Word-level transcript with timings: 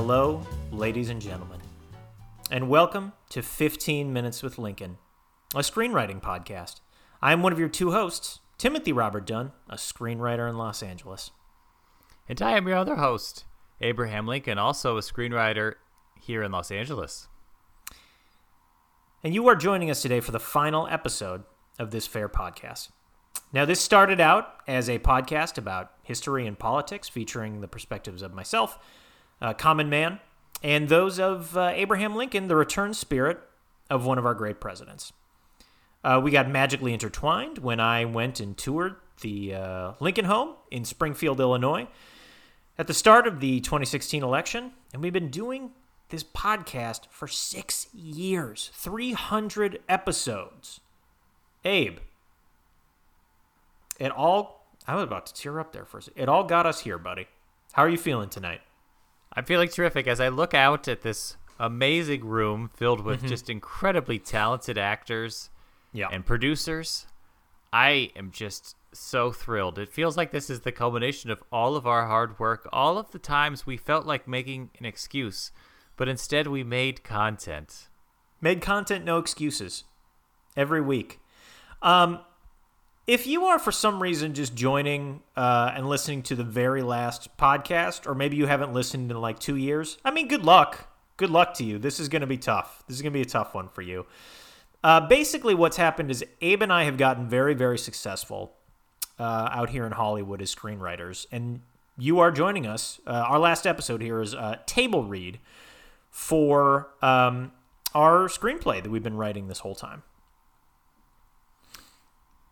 Hello, 0.00 0.40
ladies 0.70 1.08
and 1.08 1.20
gentlemen, 1.20 1.58
and 2.52 2.68
welcome 2.68 3.14
to 3.30 3.42
15 3.42 4.12
Minutes 4.12 4.44
with 4.44 4.56
Lincoln, 4.56 4.96
a 5.56 5.58
screenwriting 5.58 6.22
podcast. 6.22 6.76
I'm 7.20 7.42
one 7.42 7.52
of 7.52 7.58
your 7.58 7.68
two 7.68 7.90
hosts, 7.90 8.38
Timothy 8.58 8.92
Robert 8.92 9.26
Dunn, 9.26 9.50
a 9.68 9.74
screenwriter 9.74 10.48
in 10.48 10.56
Los 10.56 10.84
Angeles. 10.84 11.32
And 12.28 12.40
I 12.40 12.52
am 12.56 12.68
your 12.68 12.76
other 12.76 12.94
host, 12.94 13.44
Abraham 13.80 14.28
Lincoln, 14.28 14.56
also 14.56 14.98
a 14.98 15.00
screenwriter 15.00 15.74
here 16.20 16.44
in 16.44 16.52
Los 16.52 16.70
Angeles. 16.70 17.26
And 19.24 19.34
you 19.34 19.48
are 19.48 19.56
joining 19.56 19.90
us 19.90 20.00
today 20.00 20.20
for 20.20 20.30
the 20.30 20.38
final 20.38 20.86
episode 20.86 21.42
of 21.76 21.90
this 21.90 22.06
fair 22.06 22.28
podcast. 22.28 22.90
Now, 23.52 23.64
this 23.64 23.80
started 23.80 24.20
out 24.20 24.58
as 24.68 24.88
a 24.88 25.00
podcast 25.00 25.58
about 25.58 25.90
history 26.04 26.46
and 26.46 26.56
politics, 26.56 27.08
featuring 27.08 27.62
the 27.62 27.66
perspectives 27.66 28.22
of 28.22 28.32
myself, 28.32 28.78
a 29.40 29.54
common 29.54 29.88
man, 29.88 30.20
and 30.62 30.88
those 30.88 31.18
of 31.18 31.56
uh, 31.56 31.72
Abraham 31.74 32.16
Lincoln, 32.16 32.48
the 32.48 32.56
return 32.56 32.94
spirit 32.94 33.38
of 33.90 34.04
one 34.04 34.18
of 34.18 34.26
our 34.26 34.34
great 34.34 34.60
presidents. 34.60 35.12
Uh, 36.04 36.20
we 36.22 36.30
got 36.30 36.48
magically 36.48 36.92
intertwined 36.92 37.58
when 37.58 37.80
I 37.80 38.04
went 38.04 38.40
and 38.40 38.56
toured 38.56 38.96
the 39.20 39.54
uh, 39.54 39.92
Lincoln 40.00 40.26
home 40.26 40.54
in 40.70 40.84
Springfield, 40.84 41.40
Illinois, 41.40 41.88
at 42.78 42.86
the 42.86 42.94
start 42.94 43.26
of 43.26 43.40
the 43.40 43.60
2016 43.60 44.22
election, 44.22 44.72
and 44.92 45.02
we've 45.02 45.12
been 45.12 45.30
doing 45.30 45.72
this 46.10 46.22
podcast 46.22 47.02
for 47.10 47.26
six 47.28 47.88
years, 47.92 48.70
300 48.74 49.80
episodes. 49.88 50.80
Abe, 51.64 51.98
it 53.98 54.12
all, 54.12 54.66
I 54.86 54.94
was 54.94 55.04
about 55.04 55.26
to 55.26 55.34
tear 55.34 55.58
up 55.58 55.72
there 55.72 55.84
for 55.84 55.98
a 55.98 56.02
second. 56.02 56.22
It 56.22 56.28
all 56.28 56.44
got 56.44 56.66
us 56.66 56.80
here, 56.80 56.98
buddy. 56.98 57.26
How 57.72 57.82
are 57.82 57.88
you 57.88 57.98
feeling 57.98 58.28
tonight? 58.28 58.60
I'm 59.34 59.44
feeling 59.44 59.68
terrific 59.68 60.06
as 60.06 60.20
I 60.20 60.28
look 60.28 60.54
out 60.54 60.88
at 60.88 61.02
this 61.02 61.36
amazing 61.58 62.24
room 62.24 62.70
filled 62.74 63.00
with 63.04 63.18
Mm-hmm. 63.20 63.28
just 63.28 63.50
incredibly 63.50 64.18
talented 64.18 64.78
actors 64.78 65.50
Yeah. 65.92 66.08
and 66.10 66.24
producers. 66.24 67.06
I 67.72 68.10
am 68.16 68.30
just 68.30 68.76
so 68.92 69.30
thrilled. 69.32 69.78
It 69.78 69.92
feels 69.92 70.16
like 70.16 70.30
this 70.30 70.48
is 70.48 70.60
the 70.60 70.72
culmination 70.72 71.30
of 71.30 71.42
all 71.52 71.76
of 71.76 71.86
our 71.86 72.06
hard 72.06 72.38
work, 72.38 72.66
all 72.72 72.96
of 72.96 73.10
the 73.10 73.18
times 73.18 73.66
we 73.66 73.76
felt 73.76 74.06
like 74.06 74.26
making 74.26 74.70
an 74.78 74.86
excuse, 74.86 75.52
but 75.96 76.08
instead 76.08 76.46
we 76.46 76.64
made 76.64 77.04
content. 77.04 77.88
Made 78.40 78.62
content, 78.62 79.04
no 79.04 79.18
excuses. 79.18 79.84
Every 80.56 80.80
week. 80.80 81.20
Um, 81.82 82.20
if 83.08 83.26
you 83.26 83.46
are 83.46 83.58
for 83.58 83.72
some 83.72 84.02
reason 84.02 84.34
just 84.34 84.54
joining 84.54 85.22
uh, 85.34 85.72
and 85.74 85.88
listening 85.88 86.22
to 86.24 86.36
the 86.36 86.44
very 86.44 86.82
last 86.82 87.34
podcast, 87.38 88.06
or 88.06 88.14
maybe 88.14 88.36
you 88.36 88.46
haven't 88.46 88.74
listened 88.74 89.10
in 89.10 89.18
like 89.18 89.38
two 89.38 89.56
years, 89.56 89.96
I 90.04 90.10
mean, 90.10 90.28
good 90.28 90.44
luck. 90.44 90.86
Good 91.16 91.30
luck 91.30 91.54
to 91.54 91.64
you. 91.64 91.78
This 91.78 91.98
is 91.98 92.10
going 92.10 92.20
to 92.20 92.26
be 92.26 92.36
tough. 92.36 92.84
This 92.86 92.96
is 92.96 93.02
going 93.02 93.14
to 93.14 93.16
be 93.16 93.22
a 93.22 93.24
tough 93.24 93.54
one 93.54 93.68
for 93.70 93.80
you. 93.80 94.04
Uh, 94.84 95.00
basically, 95.00 95.54
what's 95.54 95.78
happened 95.78 96.10
is 96.10 96.22
Abe 96.42 96.60
and 96.60 96.72
I 96.72 96.84
have 96.84 96.98
gotten 96.98 97.26
very, 97.26 97.54
very 97.54 97.78
successful 97.78 98.52
uh, 99.18 99.48
out 99.52 99.70
here 99.70 99.86
in 99.86 99.92
Hollywood 99.92 100.42
as 100.42 100.54
screenwriters, 100.54 101.26
and 101.32 101.62
you 101.96 102.18
are 102.18 102.30
joining 102.30 102.66
us. 102.66 103.00
Uh, 103.06 103.24
our 103.26 103.38
last 103.38 103.66
episode 103.66 104.02
here 104.02 104.20
is 104.20 104.34
uh, 104.34 104.58
table 104.66 105.04
read 105.04 105.40
for 106.10 106.88
um, 107.00 107.52
our 107.94 108.28
screenplay 108.28 108.82
that 108.82 108.90
we've 108.90 109.02
been 109.02 109.16
writing 109.16 109.48
this 109.48 109.60
whole 109.60 109.74
time. 109.74 110.02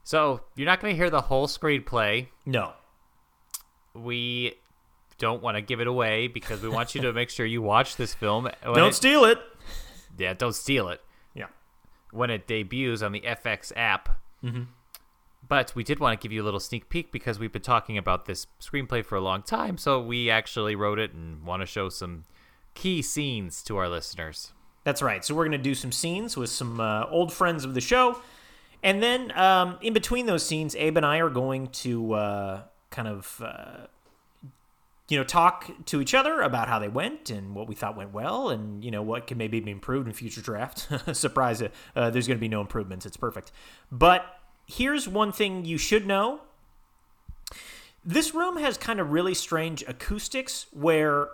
So, 0.07 0.43
you're 0.55 0.67
not 0.67 0.79
going 0.81 0.93
to 0.93 0.97
hear 0.97 1.11
the 1.11 1.23
whole 1.23 1.49
screenplay. 1.49 2.29
No, 2.47 2.75
We 3.93 4.55
don't 5.19 5.43
want 5.43 5.57
to 5.57 5.61
give 5.63 5.81
it 5.81 5.89
away 5.89 6.29
because 6.29 6.63
we 6.63 6.69
want 6.69 6.95
you 6.95 7.01
to 7.03 7.13
make 7.21 7.29
sure 7.29 7.45
you 7.45 7.61
watch 7.61 7.97
this 7.97 8.15
film. 8.15 8.49
Don't 8.63 8.79
it- 8.91 8.95
steal 8.95 9.25
it. 9.25 9.39
Yeah, 10.17 10.33
don't 10.35 10.55
steal 10.55 10.89
it. 10.91 11.01
Yeah, 11.35 11.47
when 12.13 12.31
it 12.31 12.47
debuts 12.47 13.03
on 13.03 13.11
the 13.13 13.21
FX 13.21 13.73
app. 13.77 14.21
Mm-hmm. 14.45 14.63
But 15.49 15.75
we 15.75 15.83
did 15.83 15.99
want 16.01 16.19
to 16.21 16.23
give 16.25 16.33
you 16.33 16.41
a 16.43 16.45
little 16.47 16.61
sneak 16.61 16.89
peek 16.89 17.11
because 17.13 17.39
we've 17.41 17.53
been 17.53 17.63
talking 17.63 17.99
about 17.99 18.27
this 18.27 18.47
screenplay 18.61 19.05
for 19.05 19.17
a 19.17 19.21
long 19.21 19.43
time. 19.43 19.77
So 19.77 20.01
we 20.01 20.31
actually 20.31 20.75
wrote 20.77 20.99
it 20.99 21.13
and 21.15 21.43
want 21.45 21.63
to 21.63 21.67
show 21.67 21.89
some 21.89 22.25
key 22.75 23.03
scenes 23.03 23.63
to 23.65 23.77
our 23.77 23.89
listeners. 23.89 24.53
that's 24.85 25.03
right. 25.03 25.25
So 25.25 25.35
we're 25.35 25.45
gonna 25.45 25.59
do 25.59 25.75
some 25.75 25.91
scenes 25.93 26.37
with 26.37 26.51
some 26.51 26.81
uh, 26.81 27.07
old 27.11 27.33
friends 27.33 27.65
of 27.65 27.75
the 27.75 27.81
show, 27.81 28.21
and 28.87 29.03
then 29.03 29.37
um, 29.37 29.79
in 29.83 29.93
between 29.93 30.27
those 30.27 30.47
scenes, 30.47 30.77
Abe 30.77 30.99
and 30.99 31.05
I 31.05 31.19
are 31.19 31.29
going 31.29 31.67
to 31.69 32.13
uh, 32.13 32.63
kind 32.91 33.09
of. 33.09 33.43
Uh, 33.45 33.87
you 35.09 35.17
know, 35.17 35.23
talk 35.23 35.71
to 35.87 36.01
each 36.01 36.15
other 36.15 36.41
about 36.41 36.67
how 36.67 36.81
they 36.81 36.89
went 36.89 37.31
and 37.31 37.55
what 37.55 37.69
we 37.69 37.77
thought 37.77 37.97
went 37.97 38.13
well, 38.13 38.51
and 38.51 38.85
you 38.85 38.91
know 38.91 39.03
what 39.03 39.29
can 39.29 39.39
maybe 39.39 39.61
be 39.61 39.71
improved 39.71 40.09
in 40.09 40.13
future 40.13 40.41
draft. 40.41 40.89
Surprise! 41.17 41.63
Uh, 41.63 42.11
there's 42.11 42.27
going 42.27 42.39
to 42.39 42.41
be 42.41 42.49
no 42.49 42.61
improvements. 42.61 43.07
It's 43.07 43.17
perfect. 43.17 43.53
But 43.93 44.25
here's 44.67 45.07
one 45.09 45.31
thing 45.31 45.65
you 45.65 45.79
should 45.79 46.09
know: 46.09 46.41
this 48.05 48.35
room 48.35 48.57
has 48.57 48.77
kind 48.77 48.99
of 48.99 49.13
really 49.13 49.35
strange 49.35 49.85
acoustics, 49.87 50.67
where 50.73 51.29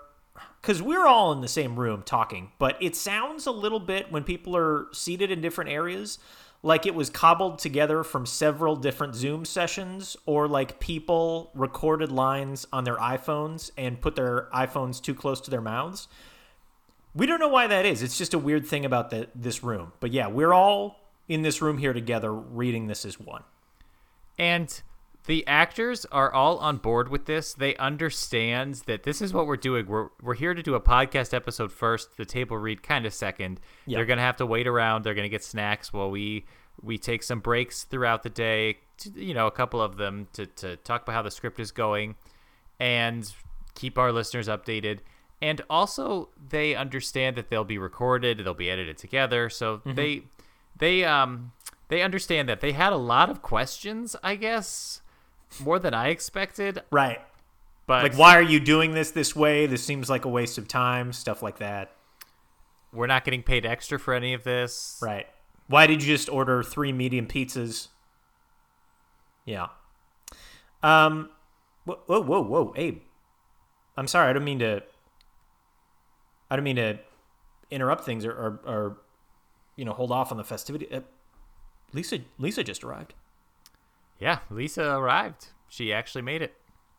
because 0.61 0.83
we're 0.83 1.07
all 1.07 1.33
in 1.33 1.41
the 1.41 1.49
same 1.49 1.81
room 1.81 2.03
talking, 2.03 2.53
but 2.59 2.77
it 2.79 2.95
sounds 2.95 3.47
a 3.47 3.53
little 3.53 3.81
bit 3.81 4.13
when 4.13 4.23
people 4.23 4.55
are 4.55 4.89
seated 4.93 5.31
in 5.31 5.41
different 5.41 5.71
areas 5.71 6.19
like 6.63 6.87
it 6.87 6.95
was 6.95 7.11
cobbled 7.11 7.59
together 7.59 8.05
from 8.05 8.25
several 8.25 8.77
different 8.77 9.15
Zoom 9.15 9.45
sessions, 9.45 10.17
or 10.27 10.47
like 10.47 10.79
people 10.79 11.51
recorded 11.55 12.13
lines 12.13 12.67
on 12.73 12.85
their 12.85 12.97
iPhones 12.97 13.71
and 13.77 14.01
put 14.01 14.15
their 14.15 14.49
iPhones 14.55 15.03
too 15.03 15.15
close 15.15 15.41
to 15.41 15.51
their 15.51 15.61
mouths. 15.61 16.07
We 17.15 17.27
don't 17.27 17.41
know 17.41 17.49
why 17.49 17.67
that 17.67 17.85
is. 17.85 18.03
It's 18.03 18.17
just 18.17 18.33
a 18.33 18.39
weird 18.39 18.67
thing 18.67 18.85
about 18.85 19.11
the, 19.11 19.29
this 19.35 19.63
room. 19.63 19.93
But 20.01 20.13
yeah, 20.13 20.29
we're 20.29 20.53
all 20.53 20.97
in 21.29 21.43
this 21.43 21.61
room 21.61 21.79
here 21.79 21.93
together 21.93 22.33
reading 22.33 22.87
this 22.87 23.05
as 23.05 23.19
one. 23.19 23.43
And 24.39 24.81
the 25.27 25.47
actors 25.47 26.05
are 26.07 26.33
all 26.33 26.59
on 26.59 26.79
board 26.79 27.09
with 27.09 27.27
this. 27.27 27.55
They 27.55 27.77
understand 27.77 28.83
that 28.87 29.05
this 29.05 29.23
is 29.23 29.33
what 29.33 29.47
we're 29.47 29.57
doing. 29.57 29.87
We're, 29.87 30.09
we're 30.21 30.35
here 30.35 30.55
to 30.55 30.63
do 30.63 30.75
a 30.75 30.81
podcast 30.81 31.33
episode 31.33 31.71
first, 31.71 32.17
the 32.17 32.25
table 32.25 32.59
read 32.59 32.83
kind 32.83 33.07
of 33.07 33.15
second. 33.15 33.61
Yeah. 33.87 33.99
They're 33.99 34.07
going 34.07 34.19
to 34.19 34.25
have 34.25 34.37
to 34.39 34.47
wait 34.47 34.67
around. 34.67 35.05
They're 35.05 35.15
going 35.15 35.25
to 35.25 35.31
get 35.31 35.45
snacks 35.45 35.93
while 35.93 36.11
we 36.11 36.45
we 36.81 36.99
take 36.99 37.23
some 37.23 37.41
breaks 37.41 37.85
throughout 37.85 38.23
the 38.23 38.31
day, 38.31 38.79
to, 38.97 39.11
you 39.11 39.35
know, 39.35 39.47
a 39.47 39.51
couple 39.51 39.81
of 39.81 39.97
them 39.97 40.27
to, 40.33 40.47
to 40.47 40.77
talk 40.77 41.03
about 41.03 41.13
how 41.13 41.23
the 41.23 41.31
script 41.31 41.61
is 41.61 41.71
going 41.71 42.17
and 42.81 43.31
keep 43.75 43.99
our 43.99 44.11
listeners 44.11 44.49
updated. 44.49 45.01
And 45.41 45.61
also, 45.69 46.31
they 46.49 46.75
understand 46.75 47.37
that 47.37 47.51
they'll 47.51 47.63
be 47.65 47.79
recorded, 47.79 48.39
they'll 48.39 48.55
be 48.55 48.71
edited 48.71 48.97
together. 48.97 49.51
So 49.51 49.83
they 49.85 50.23
they 50.77 51.05
um 51.05 51.53
they 51.89 52.03
understand 52.03 52.49
that 52.49 52.61
they 52.61 52.73
had 52.73 52.93
a 52.93 52.97
lot 52.97 53.29
of 53.29 53.43
questions, 53.43 54.17
I 54.23 54.37
guess, 54.37 55.03
more 55.61 55.79
than 55.79 55.95
I 55.95 56.09
expected. 56.09 56.83
Right. 56.91 57.21
But 57.87 58.03
Like, 58.05 58.15
why 58.17 58.37
are 58.37 58.43
you 58.43 58.61
doing 58.61 58.95
this 58.95 59.11
this 59.11 59.35
way? 59.35 59.67
This 59.67 59.85
seems 59.85 60.09
like 60.09 60.25
a 60.25 60.29
waste 60.29 60.57
of 60.59 60.69
time, 60.69 61.13
stuff 61.13 61.43
like 61.43 61.59
that. 61.59 61.93
we're 62.93 63.07
not 63.07 63.25
getting 63.25 63.43
paid 63.43 63.65
extra 63.67 63.99
for 63.99 64.15
any 64.15 64.35
of 64.35 64.45
this. 64.45 64.99
Right. 65.03 65.27
Why 65.67 65.87
did 65.87 66.03
you 66.03 66.09
just 66.15 66.29
order 66.29 66.63
three 66.63 66.93
medium 66.93 67.27
pizzas? 67.27 67.89
Yeah. 69.45 69.69
Um. 70.83 71.31
Whoa, 71.85 71.99
whoa, 72.07 72.21
whoa, 72.23 72.43
whoa, 72.43 72.73
Abe. 72.77 73.01
I'm 73.97 74.07
sorry. 74.07 74.31
I 74.31 74.33
don't 74.33 74.45
mean 74.45 74.59
to. 74.61 74.83
I 76.51 76.57
don't 76.57 76.65
mean 76.65 76.77
to 76.77 76.99
interrupt 77.71 78.05
things 78.05 78.25
or, 78.27 78.31
or, 78.33 78.61
or 78.67 78.97
you 79.77 79.85
know, 79.85 79.93
hold 79.93 80.13
off 80.13 80.31
on 80.31 80.37
the 80.37 80.45
festivity. 80.45 80.93
Uh, 80.93 81.01
Lisa, 81.93 82.19
Lisa 82.39 82.63
just 82.63 82.85
arrived. 82.85 83.15
Yeah, 84.23 84.39
Lisa 84.51 84.97
arrived. 84.97 85.49
She 85.69 85.93
actually 85.93 86.23
made 86.23 86.43
it. 86.43 86.55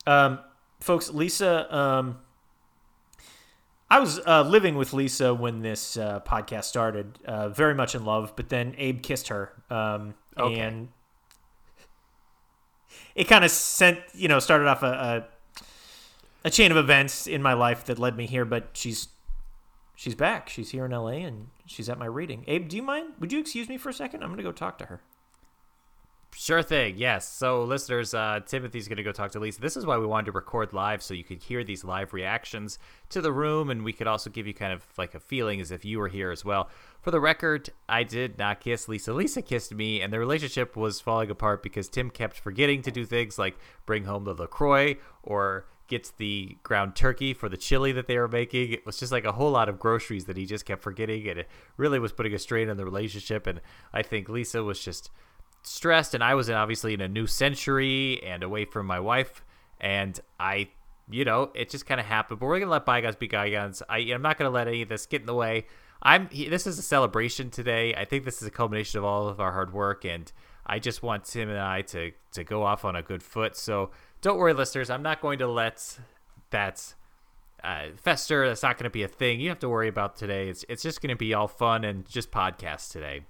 Um, 0.05 0.39
folks, 0.81 1.09
Lisa. 1.09 1.73
Um, 1.73 2.17
I 3.89 3.99
was 4.01 4.19
uh, 4.27 4.41
living 4.41 4.75
with 4.75 4.91
Lisa 4.91 5.33
when 5.33 5.61
this 5.61 5.95
uh, 5.95 6.19
podcast 6.27 6.65
started, 6.65 7.19
uh, 7.25 7.47
very 7.47 7.75
much 7.75 7.95
in 7.95 8.03
love. 8.03 8.33
But 8.35 8.49
then 8.49 8.75
Abe 8.77 9.01
kissed 9.01 9.29
her, 9.29 9.53
um, 9.69 10.15
Okay. 10.37 10.59
and 10.59 10.89
it 13.15 13.25
kind 13.25 13.45
of 13.45 13.51
sent, 13.51 13.99
you 14.13 14.27
know, 14.27 14.39
started 14.39 14.67
off 14.67 14.83
a, 14.83 14.87
a 14.87 15.27
a 16.45 16.49
chain 16.49 16.71
of 16.71 16.77
events 16.77 17.25
in 17.25 17.41
my 17.41 17.53
life 17.53 17.85
that 17.85 17.97
led 17.99 18.17
me 18.17 18.25
here. 18.25 18.43
But 18.43 18.71
she's 18.73 19.07
she's 19.95 20.15
back. 20.15 20.49
She's 20.49 20.71
here 20.71 20.85
in 20.85 20.91
L.A. 20.91 21.21
and 21.21 21.47
she's 21.65 21.87
at 21.87 21.97
my 21.97 22.05
reading. 22.07 22.43
Abe, 22.47 22.67
do 22.67 22.75
you 22.75 22.83
mind? 22.83 23.13
Would 23.21 23.31
you 23.31 23.39
excuse 23.39 23.69
me 23.69 23.77
for 23.77 23.87
a 23.87 23.93
second? 23.93 24.23
I'm 24.23 24.29
gonna 24.29 24.43
go 24.43 24.51
talk 24.51 24.77
to 24.79 24.85
her. 24.87 24.99
Sure 26.35 26.63
thing. 26.63 26.95
Yes. 26.97 27.27
So, 27.27 27.63
listeners, 27.63 28.13
uh, 28.13 28.39
Timothy's 28.45 28.87
going 28.87 28.97
to 28.97 29.03
go 29.03 29.11
talk 29.11 29.31
to 29.31 29.39
Lisa. 29.39 29.61
This 29.61 29.77
is 29.77 29.85
why 29.85 29.97
we 29.97 30.05
wanted 30.05 30.25
to 30.25 30.31
record 30.31 30.73
live 30.73 31.03
so 31.03 31.13
you 31.13 31.23
could 31.23 31.43
hear 31.43 31.63
these 31.63 31.83
live 31.83 32.11
reactions 32.11 32.79
to 33.09 33.21
the 33.21 33.31
room, 33.31 33.69
and 33.69 33.83
we 33.83 33.93
could 33.93 34.07
also 34.07 34.29
give 34.29 34.47
you 34.47 34.53
kind 34.53 34.73
of 34.73 34.85
like 34.97 35.13
a 35.13 35.19
feeling 35.19 35.61
as 35.61 35.71
if 35.71 35.85
you 35.85 35.99
were 35.99 36.07
here 36.07 36.31
as 36.31 36.43
well. 36.43 36.69
For 37.01 37.11
the 37.11 37.19
record, 37.19 37.69
I 37.87 38.03
did 38.03 38.37
not 38.37 38.61
kiss 38.61 38.87
Lisa. 38.87 39.13
Lisa 39.13 39.41
kissed 39.41 39.73
me, 39.73 40.01
and 40.01 40.11
the 40.11 40.19
relationship 40.19 40.75
was 40.75 40.99
falling 40.99 41.29
apart 41.29 41.61
because 41.61 41.87
Tim 41.87 42.09
kept 42.09 42.39
forgetting 42.39 42.81
to 42.81 42.91
do 42.91 43.05
things 43.05 43.37
like 43.37 43.57
bring 43.85 44.05
home 44.05 44.23
the 44.23 44.33
LaCroix 44.33 44.95
or 45.21 45.65
gets 45.87 46.11
the 46.11 46.57
ground 46.63 46.95
turkey 46.95 47.33
for 47.33 47.49
the 47.49 47.57
chili 47.57 47.91
that 47.91 48.07
they 48.07 48.17
were 48.17 48.27
making. 48.27 48.71
It 48.71 48.85
was 48.85 48.97
just 48.97 49.11
like 49.11 49.25
a 49.25 49.33
whole 49.33 49.51
lot 49.51 49.69
of 49.69 49.79
groceries 49.79 50.25
that 50.25 50.37
he 50.37 50.45
just 50.45 50.65
kept 50.65 50.81
forgetting, 50.81 51.27
and 51.27 51.39
it 51.39 51.49
really 51.77 51.99
was 51.99 52.11
putting 52.11 52.33
a 52.33 52.39
strain 52.39 52.69
on 52.69 52.77
the 52.77 52.85
relationship. 52.85 53.45
And 53.45 53.61
I 53.93 54.01
think 54.01 54.27
Lisa 54.29 54.63
was 54.63 54.83
just 54.83 55.11
stressed, 55.63 56.13
and 56.13 56.23
I 56.23 56.35
was 56.35 56.49
obviously 56.49 56.93
in 56.93 57.01
a 57.01 57.07
new 57.07 57.27
century 57.27 58.21
and 58.23 58.43
away 58.43 58.65
from 58.65 58.85
my 58.85 58.99
wife, 58.99 59.43
and 59.79 60.19
I, 60.39 60.69
you 61.09 61.25
know, 61.25 61.51
it 61.53 61.69
just 61.69 61.85
kind 61.85 61.99
of 61.99 62.05
happened. 62.05 62.39
But 62.39 62.45
we're 62.45 62.59
gonna 62.59 62.71
let 62.71 62.85
bygones 62.85 63.15
be 63.15 63.27
bygones. 63.27 63.81
I, 63.89 63.99
I'm 63.99 64.21
not 64.21 64.37
gonna 64.37 64.49
let 64.49 64.67
any 64.67 64.81
of 64.81 64.89
this 64.89 65.05
get 65.05 65.21
in 65.21 65.27
the 65.27 65.33
way. 65.33 65.65
I'm. 66.01 66.29
This 66.31 66.67
is 66.67 66.77
a 66.77 66.81
celebration 66.81 67.49
today. 67.49 67.93
I 67.95 68.05
think 68.05 68.25
this 68.25 68.41
is 68.41 68.47
a 68.47 68.51
culmination 68.51 68.99
of 68.99 69.05
all 69.05 69.27
of 69.27 69.39
our 69.39 69.53
hard 69.53 69.73
work, 69.73 70.05
and 70.05 70.31
I 70.65 70.79
just 70.79 71.01
want 71.01 71.25
Tim 71.25 71.49
and 71.49 71.59
I 71.59 71.81
to 71.81 72.11
to 72.33 72.43
go 72.43 72.63
off 72.63 72.85
on 72.85 72.95
a 72.95 73.01
good 73.01 73.23
foot. 73.23 73.55
So 73.55 73.91
don't 74.21 74.37
worry, 74.37 74.53
listeners. 74.53 74.89
I'm 74.89 75.03
not 75.03 75.21
going 75.21 75.39
to 75.39 75.47
let 75.47 75.99
that 76.49 76.93
uh, 77.63 77.87
fester. 77.95 78.47
That's 78.47 78.63
not 78.63 78.77
going 78.77 78.85
to 78.85 78.89
be 78.89 79.03
a 79.03 79.07
thing 79.07 79.39
you 79.39 79.49
have 79.49 79.59
to 79.59 79.69
worry 79.69 79.87
about 79.87 80.15
today. 80.15 80.49
It's 80.49 80.65
it's 80.69 80.83
just 80.83 81.01
going 81.01 81.09
to 81.09 81.15
be 81.15 81.33
all 81.33 81.47
fun 81.47 81.83
and 81.83 82.05
just 82.07 82.31
podcast 82.31 82.91
today. 82.91 83.21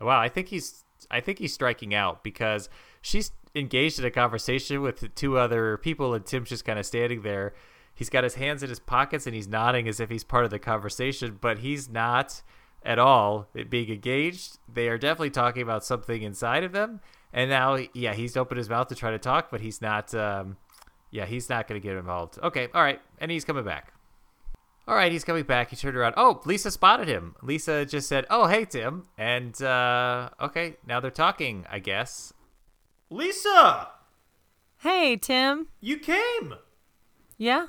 Wow, 0.00 0.20
I 0.20 0.28
think 0.28 0.48
he's 0.48 0.84
I 1.10 1.20
think 1.20 1.38
he's 1.38 1.52
striking 1.52 1.94
out 1.94 2.22
because 2.22 2.68
she's 3.00 3.32
engaged 3.54 3.98
in 3.98 4.04
a 4.04 4.10
conversation 4.10 4.82
with 4.82 5.14
two 5.14 5.38
other 5.38 5.76
people, 5.76 6.14
and 6.14 6.24
Tim's 6.24 6.48
just 6.48 6.64
kind 6.64 6.78
of 6.78 6.86
standing 6.86 7.22
there. 7.22 7.54
He's 7.94 8.08
got 8.08 8.24
his 8.24 8.34
hands 8.34 8.62
in 8.62 8.70
his 8.70 8.80
pockets 8.80 9.26
and 9.26 9.34
he's 9.34 9.46
nodding 9.46 9.86
as 9.86 10.00
if 10.00 10.08
he's 10.08 10.24
part 10.24 10.44
of 10.44 10.50
the 10.50 10.58
conversation, 10.58 11.38
but 11.40 11.58
he's 11.58 11.90
not 11.90 12.42
at 12.84 12.98
all 12.98 13.48
being 13.68 13.90
engaged. 13.90 14.58
They 14.72 14.88
are 14.88 14.98
definitely 14.98 15.30
talking 15.30 15.62
about 15.62 15.84
something 15.84 16.22
inside 16.22 16.64
of 16.64 16.72
them. 16.72 17.00
And 17.32 17.50
now, 17.50 17.78
yeah, 17.94 18.14
he's 18.14 18.36
opened 18.36 18.58
his 18.58 18.68
mouth 18.68 18.88
to 18.88 18.94
try 18.94 19.10
to 19.10 19.18
talk, 19.18 19.50
but 19.50 19.60
he's 19.60 19.80
not. 19.80 20.14
Um, 20.14 20.56
yeah, 21.10 21.26
he's 21.26 21.50
not 21.50 21.68
going 21.68 21.80
to 21.80 21.86
get 21.86 21.96
involved. 21.96 22.38
Okay, 22.42 22.68
all 22.74 22.82
right, 22.82 23.00
and 23.18 23.30
he's 23.30 23.44
coming 23.44 23.64
back. 23.64 23.92
All 24.88 24.96
right, 24.96 25.12
he's 25.12 25.22
coming 25.24 25.44
back. 25.44 25.70
He 25.70 25.76
turned 25.76 25.96
around. 25.96 26.14
Oh, 26.16 26.40
Lisa 26.44 26.70
spotted 26.70 27.06
him. 27.08 27.36
Lisa 27.42 27.86
just 27.86 28.08
said, 28.08 28.26
"Oh, 28.28 28.46
hey, 28.48 28.64
Tim," 28.64 29.04
and 29.16 29.60
uh, 29.62 30.30
okay, 30.40 30.76
now 30.86 30.98
they're 31.00 31.10
talking. 31.10 31.64
I 31.70 31.78
guess. 31.78 32.32
Lisa, 33.10 33.88
Hey, 34.78 35.16
Tim. 35.16 35.68
you 35.80 35.98
came. 35.98 36.54
Yeah? 37.38 37.66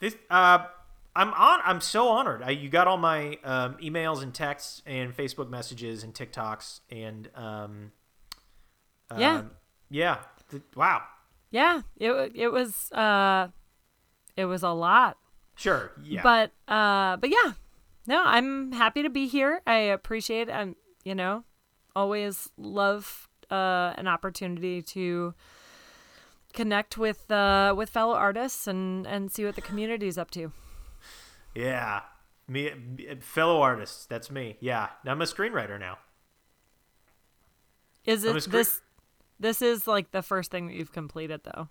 This 0.00 0.16
uh 0.30 0.66
I'm 1.14 1.32
on 1.34 1.60
I'm 1.64 1.80
so 1.80 2.08
honored. 2.08 2.42
I, 2.42 2.50
you 2.50 2.68
got 2.68 2.86
all 2.88 2.96
my 2.96 3.38
um, 3.44 3.76
emails 3.82 4.22
and 4.22 4.32
texts 4.32 4.82
and 4.86 5.14
Facebook 5.16 5.50
messages 5.50 6.02
and 6.04 6.14
TikToks 6.14 6.80
and 6.90 7.28
um 7.34 7.92
Yeah. 9.16 9.38
um, 9.38 9.50
yeah. 9.90 10.18
Th- 10.50 10.62
wow. 10.74 11.02
Yeah. 11.50 11.82
It 11.96 12.32
it 12.34 12.48
was 12.48 12.90
uh 12.92 13.48
it 14.36 14.46
was 14.46 14.62
a 14.62 14.70
lot. 14.70 15.16
Sure. 15.58 15.90
Yeah. 16.02 16.22
But 16.22 16.52
uh 16.72 17.16
but 17.16 17.30
yeah. 17.30 17.52
No, 18.06 18.22
I'm 18.24 18.72
happy 18.72 19.02
to 19.02 19.10
be 19.10 19.26
here. 19.26 19.60
I 19.66 19.76
appreciate 19.78 20.48
I'm 20.48 20.76
you 21.04 21.14
know, 21.14 21.44
always 21.94 22.48
love 22.56 23.28
uh 23.50 23.92
an 23.98 24.06
opportunity 24.06 24.80
to 24.82 25.34
connect 26.54 26.96
with 26.96 27.30
uh 27.30 27.74
with 27.76 27.90
fellow 27.90 28.14
artists 28.14 28.66
and 28.66 29.06
and 29.06 29.30
see 29.32 29.44
what 29.44 29.56
the 29.56 29.60
community's 29.60 30.16
up 30.16 30.30
to. 30.32 30.52
yeah. 31.54 32.02
Me 32.50 32.70
fellow 33.20 33.60
artists, 33.60 34.06
that's 34.06 34.30
me. 34.30 34.56
Yeah. 34.60 34.88
I'm 35.04 35.20
a 35.20 35.26
screenwriter 35.26 35.78
now. 35.78 35.98
Is 38.06 38.24
it 38.24 38.50
this 38.50 38.80
this 39.38 39.60
is 39.60 39.86
like 39.86 40.12
the 40.12 40.22
first 40.22 40.50
thing 40.50 40.68
that 40.68 40.74
you've 40.74 40.92
completed 40.92 41.42
though. 41.44 41.68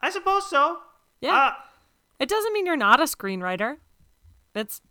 I 0.00 0.10
suppose 0.10 0.50
so. 0.50 0.78
Yeah. 1.22 1.34
Uh, 1.34 1.52
It 2.18 2.28
doesn't 2.28 2.52
mean 2.52 2.66
you're 2.66 2.76
not 2.76 3.00
a 3.00 3.04
screenwriter. 3.04 3.78
It's 4.54 4.82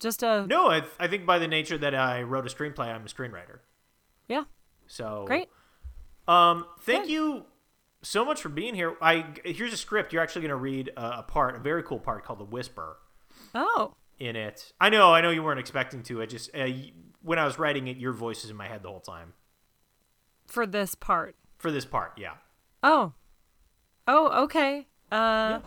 just 0.00 0.22
a 0.22 0.46
no, 0.46 0.70
I, 0.70 0.82
I 1.00 1.06
think 1.08 1.24
by 1.24 1.38
the 1.38 1.48
nature 1.48 1.78
that 1.78 1.94
I 1.94 2.22
wrote 2.22 2.46
a 2.46 2.54
screenplay, 2.54 2.88
I'm 2.94 3.02
a 3.06 3.08
screenwriter. 3.08 3.60
yeah. 4.28 4.44
So 4.86 5.24
Great. 5.26 5.48
Um, 6.28 6.66
thank 6.80 7.04
Good. 7.04 7.12
you 7.12 7.44
so 8.02 8.24
much 8.24 8.42
for 8.42 8.48
being 8.50 8.74
here. 8.74 8.94
I 9.00 9.24
here's 9.44 9.72
a 9.72 9.76
script. 9.76 10.12
You're 10.12 10.22
actually 10.22 10.42
going 10.42 10.50
to 10.50 10.56
read 10.56 10.90
a, 10.96 11.20
a 11.20 11.22
part, 11.22 11.56
a 11.56 11.58
very 11.60 11.82
cool 11.82 11.98
part 11.98 12.24
called 12.24 12.40
the 12.40 12.44
Whisper 12.44 12.98
Oh. 13.54 13.94
in 14.18 14.36
it. 14.36 14.72
I 14.80 14.90
know, 14.90 15.14
I 15.14 15.20
know 15.22 15.30
you 15.30 15.42
weren't 15.42 15.60
expecting 15.60 16.02
to. 16.04 16.20
I 16.22 16.26
just 16.26 16.54
uh, 16.54 16.66
when 17.22 17.38
I 17.38 17.44
was 17.44 17.58
writing 17.58 17.88
it, 17.88 17.96
your 17.96 18.12
voice 18.12 18.44
is 18.44 18.50
in 18.50 18.56
my 18.56 18.68
head 18.68 18.82
the 18.82 18.88
whole 18.90 19.00
time 19.00 19.32
For 20.46 20.66
this 20.66 20.94
part. 20.94 21.34
for 21.58 21.70
this 21.72 21.84
part. 21.84 22.12
Yeah. 22.18 22.34
Oh. 22.82 23.12
Oh, 24.06 24.44
okay. 24.44 24.86
Uh 25.10 25.14
yeah. 25.16 25.60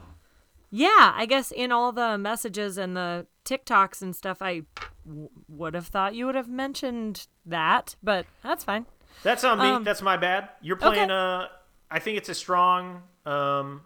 I 0.71 1.25
guess 1.25 1.51
in 1.51 1.71
all 1.71 1.92
the 1.92 2.18
messages 2.18 2.77
and 2.77 2.95
the 2.95 3.27
TikToks 3.45 4.01
and 4.01 4.16
stuff 4.16 4.42
I 4.42 4.63
w- 5.06 5.30
would 5.48 5.74
have 5.74 5.88
thought 5.88 6.16
you 6.16 6.25
would 6.25 6.36
have 6.36 6.50
mentioned 6.50 7.27
that, 7.45 7.95
but 8.04 8.25
that's 8.44 8.63
fine. 8.63 8.86
That's 9.24 9.44
on 9.44 9.57
me. 9.60 9.66
Um, 9.66 9.83
That's 9.83 10.01
my 10.01 10.18
bad. 10.18 10.50
You're 10.62 10.77
okay. 10.77 10.88
playing 10.88 11.10
a. 11.10 11.50
I 11.92 12.00
think 12.00 12.18
it's 12.18 12.30
a 12.30 12.36
strong, 12.36 13.01
um, 13.25 13.81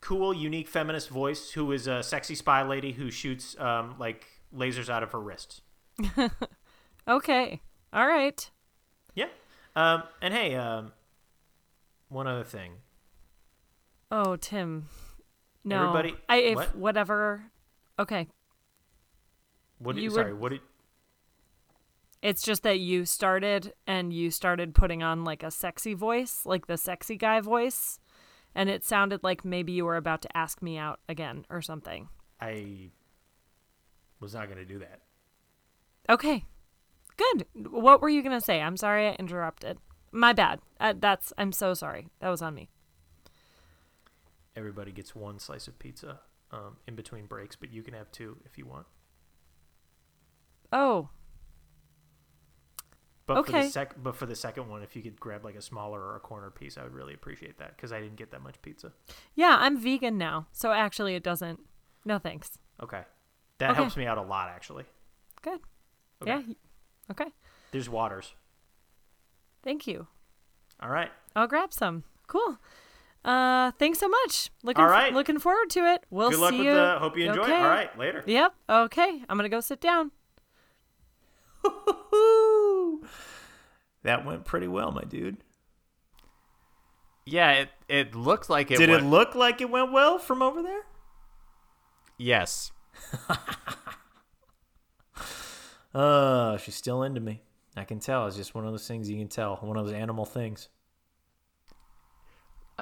cool, 0.00 0.32
unique 0.32 0.66
feminist 0.68 1.10
voice 1.10 1.50
who 1.50 1.70
is 1.72 1.86
a 1.86 2.02
sexy 2.02 2.34
spy 2.34 2.62
lady 2.62 2.92
who 2.92 3.10
shoots 3.10 3.54
um, 3.60 3.94
like 3.98 4.26
lasers 4.56 4.88
out 4.88 5.02
of 5.02 5.12
her 5.12 5.20
wrists. 5.20 5.60
Okay. 7.08 7.60
All 7.92 8.06
right. 8.06 8.50
Yeah. 9.14 9.28
Um, 9.74 10.04
and 10.20 10.32
hey, 10.32 10.54
um, 10.54 10.92
one 12.08 12.26
other 12.26 12.44
thing. 12.44 12.74
Oh, 14.10 14.36
Tim. 14.36 14.86
No. 15.64 15.88
Everybody- 15.90 16.16
I 16.28 16.36
if 16.38 16.56
what? 16.56 16.76
whatever. 16.76 17.44
Okay. 17.98 18.28
What? 19.78 19.96
Did, 19.96 20.02
You 20.02 20.10
sorry. 20.10 20.32
would- 20.32 20.40
What 20.42 20.48
did? 20.50 20.60
It's 22.20 22.42
just 22.42 22.62
that 22.62 22.78
you 22.78 23.04
started 23.04 23.72
and 23.86 24.12
you 24.12 24.30
started 24.30 24.74
putting 24.76 25.02
on 25.02 25.24
like 25.24 25.42
a 25.42 25.50
sexy 25.50 25.94
voice, 25.94 26.46
like 26.46 26.66
the 26.66 26.76
sexy 26.76 27.16
guy 27.16 27.40
voice, 27.40 27.98
and 28.54 28.68
it 28.70 28.84
sounded 28.84 29.24
like 29.24 29.44
maybe 29.44 29.72
you 29.72 29.84
were 29.84 29.96
about 29.96 30.22
to 30.22 30.36
ask 30.36 30.62
me 30.62 30.78
out 30.78 31.00
again 31.08 31.44
or 31.50 31.60
something. 31.60 32.08
I 32.40 32.90
was 34.20 34.34
not 34.34 34.46
going 34.46 34.58
to 34.58 34.64
do 34.64 34.78
that. 34.78 35.00
Okay. 36.08 36.44
Good. 37.16 37.46
What 37.70 38.00
were 38.00 38.08
you 38.08 38.22
going 38.22 38.38
to 38.38 38.44
say? 38.44 38.60
I'm 38.60 38.76
sorry 38.76 39.08
I 39.08 39.12
interrupted. 39.14 39.78
My 40.12 40.32
bad. 40.32 40.60
Uh, 40.78 40.94
that's 40.96 41.32
I'm 41.38 41.50
so 41.52 41.74
sorry. 41.74 42.06
That 42.20 42.28
was 42.28 42.40
on 42.42 42.54
me. 42.54 42.68
Everybody 44.56 44.92
gets 44.92 45.14
one 45.14 45.38
slice 45.38 45.66
of 45.68 45.78
pizza 45.78 46.20
um, 46.50 46.76
in 46.86 46.94
between 46.94 47.26
breaks, 47.26 47.56
but 47.56 47.72
you 47.72 47.82
can 47.82 47.94
have 47.94 48.10
two 48.12 48.36
if 48.44 48.58
you 48.58 48.66
want. 48.66 48.86
Oh. 50.72 51.08
But 53.26 53.34
for 53.34 53.40
Okay. 53.52 53.62
the 53.62 53.70
sec- 53.70 54.02
but 54.02 54.16
for 54.16 54.26
the 54.26 54.34
second 54.34 54.68
one, 54.68 54.82
if 54.82 54.96
you 54.96 55.02
could 55.02 55.18
grab 55.18 55.44
like 55.44 55.54
a 55.54 55.62
smaller 55.62 56.00
or 56.00 56.16
a 56.16 56.20
corner 56.20 56.50
piece, 56.50 56.76
I 56.76 56.82
would 56.82 56.92
really 56.92 57.14
appreciate 57.14 57.58
that 57.58 57.76
because 57.76 57.92
I 57.92 58.00
didn't 58.00 58.16
get 58.16 58.30
that 58.32 58.42
much 58.42 58.60
pizza. 58.62 58.92
Yeah, 59.34 59.56
I'm 59.60 59.78
vegan 59.78 60.18
now. 60.18 60.48
So 60.52 60.72
actually 60.72 61.14
it 61.14 61.22
doesn't. 61.22 61.60
No 62.04 62.18
thanks. 62.18 62.58
Okay, 62.82 63.02
that 63.58 63.70
Okay. 63.70 63.76
helps 63.80 63.96
me 63.96 64.06
out 64.06 64.18
a 64.18 64.22
lot 64.22 64.48
actually. 64.48 64.84
Good. 65.40 65.60
Okay. 66.20 66.44
Yeah. 66.46 66.54
Okay. 67.12 67.26
There's 67.70 67.88
waters. 67.88 68.34
Thank 69.62 69.86
you. 69.86 70.08
All 70.80 70.90
right. 70.90 71.10
I'll 71.36 71.46
grab 71.46 71.72
some. 71.72 72.02
Cool. 72.26 72.58
Uh 73.24 73.70
thanks 73.78 73.98
so 73.98 74.08
much. 74.08 74.50
Looking 74.62 74.84
All 74.84 74.90
f- 74.90 75.14
looking 75.14 75.38
forward 75.38 75.70
to 75.70 75.80
it. 75.92 76.04
We'll 76.10 76.30
Good 76.30 76.38
see 76.50 76.58
with 76.58 76.66
you. 76.66 76.74
the. 76.74 76.96
Hope 76.98 77.16
you 77.16 77.28
enjoy 77.28 77.42
okay. 77.42 77.52
it. 77.52 77.56
All 77.56 77.68
right. 77.68 77.98
Later. 77.98 78.24
Yep. 78.26 78.54
Okay. 78.68 79.22
I'm 79.28 79.36
going 79.38 79.48
to 79.50 79.54
go 79.54 79.60
sit 79.60 79.80
down. 79.80 80.10
That 84.04 84.24
went 84.26 84.44
pretty 84.44 84.66
well, 84.66 84.90
my 84.90 85.02
dude. 85.02 85.36
Yeah, 87.24 87.52
it 87.52 87.68
it 87.88 88.14
looked 88.16 88.50
like 88.50 88.70
it. 88.72 88.78
Did 88.78 88.90
went, 88.90 89.04
it 89.04 89.06
look 89.06 89.34
like 89.36 89.60
it 89.60 89.70
went 89.70 89.92
well 89.92 90.18
from 90.18 90.42
over 90.42 90.62
there? 90.62 90.82
Yes. 92.18 92.72
Uh, 95.94 96.56
she's 96.56 96.74
still 96.74 97.02
into 97.02 97.20
me. 97.20 97.42
I 97.76 97.84
can 97.84 98.00
tell. 98.00 98.26
It's 98.26 98.36
just 98.36 98.54
one 98.54 98.64
of 98.64 98.72
those 98.72 98.88
things 98.88 99.10
you 99.10 99.18
can 99.18 99.28
tell. 99.28 99.56
One 99.56 99.76
of 99.76 99.84
those 99.84 99.94
animal 99.94 100.24
things. 100.24 100.70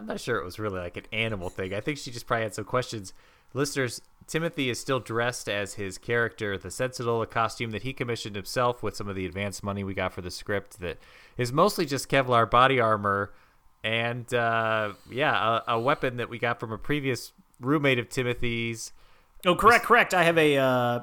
I'm 0.00 0.07
not 0.07 0.19
sure 0.19 0.38
it 0.38 0.45
was 0.47 0.59
really 0.59 0.80
like 0.80 0.97
an 0.97 1.04
animal 1.12 1.50
thing. 1.50 1.75
I 1.75 1.80
think 1.80 1.99
she 1.99 2.11
just 2.11 2.26
probably 2.26 2.45
had 2.45 2.54
some 2.54 2.64
questions. 2.64 3.12
Listeners, 3.52 4.00
Timothy 4.26 4.71
is 4.71 4.80
still 4.80 4.99
dressed 4.99 5.47
as 5.47 5.75
his 5.75 5.99
character, 5.99 6.57
the 6.57 6.71
Sentinel, 6.71 7.21
a 7.21 7.26
costume 7.26 7.71
that 7.73 7.83
he 7.83 7.92
commissioned 7.92 8.35
himself 8.35 8.83
with 8.83 8.97
some 8.97 9.09
of 9.09 9.14
the 9.14 9.26
advance 9.26 9.62
money 9.62 9.85
we 9.85 9.92
got 9.92 10.14
for 10.14 10.23
the 10.23 10.30
script 10.30 10.80
that 10.80 10.97
is 11.37 11.52
mostly 11.52 11.85
just 11.85 12.09
Kevlar 12.09 12.50
body 12.50 12.80
armor 12.80 13.35
and, 13.85 14.33
uh, 14.33 14.95
yeah, 15.11 15.61
a, 15.66 15.75
a 15.75 15.80
weapon 15.80 16.16
that 16.16 16.30
we 16.30 16.38
got 16.38 16.61
from 16.61 16.73
a 16.73 16.78
previous 16.78 17.33
roommate 17.61 17.99
of 17.99 18.09
Timothy's. 18.09 18.92
Oh, 19.45 19.54
correct, 19.54 19.85
correct. 19.85 20.14
I 20.14 20.23
have 20.23 20.38
a, 20.38 20.57
uh, 20.57 21.00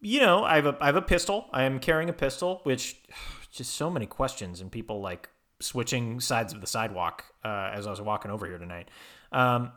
you 0.00 0.20
know, 0.20 0.44
I 0.44 0.54
have 0.56 0.66
a, 0.66 0.78
I 0.80 0.86
have 0.86 0.96
a 0.96 1.02
pistol. 1.02 1.44
I 1.52 1.64
am 1.64 1.78
carrying 1.78 2.08
a 2.08 2.14
pistol, 2.14 2.60
which 2.62 3.02
just 3.52 3.74
so 3.74 3.90
many 3.90 4.06
questions 4.06 4.62
and 4.62 4.72
people 4.72 5.02
like 5.02 5.28
switching 5.60 6.20
sides 6.20 6.52
of 6.52 6.60
the 6.60 6.66
sidewalk 6.66 7.24
uh, 7.44 7.70
as 7.72 7.86
I 7.86 7.90
was 7.90 8.00
walking 8.00 8.30
over 8.30 8.46
here 8.46 8.58
tonight. 8.58 8.88
Um, 9.32 9.72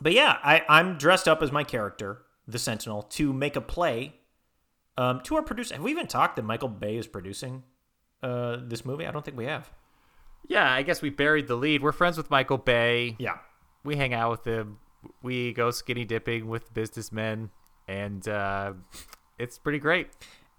but 0.00 0.12
yeah, 0.12 0.38
I, 0.42 0.62
I'm 0.68 0.98
dressed 0.98 1.28
up 1.28 1.42
as 1.42 1.52
my 1.52 1.64
character, 1.64 2.22
the 2.46 2.58
Sentinel, 2.58 3.02
to 3.02 3.32
make 3.32 3.56
a 3.56 3.60
play 3.60 4.14
um, 4.96 5.20
to 5.22 5.36
our 5.36 5.42
producer. 5.42 5.74
Have 5.74 5.82
we 5.82 5.90
even 5.90 6.06
talked 6.06 6.36
that 6.36 6.42
Michael 6.42 6.68
Bay 6.68 6.96
is 6.96 7.06
producing 7.06 7.62
uh, 8.22 8.58
this 8.62 8.84
movie? 8.84 9.06
I 9.06 9.10
don't 9.10 9.24
think 9.24 9.36
we 9.36 9.46
have. 9.46 9.70
Yeah, 10.46 10.72
I 10.72 10.82
guess 10.82 11.02
we 11.02 11.10
buried 11.10 11.48
the 11.48 11.56
lead. 11.56 11.82
We're 11.82 11.92
friends 11.92 12.16
with 12.16 12.30
Michael 12.30 12.58
Bay. 12.58 13.16
Yeah. 13.18 13.38
We 13.84 13.96
hang 13.96 14.14
out 14.14 14.30
with 14.30 14.44
him. 14.44 14.78
We 15.22 15.52
go 15.52 15.70
skinny 15.70 16.04
dipping 16.04 16.48
with 16.48 16.72
businessmen, 16.74 17.50
and 17.86 18.26
uh, 18.26 18.72
it's 19.38 19.58
pretty 19.58 19.78
great. 19.78 20.08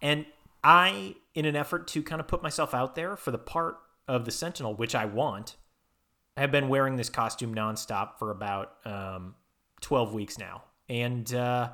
And 0.01 0.25
I, 0.63 1.15
in 1.33 1.45
an 1.45 1.55
effort 1.55 1.87
to 1.89 2.03
kind 2.03 2.21
of 2.21 2.27
put 2.27 2.41
myself 2.41 2.73
out 2.73 2.95
there 2.95 3.15
for 3.15 3.31
the 3.31 3.37
part 3.37 3.77
of 4.09 4.25
the 4.25 4.31
Sentinel, 4.31 4.73
which 4.73 4.95
I 4.95 5.05
want, 5.05 5.55
I 6.35 6.41
have 6.41 6.51
been 6.51 6.67
wearing 6.67 6.95
this 6.95 7.09
costume 7.09 7.53
nonstop 7.53 8.17
for 8.17 8.31
about 8.31 8.73
um, 8.83 9.35
12 9.81 10.13
weeks 10.13 10.39
now. 10.39 10.63
And 10.89 11.31
uh, 11.31 11.69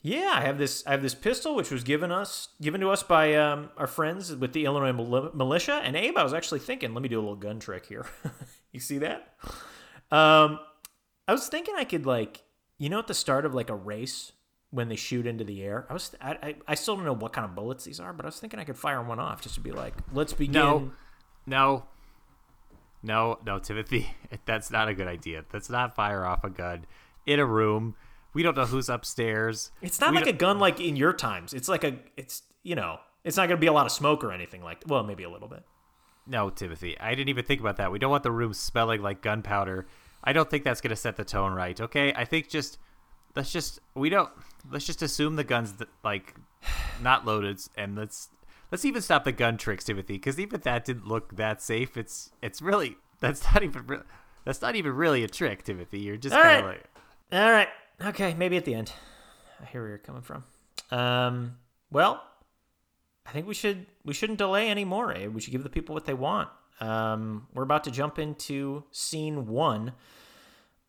yeah, 0.00 0.30
I 0.34 0.42
have 0.42 0.56
this 0.56 0.86
I 0.86 0.92
have 0.92 1.02
this 1.02 1.16
pistol 1.16 1.56
which 1.56 1.72
was 1.72 1.82
given 1.82 2.12
us 2.12 2.48
given 2.60 2.80
to 2.80 2.90
us 2.90 3.02
by 3.02 3.34
um, 3.34 3.70
our 3.76 3.88
friends 3.88 4.34
with 4.34 4.52
the 4.52 4.64
Illinois 4.64 4.92
Mil- 4.92 5.32
militia. 5.34 5.80
And 5.82 5.96
Abe, 5.96 6.16
I 6.16 6.22
was 6.22 6.32
actually 6.32 6.60
thinking, 6.60 6.94
let 6.94 7.02
me 7.02 7.08
do 7.08 7.18
a 7.18 7.22
little 7.22 7.34
gun 7.34 7.58
trick 7.58 7.86
here. 7.86 8.06
you 8.72 8.78
see 8.78 8.98
that? 8.98 9.34
Um, 10.12 10.60
I 11.26 11.32
was 11.32 11.48
thinking 11.48 11.74
I 11.76 11.84
could 11.84 12.06
like, 12.06 12.44
you 12.78 12.88
know, 12.88 13.00
at 13.00 13.08
the 13.08 13.14
start 13.14 13.44
of 13.44 13.52
like 13.52 13.68
a 13.68 13.74
race 13.74 14.30
when 14.70 14.88
they 14.88 14.96
shoot 14.96 15.26
into 15.26 15.42
the 15.42 15.62
air. 15.62 15.86
I 15.90 15.92
was 15.92 16.14
I, 16.20 16.30
I, 16.30 16.54
I 16.68 16.74
still 16.76 16.94
don't 16.94 17.04
know 17.04 17.14
what 17.14 17.32
kind 17.32 17.44
of 17.44 17.56
bullets 17.56 17.84
these 17.84 17.98
are, 17.98 18.12
but 18.12 18.24
I 18.24 18.28
was 18.28 18.38
thinking 18.38 18.60
I 18.60 18.64
could 18.64 18.78
fire 18.78 19.02
one 19.02 19.18
off 19.18 19.42
just 19.42 19.56
to 19.56 19.60
be 19.60 19.72
like, 19.72 19.94
let's 20.12 20.32
begin. 20.32 20.52
No, 20.52 20.92
no, 21.46 21.84
no, 23.02 23.38
no, 23.44 23.58
Timothy. 23.58 24.14
That's 24.44 24.70
not 24.70 24.88
a 24.88 24.94
good 24.94 25.08
idea. 25.08 25.44
That's 25.50 25.68
not 25.70 25.94
fire 25.94 26.24
off 26.24 26.44
a 26.44 26.50
gun 26.50 26.86
in 27.26 27.38
a 27.40 27.46
room. 27.46 27.94
We 28.34 28.42
don't 28.42 28.56
know 28.56 28.64
who's 28.66 28.88
upstairs. 28.88 29.70
It's 29.82 30.00
not 30.00 30.10
We 30.12 30.16
like 30.16 30.26
a 30.26 30.32
don't- 30.32 30.38
gun 30.38 30.58
like 30.58 30.80
in 30.80 30.96
your 30.96 31.12
times. 31.12 31.52
It's 31.52 31.68
like 31.68 31.84
a 31.84 31.96
it's 32.16 32.42
you 32.62 32.74
know, 32.74 32.98
it's 33.24 33.36
not 33.36 33.48
going 33.48 33.56
to 33.56 33.60
be 33.60 33.66
a 33.66 33.72
lot 33.72 33.86
of 33.86 33.92
smoke 33.92 34.22
or 34.24 34.32
anything 34.32 34.62
like 34.62 34.82
well, 34.86 35.02
maybe 35.02 35.22
a 35.24 35.30
little 35.30 35.48
bit. 35.48 35.62
No, 36.26 36.50
Timothy. 36.50 36.98
I 37.00 37.10
didn't 37.16 37.28
even 37.30 37.44
think 37.44 37.60
about 37.60 37.76
that. 37.78 37.90
We 37.90 37.98
don't 37.98 38.10
want 38.10 38.22
the 38.22 38.30
room 38.30 38.54
smelling 38.54 39.02
like 39.02 39.20
gunpowder. 39.22 39.86
I 40.22 40.32
don't 40.32 40.48
think 40.48 40.62
that's 40.62 40.80
going 40.80 40.90
to 40.90 40.96
set 40.96 41.16
the 41.16 41.24
tone 41.24 41.52
right. 41.52 41.78
Okay, 41.80 42.12
I 42.14 42.24
think 42.24 42.48
just 42.48 42.78
let's 43.34 43.50
just 43.52 43.80
we 43.94 44.08
don't 44.08 44.30
let's 44.70 44.86
just 44.86 45.02
assume 45.02 45.34
the 45.36 45.44
guns 45.44 45.74
like 46.04 46.34
not 47.02 47.26
loaded 47.26 47.60
and 47.76 47.96
let's 47.96 48.28
let's 48.72 48.84
even 48.84 49.02
stop 49.02 49.24
the 49.24 49.32
gun 49.32 49.56
tricks, 49.58 49.84
Timothy, 49.84 50.14
because 50.14 50.40
even 50.40 50.60
that 50.62 50.84
didn't 50.84 51.06
look 51.06 51.36
that 51.36 51.62
safe. 51.62 51.96
It's 51.96 52.30
it's 52.42 52.60
really 52.60 52.96
that's 53.20 53.44
not 53.44 53.62
even 53.62 53.86
re- 53.86 53.98
that's 54.44 54.60
not 54.60 54.74
even 54.74 54.92
really 54.94 55.22
a 55.22 55.28
trick, 55.28 55.62
Timothy. 55.62 56.00
You're 56.00 56.16
just 56.16 56.34
All 56.34 56.42
kind 56.42 56.58
of 56.58 56.64
right. 56.64 56.86
like 57.30 57.40
All 57.40 57.52
right. 57.52 57.68
Okay, 58.04 58.34
maybe 58.34 58.56
at 58.56 58.64
the 58.64 58.74
end. 58.74 58.92
I 59.60 59.66
hear 59.66 59.82
where 59.82 59.90
you're 59.90 59.98
coming 59.98 60.22
from. 60.22 60.42
Um, 60.90 61.56
well, 61.92 62.20
I 63.24 63.30
think 63.30 63.46
we 63.46 63.54
should 63.54 63.86
we 64.04 64.14
shouldn't 64.14 64.38
delay 64.38 64.68
anymore. 64.70 65.12
Eh? 65.12 65.28
We 65.28 65.40
should 65.40 65.52
give 65.52 65.62
the 65.62 65.70
people 65.70 65.94
what 65.94 66.06
they 66.06 66.14
want. 66.14 66.48
Um, 66.80 67.46
we're 67.54 67.62
about 67.62 67.84
to 67.84 67.92
jump 67.92 68.18
into 68.18 68.84
scene 68.90 69.46
one 69.46 69.92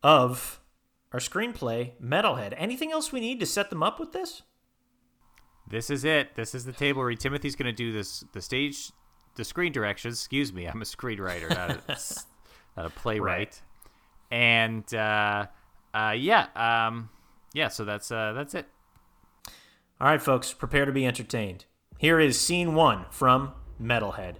of 0.02 0.58
our 1.12 1.20
screenplay, 1.20 1.92
Metalhead. 2.02 2.54
Anything 2.56 2.90
else 2.90 3.12
we 3.12 3.20
need 3.20 3.38
to 3.38 3.46
set 3.46 3.70
them 3.70 3.82
up 3.82 4.00
with 4.00 4.12
this? 4.12 4.42
This 5.68 5.90
is 5.90 6.04
it. 6.04 6.34
This 6.34 6.54
is 6.54 6.64
the 6.64 6.72
table 6.72 7.02
where 7.02 7.14
Timothy's 7.14 7.56
going 7.56 7.66
to 7.66 7.72
do 7.72 7.92
this 7.92 8.24
the 8.32 8.42
stage 8.42 8.92
the 9.36 9.44
screen 9.44 9.72
directions. 9.72 10.20
Excuse 10.20 10.52
me, 10.52 10.66
I'm 10.66 10.82
a 10.82 10.84
screenwriter, 10.84 11.48
not 11.48 11.70
a, 11.70 11.96
not 12.76 12.86
a 12.86 12.90
playwright. 12.90 13.60
And 14.30 14.92
uh, 14.94 15.46
uh, 15.92 16.14
yeah, 16.16 16.46
um, 16.56 17.10
yeah. 17.52 17.68
So 17.68 17.84
that's 17.84 18.10
uh, 18.10 18.32
that's 18.32 18.54
it. 18.54 18.66
All 20.00 20.08
right, 20.08 20.20
folks, 20.20 20.52
prepare 20.52 20.84
to 20.84 20.92
be 20.92 21.06
entertained. 21.06 21.66
Here 21.98 22.18
is 22.18 22.38
scene 22.38 22.74
one 22.74 23.06
from 23.10 23.52
Metalhead. 23.80 24.36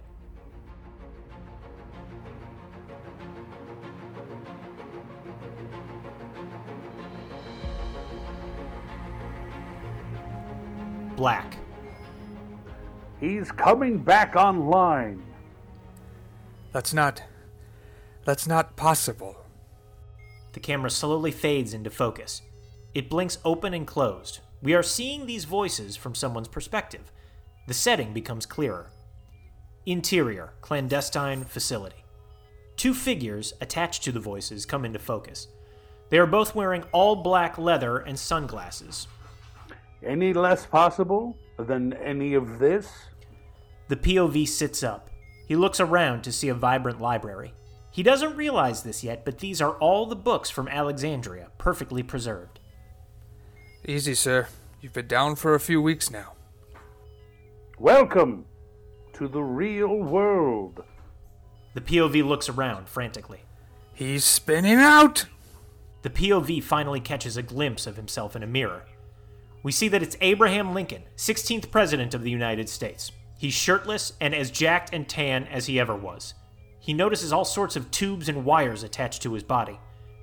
Black. 11.15 11.57
He's 13.19 13.51
coming 13.51 13.97
back 13.99 14.35
online. 14.35 15.23
That's 16.73 16.93
not. 16.93 17.23
That's 18.25 18.47
not 18.47 18.75
possible. 18.75 19.37
The 20.53 20.59
camera 20.59 20.89
slowly 20.89 21.31
fades 21.31 21.73
into 21.73 21.89
focus. 21.89 22.41
It 22.93 23.09
blinks 23.09 23.37
open 23.45 23.73
and 23.73 23.87
closed. 23.87 24.39
We 24.61 24.73
are 24.73 24.83
seeing 24.83 25.25
these 25.25 25.45
voices 25.45 25.95
from 25.95 26.15
someone's 26.15 26.47
perspective. 26.47 27.11
The 27.67 27.73
setting 27.73 28.13
becomes 28.13 28.45
clearer. 28.45 28.91
Interior, 29.85 30.53
clandestine 30.61 31.45
facility. 31.45 32.03
Two 32.75 32.93
figures 32.93 33.53
attached 33.61 34.03
to 34.03 34.11
the 34.11 34.19
voices 34.19 34.65
come 34.65 34.85
into 34.85 34.99
focus. 34.99 35.47
They 36.09 36.17
are 36.17 36.27
both 36.27 36.55
wearing 36.55 36.83
all 36.91 37.15
black 37.15 37.57
leather 37.57 37.97
and 37.97 38.17
sunglasses. 38.17 39.07
Any 40.03 40.33
less 40.33 40.65
possible 40.65 41.37
than 41.57 41.93
any 41.93 42.33
of 42.33 42.59
this? 42.59 42.91
The 43.87 43.95
POV 43.95 44.47
sits 44.47 44.83
up. 44.83 45.09
He 45.47 45.55
looks 45.55 45.79
around 45.79 46.23
to 46.23 46.31
see 46.31 46.49
a 46.49 46.55
vibrant 46.55 46.99
library. 46.99 47.53
He 47.91 48.03
doesn't 48.03 48.35
realize 48.35 48.83
this 48.83 49.03
yet, 49.03 49.23
but 49.23 49.39
these 49.39 49.61
are 49.61 49.73
all 49.73 50.05
the 50.05 50.15
books 50.15 50.49
from 50.49 50.67
Alexandria, 50.67 51.49
perfectly 51.57 52.03
preserved. 52.03 52.59
Easy, 53.87 54.15
sir. 54.15 54.47
You've 54.81 54.93
been 54.93 55.07
down 55.07 55.35
for 55.35 55.55
a 55.55 55.59
few 55.59 55.81
weeks 55.81 56.11
now. 56.11 56.33
Welcome 57.79 58.45
to 59.13 59.27
the 59.27 59.41
real 59.41 59.95
world. 59.95 60.83
The 61.73 61.81
POV 61.81 62.25
looks 62.25 62.49
around 62.49 62.89
frantically. 62.89 63.41
He's 63.93 64.25
spinning 64.25 64.77
out! 64.77 65.25
The 66.01 66.09
POV 66.09 66.63
finally 66.63 66.99
catches 66.99 67.37
a 67.37 67.41
glimpse 67.41 67.87
of 67.87 67.95
himself 67.95 68.35
in 68.35 68.43
a 68.43 68.47
mirror. 68.47 68.85
We 69.65 69.71
see 69.71 69.87
that 69.87 70.03
it's 70.03 70.15
Abraham 70.21 70.75
Lincoln, 70.75 71.01
16th 71.17 71.71
President 71.71 72.13
of 72.13 72.21
the 72.21 72.29
United 72.29 72.69
States. 72.69 73.11
He's 73.39 73.55
shirtless 73.55 74.13
and 74.21 74.35
as 74.35 74.51
jacked 74.51 74.93
and 74.93 75.09
tan 75.09 75.45
as 75.45 75.65
he 75.65 75.79
ever 75.79 75.95
was. 75.95 76.35
He 76.79 76.93
notices 76.93 77.33
all 77.33 77.45
sorts 77.45 77.75
of 77.75 77.89
tubes 77.89 78.29
and 78.29 78.45
wires 78.45 78.83
attached 78.83 79.23
to 79.23 79.33
his 79.33 79.41
body. 79.41 79.79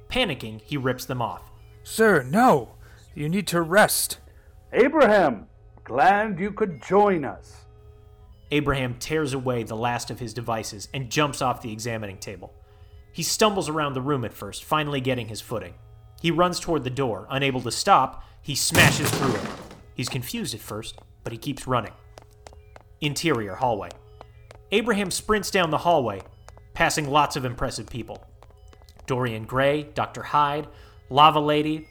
Panicking, 0.09 0.61
he 0.61 0.77
rips 0.77 1.07
them 1.07 1.21
off. 1.21 1.51
Sir, 1.83 2.23
no! 2.23 2.77
You 3.17 3.29
need 3.29 3.49
to 3.49 3.63
rest. 3.63 4.21
Abraham, 4.73 5.49
glad 5.83 6.39
you 6.39 6.53
could 6.53 6.81
join 6.81 7.25
us. 7.25 7.65
Abraham 8.53 8.95
tears 9.01 9.35
away 9.35 9.65
the 9.65 9.75
last 9.75 10.13
of 10.13 10.21
his 10.21 10.33
devices 10.33 10.87
and 10.95 11.11
jumps 11.11 11.43
off 11.43 11.63
the 11.63 11.73
examining 11.73 12.19
table. 12.19 12.55
He 13.11 13.25
stumbles 13.25 13.69
around 13.69 13.95
the 13.95 14.03
room 14.03 14.25
at 14.25 14.33
first, 14.33 14.63
finally 14.63 15.01
getting 15.01 15.27
his 15.27 15.41
footing. 15.41 15.75
He 16.21 16.31
runs 16.31 16.61
toward 16.61 16.85
the 16.85 16.91
door. 16.91 17.27
Unable 17.29 17.61
to 17.63 17.73
stop, 17.73 18.23
he 18.43 18.55
smashes 18.55 19.11
through 19.11 19.35
it. 19.35 19.49
He's 19.95 20.09
confused 20.09 20.55
at 20.55 20.61
first, 20.61 20.99
but 21.25 21.33
he 21.33 21.39
keeps 21.39 21.67
running. 21.67 21.93
Interior 23.01 23.55
hallway. 23.55 23.91
Abraham 24.73 25.11
sprints 25.11 25.51
down 25.51 25.71
the 25.71 25.79
hallway, 25.79 26.21
passing 26.75 27.09
lots 27.09 27.37
of 27.37 27.45
impressive 27.45 27.89
people 27.89 28.25
Dorian 29.07 29.45
Gray, 29.45 29.85
Dr. 29.95 30.23
Hyde, 30.23 30.69
Lava 31.11 31.41
Lady, 31.41 31.89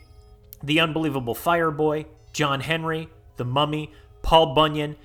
the 0.64 0.80
Unbelievable 0.80 1.36
Fireboy, 1.36 2.06
John 2.34 2.62
Henry, 2.62 3.10
The 3.38 3.46
Mummy, 3.46 3.92
Paul 4.22 4.54
Bunyan, 4.54 4.96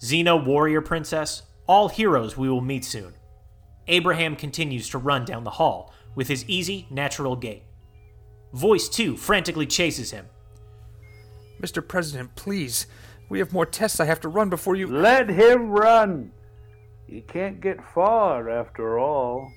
Xena 0.00 0.44
Warrior 0.44 0.80
Princess, 0.80 1.42
all 1.66 1.88
heroes 1.88 2.36
we 2.36 2.48
will 2.48 2.60
meet 2.60 2.84
soon. 2.84 3.14
Abraham 3.88 4.36
continues 4.36 4.88
to 4.90 4.98
run 4.98 5.24
down 5.24 5.44
the 5.44 5.50
hall 5.50 5.92
with 6.14 6.28
his 6.28 6.44
easy, 6.48 6.86
natural 6.90 7.36
gait. 7.36 7.62
Voice 8.52 8.88
2 8.88 9.16
frantically 9.16 9.66
chases 9.66 10.10
him. 10.10 10.26
Mr. 11.62 11.86
President, 11.86 12.34
please. 12.34 12.86
We 13.28 13.38
have 13.38 13.52
more 13.52 13.64
tests 13.64 14.00
I 14.00 14.04
have 14.04 14.20
to 14.20 14.28
run 14.28 14.50
before 14.50 14.76
you. 14.76 14.86
Let 14.86 15.30
him 15.30 15.70
run. 15.70 16.32
He 17.06 17.20
can't 17.20 17.60
get 17.60 17.82
far 17.94 18.50
after 18.50 18.98
all. 18.98 19.50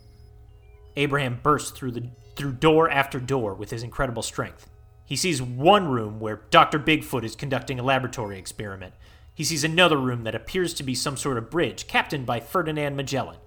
Abraham 0.96 1.40
bursts 1.42 1.72
through 1.72 1.92
the 1.92 2.10
through 2.36 2.54
door 2.54 2.90
after 2.90 3.20
door 3.20 3.54
with 3.54 3.72
his 3.72 3.84
incredible 3.84 4.22
strength. 4.22 4.70
He 5.06 5.16
sees 5.16 5.42
one 5.42 5.88
room 5.88 6.20
where 6.20 6.42
Dr. 6.50 6.80
Bigfoot 6.80 7.24
is 7.24 7.36
conducting 7.36 7.80
a 7.80 7.84
laboratory 7.84 8.38
experiment. 8.38 8.94
He 9.34 9.44
sees 9.44 9.64
another 9.64 9.98
room 9.98 10.24
that 10.24 10.36
appears 10.36 10.74
to 10.76 10.84
be 10.84 10.96
some 10.96 11.16
sort 11.16 11.38
of 11.38 11.50
bridge 11.50 11.88
captained 11.88 12.26
by 12.26 12.40
Ferdinand 12.40 12.96
Magellan. 12.96 13.38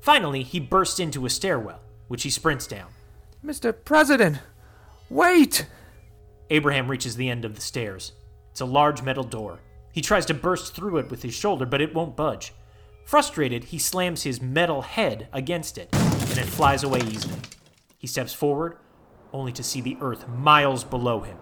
Finally, 0.00 0.42
he 0.42 0.60
bursts 0.60 1.00
into 1.00 1.26
a 1.26 1.30
stairwell, 1.30 1.80
which 2.08 2.22
he 2.22 2.30
sprints 2.30 2.66
down. 2.66 2.88
Mr. 3.44 3.74
President! 3.84 4.38
Wait! 5.08 5.66
Abraham 6.50 6.90
reaches 6.90 7.14
the 7.14 7.30
end 7.30 7.44
of 7.44 7.54
the 7.54 7.60
stairs. 7.60 8.12
It's 8.50 8.60
a 8.60 8.64
large 8.64 9.02
metal 9.02 9.22
door. 9.22 9.60
He 9.92 10.00
tries 10.00 10.26
to 10.26 10.34
burst 10.34 10.74
through 10.74 10.98
it 10.98 11.10
with 11.10 11.22
his 11.22 11.34
shoulder, 11.34 11.64
but 11.64 11.80
it 11.80 11.94
won't 11.94 12.16
budge. 12.16 12.52
Frustrated, 13.04 13.64
he 13.64 13.78
slams 13.78 14.24
his 14.24 14.42
metal 14.42 14.82
head 14.82 15.28
against 15.32 15.78
it, 15.78 15.88
and 15.92 16.38
it 16.38 16.46
flies 16.46 16.82
away 16.82 17.00
easily. 17.00 17.38
He 17.98 18.06
steps 18.06 18.32
forward, 18.32 18.76
only 19.32 19.52
to 19.52 19.62
see 19.62 19.80
the 19.80 19.96
earth 20.00 20.28
miles 20.28 20.82
below 20.82 21.20
him. 21.20 21.36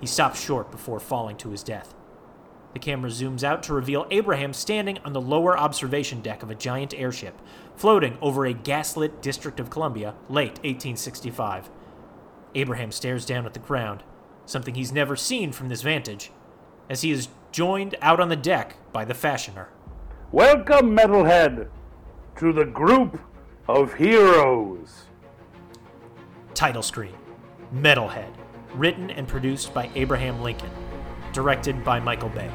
He 0.00 0.06
stops 0.06 0.40
short 0.40 0.70
before 0.70 1.00
falling 1.00 1.36
to 1.38 1.50
his 1.50 1.64
death. 1.64 1.94
The 2.74 2.78
camera 2.78 3.10
zooms 3.10 3.42
out 3.42 3.62
to 3.64 3.72
reveal 3.72 4.06
Abraham 4.10 4.52
standing 4.52 4.98
on 5.04 5.12
the 5.12 5.20
lower 5.20 5.58
observation 5.58 6.20
deck 6.20 6.44
of 6.44 6.50
a 6.50 6.54
giant 6.54 6.94
airship, 6.94 7.40
floating 7.74 8.18
over 8.20 8.46
a 8.46 8.52
gaslit 8.52 9.20
District 9.20 9.58
of 9.58 9.70
Columbia, 9.70 10.14
late 10.28 10.58
1865. 10.58 11.70
Abraham 12.54 12.92
stares 12.92 13.26
down 13.26 13.46
at 13.46 13.54
the 13.54 13.60
ground, 13.60 14.02
something 14.48 14.74
he's 14.74 14.92
never 14.92 15.14
seen 15.14 15.52
from 15.52 15.68
this 15.68 15.82
vantage, 15.82 16.30
as 16.88 17.02
he 17.02 17.10
is 17.10 17.28
joined 17.52 17.94
out 18.00 18.18
on 18.18 18.30
the 18.30 18.36
deck 18.36 18.76
by 18.92 19.04
the 19.04 19.14
fashioner. 19.14 19.68
Welcome, 20.32 20.96
Metalhead, 20.96 21.68
to 22.36 22.52
the 22.52 22.64
group 22.64 23.20
of 23.68 23.94
heroes. 23.94 25.04
Title 26.54 26.82
screen 26.82 27.14
Metalhead, 27.74 28.32
written 28.74 29.10
and 29.10 29.28
produced 29.28 29.74
by 29.74 29.90
Abraham 29.94 30.40
Lincoln, 30.42 30.70
directed 31.32 31.84
by 31.84 32.00
Michael 32.00 32.30
Bay. 32.30 32.50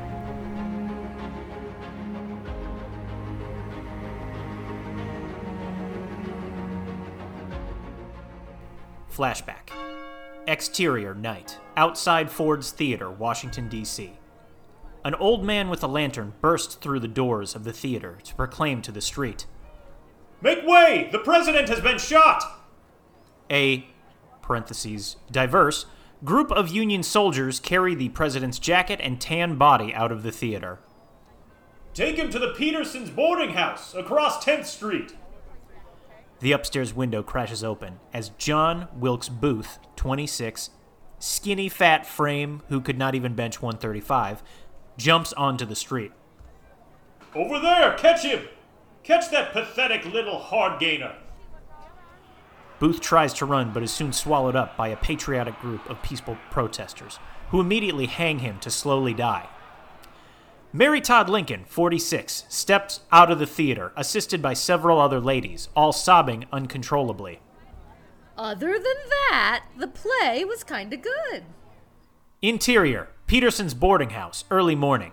Flashback. 9.15 9.82
Exterior 10.47 11.15
night. 11.15 11.59
Outside 11.77 12.29
Ford's 12.29 12.71
Theater, 12.71 13.09
Washington, 13.09 13.69
D.C. 13.69 14.13
An 15.05 15.15
old 15.15 15.43
man 15.43 15.69
with 15.69 15.83
a 15.83 15.87
lantern 15.87 16.33
bursts 16.41 16.75
through 16.75 16.99
the 16.99 17.07
doors 17.07 17.55
of 17.55 17.63
the 17.63 17.73
theater 17.73 18.17
to 18.23 18.35
proclaim 18.35 18.81
to 18.81 18.91
the 18.91 19.01
street 19.01 19.45
Make 20.43 20.65
way! 20.67 21.07
The 21.09 21.19
president 21.19 21.69
has 21.69 21.79
been 21.79 21.97
shot! 21.97 22.43
A 23.49 23.87
parentheses 24.41 25.15
diverse 25.31 25.85
group 26.25 26.51
of 26.51 26.67
Union 26.67 27.01
soldiers 27.01 27.61
carry 27.61 27.95
the 27.95 28.09
president's 28.09 28.59
jacket 28.59 28.99
and 29.01 29.21
tan 29.21 29.55
body 29.55 29.93
out 29.93 30.11
of 30.11 30.21
the 30.23 30.31
theater. 30.33 30.79
Take 31.93 32.17
him 32.17 32.29
to 32.29 32.39
the 32.39 32.53
Petersons 32.57 33.09
boarding 33.09 33.51
house 33.51 33.93
across 33.93 34.43
10th 34.43 34.65
Street. 34.65 35.15
The 36.39 36.51
upstairs 36.51 36.93
window 36.93 37.23
crashes 37.23 37.63
open 37.63 37.99
as 38.13 38.29
John 38.37 38.87
Wilkes 38.95 39.29
Booth, 39.29 39.79
26, 39.95 40.71
skinny 41.19 41.69
fat 41.69 42.05
frame 42.05 42.61
who 42.69 42.81
could 42.81 42.97
not 42.97 43.15
even 43.15 43.33
bench 43.33 43.61
135, 43.61 44.43
jumps 44.97 45.31
onto 45.33 45.65
the 45.65 45.75
street. 45.75 46.11
Over 47.33 47.59
there! 47.59 47.95
Catch 47.97 48.23
him! 48.23 48.47
Catch 49.03 49.31
that 49.31 49.53
pathetic 49.53 50.05
little 50.05 50.37
hard 50.37 50.79
gainer! 50.79 51.15
Booth 52.79 52.99
tries 52.99 53.33
to 53.35 53.45
run 53.45 53.71
but 53.71 53.83
is 53.83 53.91
soon 53.91 54.11
swallowed 54.11 54.55
up 54.55 54.75
by 54.75 54.89
a 54.89 54.97
patriotic 54.97 55.59
group 55.59 55.89
of 55.89 56.01
peaceful 56.03 56.37
protesters, 56.51 57.19
who 57.49 57.61
immediately 57.61 58.07
hang 58.07 58.39
him 58.39 58.59
to 58.59 58.69
slowly 58.69 59.13
die. 59.13 59.47
Mary 60.75 60.99
Todd 60.99 61.29
Lincoln, 61.29 61.65
46, 61.67 62.45
steps 62.49 63.01
out 63.11 63.29
of 63.29 63.37
the 63.37 63.45
theater, 63.45 63.93
assisted 63.95 64.41
by 64.41 64.55
several 64.55 64.99
other 64.99 65.19
ladies, 65.19 65.69
all 65.75 65.93
sobbing 65.93 66.45
uncontrollably. 66.51 67.39
Other 68.35 68.73
than 68.73 68.97
that, 69.29 69.65
the 69.77 69.87
play 69.87 70.43
was 70.43 70.63
kinda 70.63 70.97
good. 70.97 71.43
Interior 72.41 73.09
Peterson's 73.27 73.75
boarding 73.75 74.09
house, 74.09 74.45
early 74.49 74.75
morning. 74.75 75.11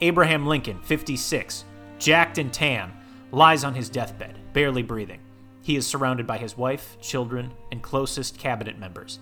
Abraham 0.00 0.46
Lincoln, 0.46 0.80
56, 0.82 1.66
jacked 1.98 2.38
and 2.38 2.52
tan, 2.52 2.92
lies 3.30 3.62
on 3.62 3.74
his 3.74 3.90
deathbed, 3.90 4.38
barely 4.54 4.82
breathing. 4.82 5.20
He 5.60 5.76
is 5.76 5.86
surrounded 5.86 6.26
by 6.26 6.38
his 6.38 6.56
wife, 6.56 6.96
children, 7.02 7.52
and 7.70 7.82
closest 7.82 8.38
cabinet 8.38 8.78
members. 8.78 9.18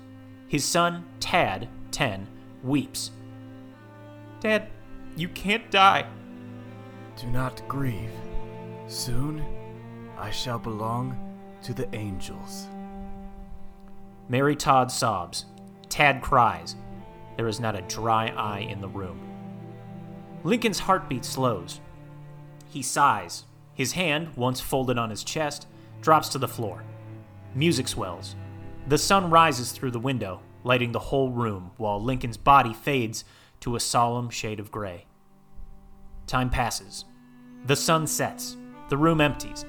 His 0.46 0.64
son, 0.64 1.04
Tad, 1.18 1.68
10, 1.90 2.28
weeps. 2.62 3.10
Dad, 4.40 4.68
you 5.16 5.28
can't 5.28 5.70
die. 5.70 6.06
Do 7.20 7.26
not 7.28 7.66
grieve. 7.68 8.10
Soon 8.86 9.44
I 10.18 10.30
shall 10.30 10.58
belong 10.58 11.16
to 11.62 11.74
the 11.74 11.92
angels. 11.94 12.66
Mary 14.28 14.56
Todd 14.56 14.90
sobs. 14.90 15.46
Tad 15.88 16.22
cries. 16.22 16.76
There 17.36 17.48
is 17.48 17.60
not 17.60 17.76
a 17.76 17.82
dry 17.82 18.28
eye 18.28 18.60
in 18.60 18.80
the 18.80 18.88
room. 18.88 19.20
Lincoln's 20.44 20.80
heartbeat 20.80 21.24
slows. 21.24 21.80
He 22.68 22.82
sighs. 22.82 23.44
His 23.74 23.92
hand, 23.92 24.30
once 24.36 24.60
folded 24.60 24.98
on 24.98 25.10
his 25.10 25.24
chest, 25.24 25.66
drops 26.00 26.28
to 26.30 26.38
the 26.38 26.48
floor. 26.48 26.82
Music 27.54 27.88
swells. 27.88 28.36
The 28.86 28.98
sun 28.98 29.30
rises 29.30 29.72
through 29.72 29.92
the 29.92 30.00
window, 30.00 30.40
lighting 30.64 30.92
the 30.92 30.98
whole 30.98 31.30
room, 31.30 31.70
while 31.76 32.02
Lincoln's 32.02 32.36
body 32.36 32.72
fades 32.72 33.24
to 33.62 33.76
a 33.76 33.80
solemn 33.80 34.28
shade 34.28 34.60
of 34.60 34.70
gray. 34.70 35.06
Time 36.26 36.50
passes. 36.50 37.04
The 37.66 37.76
sun 37.76 38.06
sets. 38.06 38.56
The 38.88 38.96
room 38.96 39.20
empties. 39.20 39.64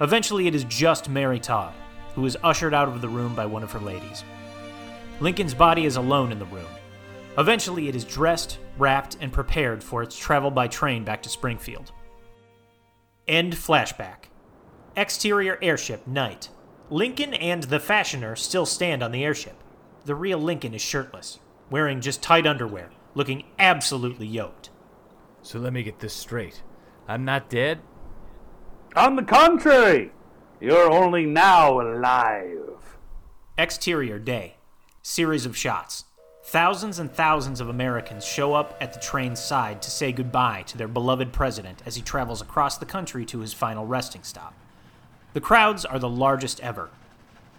Eventually, 0.00 0.46
it 0.48 0.54
is 0.54 0.64
just 0.64 1.08
Mary 1.08 1.38
Todd, 1.38 1.72
who 2.14 2.26
is 2.26 2.36
ushered 2.42 2.74
out 2.74 2.88
of 2.88 3.00
the 3.00 3.08
room 3.08 3.34
by 3.34 3.46
one 3.46 3.62
of 3.62 3.72
her 3.72 3.80
ladies. 3.80 4.24
Lincoln's 5.20 5.54
body 5.54 5.84
is 5.84 5.96
alone 5.96 6.32
in 6.32 6.38
the 6.38 6.44
room. 6.46 6.66
Eventually, 7.38 7.88
it 7.88 7.94
is 7.94 8.04
dressed, 8.04 8.58
wrapped, 8.76 9.16
and 9.20 9.32
prepared 9.32 9.82
for 9.82 10.02
its 10.02 10.18
travel 10.18 10.50
by 10.50 10.66
train 10.66 11.04
back 11.04 11.22
to 11.22 11.28
Springfield. 11.28 11.92
End 13.28 13.54
flashback. 13.54 14.24
Exterior 14.96 15.58
airship, 15.62 16.06
night. 16.06 16.48
Lincoln 16.90 17.34
and 17.34 17.62
the 17.62 17.78
fashioner 17.78 18.36
still 18.36 18.66
stand 18.66 19.02
on 19.02 19.12
the 19.12 19.24
airship. 19.24 19.54
The 20.04 20.16
real 20.16 20.38
Lincoln 20.38 20.74
is 20.74 20.82
shirtless, 20.82 21.38
wearing 21.70 22.00
just 22.00 22.22
tight 22.22 22.46
underwear, 22.46 22.90
looking 23.14 23.44
absolutely 23.58 24.26
yoked. 24.26 24.70
So 25.42 25.58
let 25.58 25.72
me 25.72 25.82
get 25.82 25.98
this 25.98 26.14
straight. 26.14 26.62
I'm 27.08 27.24
not 27.24 27.50
dead? 27.50 27.80
On 28.94 29.16
the 29.16 29.22
contrary, 29.22 30.12
you're 30.60 30.90
only 30.90 31.26
now 31.26 31.80
alive. 31.80 32.98
Exterior 33.58 34.18
day. 34.18 34.56
Series 35.02 35.46
of 35.46 35.56
shots. 35.56 36.04
Thousands 36.44 36.98
and 36.98 37.10
thousands 37.10 37.60
of 37.60 37.68
Americans 37.68 38.24
show 38.24 38.54
up 38.54 38.76
at 38.80 38.92
the 38.92 39.00
train's 39.00 39.40
side 39.42 39.80
to 39.82 39.90
say 39.90 40.12
goodbye 40.12 40.62
to 40.66 40.76
their 40.76 40.88
beloved 40.88 41.32
president 41.32 41.82
as 41.86 41.96
he 41.96 42.02
travels 42.02 42.40
across 42.42 42.78
the 42.78 42.86
country 42.86 43.24
to 43.26 43.40
his 43.40 43.52
final 43.52 43.86
resting 43.86 44.22
stop. 44.22 44.54
The 45.32 45.40
crowds 45.40 45.84
are 45.84 45.98
the 45.98 46.08
largest 46.08 46.60
ever. 46.60 46.90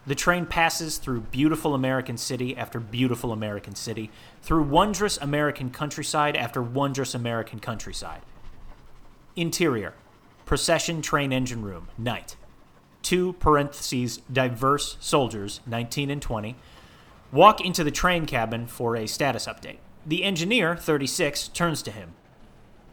The 0.06 0.16
train 0.16 0.46
passes 0.46 0.98
through 0.98 1.22
beautiful 1.22 1.74
American 1.74 2.18
city 2.18 2.58
after 2.58 2.80
beautiful 2.80 3.32
American 3.32 3.76
city, 3.76 4.12
through 4.42 4.64
wondrous 4.64 5.18
American 5.18 5.70
countryside 5.70 6.36
after 6.36 6.62
wondrous 6.62 7.16
American 7.16 7.60
countryside. 7.60 8.22
Interior 9.36 9.94
Procession 10.46 11.02
train 11.02 11.32
engine 11.32 11.64
room, 11.64 11.88
night. 11.98 12.36
Two 13.02 13.34
parentheses 13.34 14.18
diverse 14.32 14.98
soldiers, 15.00 15.62
19 15.66 16.10
and 16.10 16.22
20, 16.22 16.56
walk 17.32 17.62
into 17.62 17.84
the 17.84 17.92
train 17.92 18.26
cabin 18.26 18.68
for 18.68 18.98
a 18.98 19.08
status 19.08 19.48
update. 19.48 19.78
The 20.06 20.26
engineer, 20.26 20.76
36, 20.76 21.48
turns 21.50 21.82
to 21.84 21.92
him. 21.92 22.14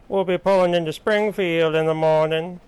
We'll 0.09 0.25
be 0.25 0.39
pulling 0.39 0.75
into 0.75 0.93
Springfield 0.93 1.75
in 1.75 1.87
the 1.87 1.95
morning, 1.95 2.61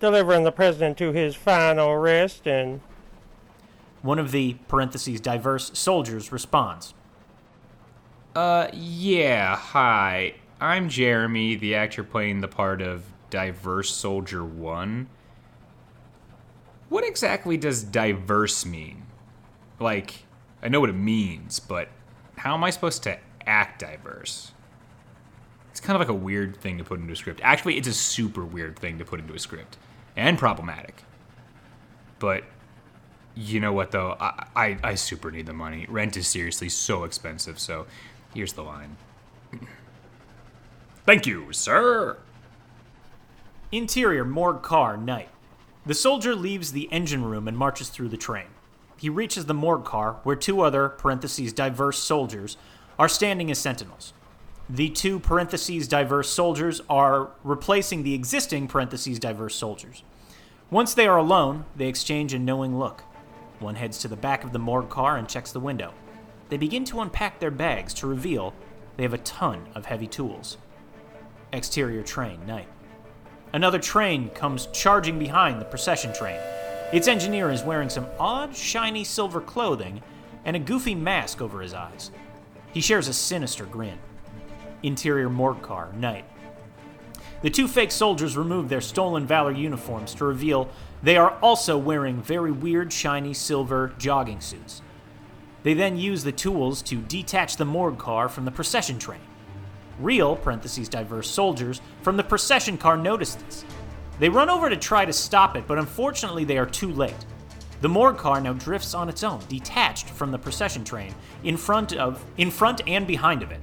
delivering 0.00 0.42
the 0.42 0.52
president 0.52 0.98
to 0.98 1.12
his 1.12 1.36
final 1.36 1.96
rest, 1.96 2.46
and 2.46 2.80
One 4.04 4.18
of 4.18 4.32
the 4.32 4.58
parentheses 4.68 5.18
diverse 5.18 5.70
soldiers 5.72 6.30
responds. 6.30 6.92
Uh, 8.36 8.68
yeah, 8.74 9.56
hi. 9.56 10.34
I'm 10.60 10.90
Jeremy, 10.90 11.54
the 11.54 11.74
actor 11.74 12.04
playing 12.04 12.42
the 12.42 12.48
part 12.48 12.82
of 12.82 13.06
Diverse 13.30 13.90
Soldier 13.90 14.44
1. 14.44 15.08
What 16.90 17.08
exactly 17.08 17.56
does 17.56 17.82
diverse 17.82 18.66
mean? 18.66 19.06
Like, 19.80 20.26
I 20.62 20.68
know 20.68 20.80
what 20.80 20.90
it 20.90 20.96
means, 20.96 21.58
but 21.58 21.88
how 22.36 22.52
am 22.52 22.62
I 22.62 22.68
supposed 22.68 23.02
to 23.04 23.18
act 23.46 23.80
diverse? 23.80 24.52
It's 25.70 25.80
kind 25.80 25.96
of 25.96 26.00
like 26.00 26.14
a 26.14 26.20
weird 26.20 26.58
thing 26.58 26.76
to 26.76 26.84
put 26.84 27.00
into 27.00 27.14
a 27.14 27.16
script. 27.16 27.40
Actually, 27.42 27.78
it's 27.78 27.88
a 27.88 27.94
super 27.94 28.44
weird 28.44 28.78
thing 28.78 28.98
to 28.98 29.04
put 29.06 29.18
into 29.18 29.32
a 29.32 29.38
script 29.38 29.78
and 30.14 30.38
problematic. 30.38 31.04
But 32.18 32.44
you 33.34 33.60
know 33.60 33.72
what, 33.72 33.90
though? 33.90 34.16
I, 34.20 34.46
I, 34.54 34.78
I 34.82 34.94
super 34.94 35.30
need 35.30 35.46
the 35.46 35.52
money. 35.52 35.86
Rent 35.88 36.16
is 36.16 36.26
seriously 36.26 36.68
so 36.68 37.04
expensive, 37.04 37.58
so 37.58 37.86
here's 38.32 38.52
the 38.52 38.62
line. 38.62 38.96
Thank 41.04 41.26
you, 41.26 41.52
sir. 41.52 42.18
Interior 43.72 44.24
morgue 44.24 44.62
car, 44.62 44.96
night. 44.96 45.28
The 45.84 45.94
soldier 45.94 46.34
leaves 46.34 46.72
the 46.72 46.88
engine 46.92 47.24
room 47.24 47.46
and 47.46 47.58
marches 47.58 47.88
through 47.88 48.08
the 48.08 48.16
train. 48.16 48.46
He 48.96 49.10
reaches 49.10 49.46
the 49.46 49.54
morgue 49.54 49.84
car 49.84 50.16
where 50.22 50.36
two 50.36 50.62
other, 50.62 50.88
parentheses, 50.88 51.52
diverse 51.52 51.98
soldiers 51.98 52.56
are 52.98 53.08
standing 53.08 53.50
as 53.50 53.58
sentinels. 53.58 54.14
The 54.70 54.88
two 54.88 55.18
parentheses 55.18 55.88
diverse 55.88 56.30
soldiers 56.30 56.80
are 56.88 57.30
replacing 57.42 58.02
the 58.02 58.14
existing 58.14 58.68
parentheses 58.68 59.18
diverse 59.18 59.54
soldiers. 59.54 60.02
Once 60.70 60.94
they 60.94 61.06
are 61.06 61.18
alone, 61.18 61.66
they 61.76 61.86
exchange 61.86 62.32
a 62.32 62.38
knowing 62.38 62.78
look. 62.78 63.02
One 63.64 63.76
heads 63.76 63.96
to 64.00 64.08
the 64.08 64.16
back 64.16 64.44
of 64.44 64.52
the 64.52 64.58
morgue 64.58 64.90
car 64.90 65.16
and 65.16 65.26
checks 65.26 65.50
the 65.50 65.58
window. 65.58 65.94
They 66.50 66.58
begin 66.58 66.84
to 66.84 67.00
unpack 67.00 67.40
their 67.40 67.50
bags 67.50 67.94
to 67.94 68.06
reveal 68.06 68.52
they 68.98 69.04
have 69.04 69.14
a 69.14 69.18
ton 69.18 69.66
of 69.74 69.86
heavy 69.86 70.06
tools. 70.06 70.58
Exterior 71.50 72.02
train, 72.02 72.44
night. 72.46 72.68
Another 73.54 73.78
train 73.78 74.28
comes 74.28 74.66
charging 74.66 75.18
behind 75.18 75.62
the 75.62 75.64
procession 75.64 76.12
train. 76.12 76.38
Its 76.92 77.08
engineer 77.08 77.50
is 77.50 77.62
wearing 77.62 77.88
some 77.88 78.06
odd, 78.20 78.54
shiny 78.54 79.02
silver 79.02 79.40
clothing 79.40 80.02
and 80.44 80.54
a 80.54 80.58
goofy 80.58 80.94
mask 80.94 81.40
over 81.40 81.62
his 81.62 81.72
eyes. 81.72 82.10
He 82.74 82.82
shares 82.82 83.08
a 83.08 83.14
sinister 83.14 83.64
grin. 83.64 83.98
Interior 84.82 85.30
morgue 85.30 85.62
car, 85.62 85.90
night. 85.94 86.26
The 87.40 87.48
two 87.48 87.66
fake 87.66 87.92
soldiers 87.92 88.36
remove 88.36 88.68
their 88.68 88.82
stolen 88.82 89.26
valor 89.26 89.52
uniforms 89.52 90.14
to 90.16 90.26
reveal 90.26 90.68
they 91.04 91.18
are 91.18 91.36
also 91.42 91.76
wearing 91.76 92.22
very 92.22 92.50
weird, 92.50 92.90
shiny 92.90 93.34
silver 93.34 93.92
jogging 93.98 94.40
suits. 94.40 94.80
They 95.62 95.74
then 95.74 95.98
use 95.98 96.24
the 96.24 96.32
tools 96.32 96.80
to 96.82 96.96
detach 96.96 97.56
the 97.56 97.66
morgue 97.66 97.98
car 97.98 98.28
from 98.28 98.46
the 98.46 98.50
procession 98.50 98.98
train. 98.98 99.20
Real, 100.00 100.34
parentheses 100.34 100.88
diverse 100.88 101.28
soldiers 101.28 101.82
from 102.00 102.16
the 102.16 102.24
procession 102.24 102.78
car 102.78 102.96
notice 102.96 103.34
this. 103.34 103.66
They 104.18 104.30
run 104.30 104.48
over 104.48 104.70
to 104.70 104.76
try 104.76 105.04
to 105.04 105.12
stop 105.12 105.56
it, 105.56 105.66
but 105.66 105.78
unfortunately 105.78 106.44
they 106.44 106.56
are 106.56 106.66
too 106.66 106.90
late. 106.90 107.26
The 107.82 107.88
morgue 107.88 108.16
car 108.16 108.40
now 108.40 108.54
drifts 108.54 108.94
on 108.94 109.10
its 109.10 109.22
own, 109.22 109.40
detached 109.48 110.08
from 110.08 110.30
the 110.30 110.38
procession 110.38 110.84
train, 110.84 111.14
in 111.42 111.58
front 111.58 111.92
of 111.92 112.24
in 112.38 112.50
front 112.50 112.80
and 112.86 113.06
behind 113.06 113.42
of 113.42 113.50
it. 113.52 113.60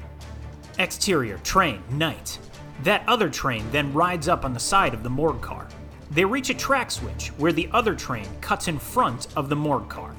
Exterior 0.77 1.39
train, 1.39 1.81
night. 1.89 2.37
That 2.83 3.03
other 3.07 3.29
train 3.29 3.65
then 3.71 3.93
rides 3.93 4.27
up 4.27 4.45
on 4.45 4.53
the 4.53 4.59
side 4.59 4.93
of 4.93 5.01
the 5.01 5.09
morgue 5.09 5.41
car. 5.41 5.67
They 6.11 6.25
reach 6.25 6.49
a 6.49 6.53
track 6.53 6.91
switch 6.91 7.29
where 7.37 7.53
the 7.53 7.69
other 7.71 7.95
train 7.95 8.27
cuts 8.41 8.67
in 8.67 8.77
front 8.77 9.27
of 9.37 9.47
the 9.47 9.55
morgue 9.55 9.87
car. 9.87 10.13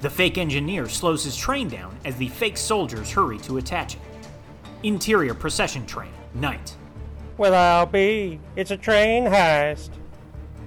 The 0.00 0.08
fake 0.08 0.38
engineer 0.38 0.88
slows 0.88 1.24
his 1.24 1.36
train 1.36 1.66
down 1.66 1.96
as 2.04 2.14
the 2.16 2.28
fake 2.28 2.56
soldiers 2.56 3.10
hurry 3.10 3.38
to 3.38 3.56
attach 3.56 3.96
it. 3.96 4.00
Interior 4.84 5.34
procession 5.34 5.86
train, 5.86 6.12
night. 6.34 6.76
Well, 7.36 7.52
I'll 7.52 7.86
be. 7.86 8.38
It's 8.54 8.70
a 8.70 8.76
train 8.76 9.24
heist. 9.24 9.90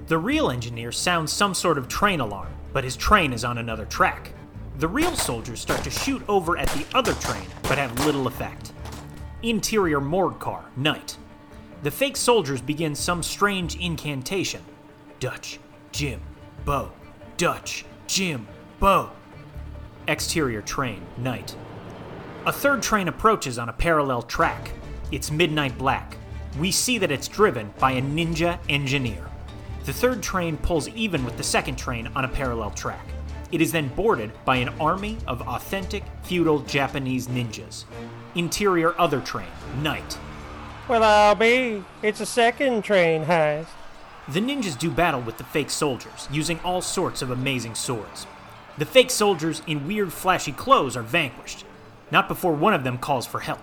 The 0.06 0.18
real 0.18 0.50
engineer 0.50 0.92
sounds 0.92 1.32
some 1.32 1.54
sort 1.54 1.78
of 1.78 1.88
train 1.88 2.20
alarm, 2.20 2.52
but 2.74 2.84
his 2.84 2.96
train 2.96 3.32
is 3.32 3.44
on 3.44 3.56
another 3.56 3.86
track. 3.86 4.32
The 4.78 4.88
real 4.88 5.16
soldiers 5.16 5.60
start 5.60 5.82
to 5.84 5.90
shoot 5.90 6.22
over 6.28 6.58
at 6.58 6.68
the 6.68 6.84
other 6.94 7.14
train, 7.14 7.46
but 7.62 7.78
have 7.78 8.04
little 8.04 8.26
effect. 8.26 8.72
Interior 9.42 10.00
morgue 10.00 10.38
car, 10.38 10.66
night. 10.76 11.16
The 11.82 11.90
fake 11.92 12.16
soldiers 12.16 12.60
begin 12.60 12.94
some 12.94 13.22
strange 13.22 13.76
incantation 13.76 14.62
Dutch, 15.20 15.60
Jim, 15.92 16.20
Bo, 16.64 16.90
Dutch, 17.36 17.84
Jim, 18.06 18.48
Bo. 18.80 19.10
Exterior 20.08 20.62
train, 20.62 21.02
night. 21.18 21.54
A 22.46 22.52
third 22.52 22.82
train 22.82 23.08
approaches 23.08 23.58
on 23.58 23.68
a 23.68 23.72
parallel 23.72 24.22
track. 24.22 24.72
It's 25.12 25.30
midnight 25.30 25.78
black. 25.78 26.16
We 26.58 26.72
see 26.72 26.98
that 26.98 27.12
it's 27.12 27.28
driven 27.28 27.72
by 27.78 27.92
a 27.92 28.02
ninja 28.02 28.58
engineer. 28.68 29.28
The 29.84 29.92
third 29.92 30.22
train 30.22 30.56
pulls 30.56 30.88
even 30.88 31.24
with 31.24 31.36
the 31.36 31.42
second 31.42 31.76
train 31.76 32.08
on 32.16 32.24
a 32.24 32.28
parallel 32.28 32.70
track. 32.70 33.06
It 33.52 33.60
is 33.60 33.70
then 33.70 33.88
boarded 33.88 34.32
by 34.44 34.56
an 34.56 34.70
army 34.80 35.16
of 35.26 35.42
authentic 35.42 36.02
feudal 36.22 36.60
Japanese 36.60 37.28
ninjas. 37.28 37.84
Interior 38.34 38.98
other 39.00 39.20
train, 39.20 39.48
night. 39.80 40.18
Well, 40.88 41.02
I'll 41.02 41.34
be. 41.34 41.84
It's 42.02 42.20
a 42.20 42.26
second 42.26 42.82
train 42.82 43.26
heist. 43.26 43.66
The 44.26 44.40
ninjas 44.40 44.78
do 44.78 44.90
battle 44.90 45.20
with 45.20 45.36
the 45.36 45.44
fake 45.44 45.68
soldiers, 45.68 46.26
using 46.32 46.58
all 46.60 46.80
sorts 46.80 47.20
of 47.20 47.30
amazing 47.30 47.74
swords. 47.74 48.26
The 48.78 48.86
fake 48.86 49.10
soldiers 49.10 49.60
in 49.66 49.86
weird 49.86 50.14
flashy 50.14 50.52
clothes 50.52 50.96
are 50.96 51.02
vanquished, 51.02 51.66
not 52.10 52.26
before 52.26 52.54
one 52.54 52.72
of 52.72 52.84
them 52.84 52.96
calls 52.96 53.26
for 53.26 53.40
help. 53.40 53.60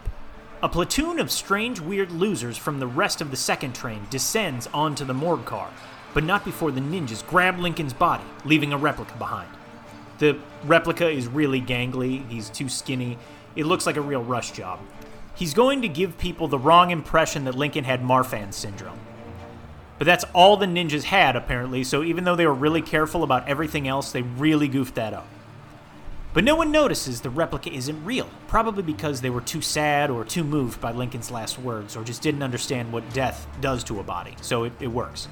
A 0.61 0.69
platoon 0.69 1.19
of 1.19 1.31
strange, 1.31 1.79
weird 1.79 2.11
losers 2.11 2.57
from 2.57 2.79
the 2.79 2.85
rest 2.85 3.21
of 3.21 3.31
the 3.31 3.37
second 3.37 3.73
train 3.73 4.05
descends 4.11 4.67
onto 4.71 5.03
the 5.03 5.13
morgue 5.13 5.45
car, 5.45 5.71
but 6.13 6.23
not 6.23 6.45
before 6.45 6.71
the 6.71 6.81
ninjas 6.81 7.25
grab 7.25 7.57
Lincoln's 7.57 7.93
body, 7.93 8.23
leaving 8.43 8.71
a 8.71 8.77
replica 8.77 9.17
behind. 9.17 9.49
The 10.19 10.37
replica 10.63 11.09
is 11.09 11.27
really 11.27 11.59
gangly, 11.59 12.27
he's 12.29 12.51
too 12.51 12.69
skinny, 12.69 13.17
it 13.55 13.65
looks 13.65 13.87
like 13.87 13.97
a 13.97 14.01
real 14.01 14.23
rush 14.23 14.51
job. 14.51 14.79
He's 15.35 15.53
going 15.53 15.81
to 15.81 15.87
give 15.87 16.17
people 16.17 16.47
the 16.47 16.57
wrong 16.57 16.91
impression 16.91 17.43
that 17.43 17.55
Lincoln 17.55 17.83
had 17.83 18.01
Marfan 18.01 18.53
syndrome. 18.53 18.99
But 19.97 20.05
that's 20.05 20.25
all 20.33 20.57
the 20.57 20.65
ninjas 20.65 21.03
had, 21.03 21.35
apparently, 21.35 21.83
so 21.83 22.03
even 22.03 22.23
though 22.23 22.35
they 22.35 22.45
were 22.45 22.53
really 22.53 22.81
careful 22.81 23.23
about 23.23 23.47
everything 23.47 23.87
else, 23.87 24.11
they 24.11 24.21
really 24.21 24.67
goofed 24.67 24.95
that 24.95 25.13
up. 25.13 25.27
But 26.33 26.43
no 26.43 26.55
one 26.55 26.69
notices 26.69 27.21
the 27.21 27.29
replica 27.29 27.71
isn't 27.71 28.03
real, 28.03 28.29
probably 28.47 28.83
because 28.83 29.21
they 29.21 29.29
were 29.29 29.39
too 29.39 29.61
sad 29.61 30.09
or 30.09 30.25
too 30.25 30.43
moved 30.43 30.81
by 30.81 30.91
Lincoln's 30.91 31.31
last 31.31 31.57
words, 31.57 31.95
or 31.95 32.03
just 32.03 32.21
didn't 32.21 32.43
understand 32.43 32.91
what 32.91 33.09
death 33.13 33.47
does 33.61 33.85
to 33.85 34.01
a 34.01 34.03
body, 34.03 34.35
so 34.41 34.65
it, 34.65 34.73
it 34.81 34.87
works. 34.87 35.29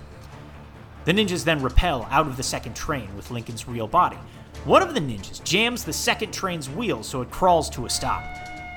The 1.04 1.12
ninjas 1.12 1.44
then 1.44 1.62
repel 1.62 2.08
out 2.10 2.28
of 2.28 2.38
the 2.38 2.44
second 2.44 2.76
train 2.78 3.14
with 3.18 3.32
Lincoln's 3.32 3.68
real 3.68 3.88
body. 3.88 4.18
One 4.64 4.82
of 4.82 4.94
the 4.94 5.02
ninjas 5.02 5.44
jams 5.44 5.84
the 5.84 5.92
second 5.92 6.34
train's 6.34 6.70
wheel 6.70 7.04
so 7.04 7.22
it 7.22 7.30
crawls 7.30 7.70
to 7.72 7.86
a 7.86 7.90
stop. 7.90 8.24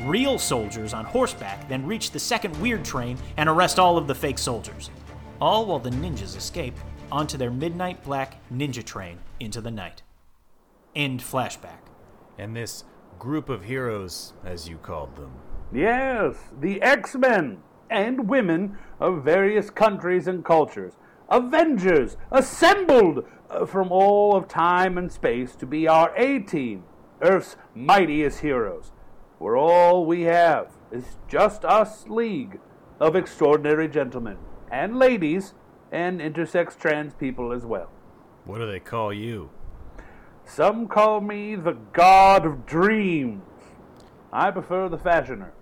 Real 0.02 0.38
soldiers 0.38 0.92
on 0.92 1.06
horseback 1.06 1.68
then 1.68 1.86
reach 1.86 2.10
the 2.10 2.18
second 2.18 2.54
weird 2.60 2.84
train 2.84 3.16
and 3.38 3.48
arrest 3.48 3.78
all 3.78 3.96
of 3.96 4.06
the 4.06 4.14
fake 4.14 4.38
soldiers. 4.38 4.90
All 5.40 5.64
while 5.64 5.78
the 5.78 5.90
ninjas 5.90 6.36
escape 6.36 6.76
onto 7.10 7.38
their 7.38 7.50
midnight 7.50 8.04
black 8.04 8.38
ninja 8.52 8.84
train 8.84 9.18
into 9.40 9.60
the 9.60 9.70
night. 9.70 10.02
End 10.94 11.20
flashback. 11.20 11.80
And 12.36 12.54
this 12.54 12.84
group 13.18 13.48
of 13.48 13.64
heroes, 13.64 14.34
as 14.44 14.68
you 14.68 14.76
called 14.76 15.16
them. 15.16 15.32
Yes, 15.72 16.36
the 16.60 16.80
X 16.82 17.14
Men 17.14 17.62
and 17.88 18.28
women 18.28 18.76
of 19.00 19.24
various 19.24 19.70
countries 19.70 20.26
and 20.26 20.44
cultures. 20.44 20.92
Avengers 21.30 22.16
assembled 22.30 23.24
uh, 23.50 23.64
from 23.64 23.90
all 23.90 24.36
of 24.36 24.46
time 24.46 24.98
and 24.98 25.10
space 25.10 25.54
to 25.56 25.66
be 25.66 25.88
our 25.88 26.14
A 26.16 26.40
team, 26.40 26.84
Earth's 27.22 27.56
mightiest 27.74 28.40
heroes. 28.40 28.92
We're 29.38 29.58
all 29.58 30.06
we 30.06 30.22
have 30.22 30.72
is 30.90 31.16
just 31.28 31.64
us 31.64 32.08
league 32.08 32.58
of 32.98 33.14
extraordinary 33.14 33.88
gentlemen 33.88 34.38
and 34.70 34.98
ladies 34.98 35.52
and 35.92 36.20
intersex 36.20 36.78
trans 36.78 37.12
people 37.14 37.52
as 37.52 37.64
well. 37.64 37.90
What 38.44 38.58
do 38.58 38.66
they 38.66 38.80
call 38.80 39.12
you? 39.12 39.50
Some 40.44 40.88
call 40.88 41.20
me 41.20 41.54
the 41.54 41.76
God 41.92 42.46
of 42.46 42.64
Dreams. 42.64 43.42
I 44.32 44.50
prefer 44.50 44.88
the 44.88 44.98
fashioner. 44.98 45.52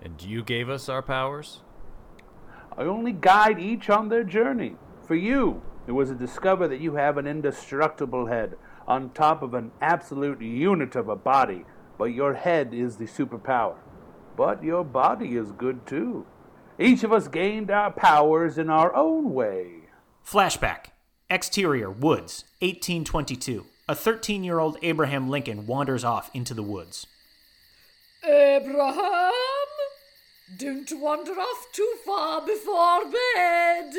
And 0.00 0.22
you 0.22 0.44
gave 0.44 0.68
us 0.68 0.88
our 0.88 1.02
powers? 1.02 1.62
I 2.76 2.82
only 2.82 3.12
guide 3.12 3.58
each 3.58 3.90
on 3.90 4.08
their 4.08 4.24
journey. 4.24 4.76
For 5.06 5.14
you, 5.14 5.62
it 5.86 5.92
was 5.92 6.10
to 6.10 6.14
discover 6.14 6.68
that 6.68 6.80
you 6.80 6.94
have 6.94 7.18
an 7.18 7.26
indestructible 7.26 8.26
head 8.26 8.56
on 8.86 9.10
top 9.10 9.42
of 9.42 9.54
an 9.54 9.72
absolute 9.80 10.40
unit 10.40 10.94
of 10.94 11.08
a 11.08 11.16
body, 11.16 11.64
but 11.98 12.06
your 12.06 12.34
head 12.34 12.72
is 12.72 12.96
the 12.96 13.06
superpower. 13.06 13.76
But 14.36 14.64
your 14.64 14.84
body 14.84 15.36
is 15.36 15.52
good 15.52 15.86
too. 15.86 16.26
Each 16.78 17.04
of 17.04 17.12
us 17.12 17.28
gained 17.28 17.70
our 17.70 17.90
powers 17.90 18.58
in 18.58 18.68
our 18.68 18.94
own 18.94 19.32
way. 19.32 19.66
Flashback. 20.26 20.86
Exterior, 21.30 21.90
woods, 21.90 22.44
1822. 22.60 23.66
A 23.88 23.94
13 23.94 24.42
year 24.42 24.58
old 24.58 24.78
Abraham 24.82 25.28
Lincoln 25.28 25.66
wanders 25.66 26.04
off 26.04 26.30
into 26.34 26.54
the 26.54 26.62
woods. 26.62 27.06
Abraham, 28.24 29.32
don't 30.56 30.90
wander 31.00 31.32
off 31.32 31.66
too 31.72 31.94
far 32.04 32.40
before 32.44 33.04
bed. 33.04 33.92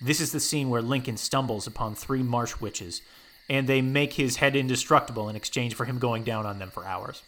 This 0.00 0.20
is 0.20 0.32
the 0.32 0.40
scene 0.40 0.70
where 0.70 0.80
Lincoln 0.80 1.18
stumbles 1.18 1.66
upon 1.66 1.94
three 1.94 2.22
marsh 2.22 2.60
witches, 2.60 3.02
and 3.50 3.66
they 3.66 3.82
make 3.82 4.14
his 4.14 4.36
head 4.36 4.54
indestructible 4.54 5.28
in 5.28 5.34
exchange 5.34 5.74
for 5.74 5.84
him 5.84 5.98
going 5.98 6.22
down 6.22 6.46
on 6.46 6.60
them 6.60 6.70
for 6.70 6.86
hours. 6.86 7.22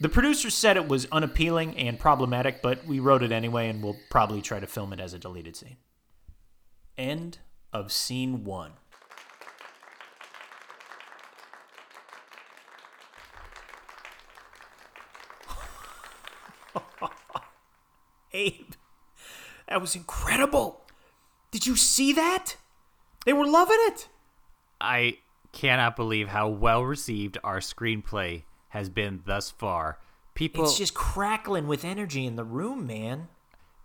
The 0.00 0.08
producers 0.08 0.54
said 0.54 0.76
it 0.76 0.88
was 0.88 1.06
unappealing 1.12 1.76
and 1.78 2.00
problematic, 2.00 2.60
but 2.60 2.84
we 2.84 2.98
wrote 2.98 3.22
it 3.22 3.30
anyway, 3.30 3.68
and 3.68 3.80
we'll 3.80 3.96
probably 4.10 4.42
try 4.42 4.58
to 4.58 4.66
film 4.66 4.92
it 4.92 4.98
as 4.98 5.14
a 5.14 5.20
deleted 5.20 5.54
scene. 5.54 5.76
End 6.98 7.38
of 7.72 7.92
scene 7.92 8.42
one. 8.42 8.72
Abe, 18.32 18.72
that 19.68 19.80
was 19.80 19.94
incredible. 19.94 20.82
Did 21.52 21.68
you 21.68 21.76
see 21.76 22.12
that? 22.14 22.56
They 23.24 23.32
were 23.32 23.46
loving 23.46 23.78
it. 23.82 24.08
I 24.80 25.18
cannot 25.56 25.96
believe 25.96 26.28
how 26.28 26.48
well 26.48 26.82
received 26.84 27.38
our 27.42 27.58
screenplay 27.58 28.42
has 28.68 28.88
been 28.88 29.22
thus 29.24 29.50
far. 29.50 29.98
People 30.34 30.64
it's 30.64 30.76
just 30.76 30.94
crackling 30.94 31.66
with 31.66 31.84
energy 31.84 32.26
in 32.26 32.36
the 32.36 32.44
room, 32.44 32.86
man. 32.86 33.28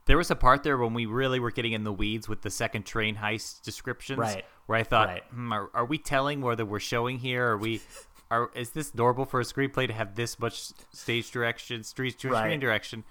There 0.05 0.17
was 0.17 0.29
a 0.29 0.35
part 0.35 0.63
there 0.63 0.77
when 0.77 0.93
we 0.93 1.05
really 1.05 1.39
were 1.39 1.51
getting 1.51 1.71
in 1.71 1.83
the 1.85 1.93
weeds 1.93 2.27
with 2.27 2.41
the 2.41 2.49
second 2.49 2.83
train 2.85 3.15
heist 3.15 3.61
descriptions, 3.63 4.19
Right. 4.19 4.43
Where 4.65 4.77
I 4.77 4.83
thought, 4.83 5.07
Right. 5.07 5.23
hmm, 5.31 5.53
are, 5.53 5.69
are 5.73 5.85
we 5.85 5.97
telling 5.97 6.41
whether 6.41 6.65
we're 6.65 6.79
showing 6.79 7.19
here? 7.19 7.51
Are 7.51 7.57
we? 7.57 7.81
Are 8.31 8.49
is 8.55 8.69
this 8.69 8.95
normal 8.95 9.25
for 9.25 9.41
a 9.41 9.43
screenplay 9.43 9.87
to 9.87 9.93
have 9.93 10.15
this 10.15 10.39
much 10.39 10.71
stage 10.93 11.31
direction, 11.31 11.83
street 11.83 12.17
screen 12.17 12.31
Right. 12.33 12.57
direction? 12.59 13.03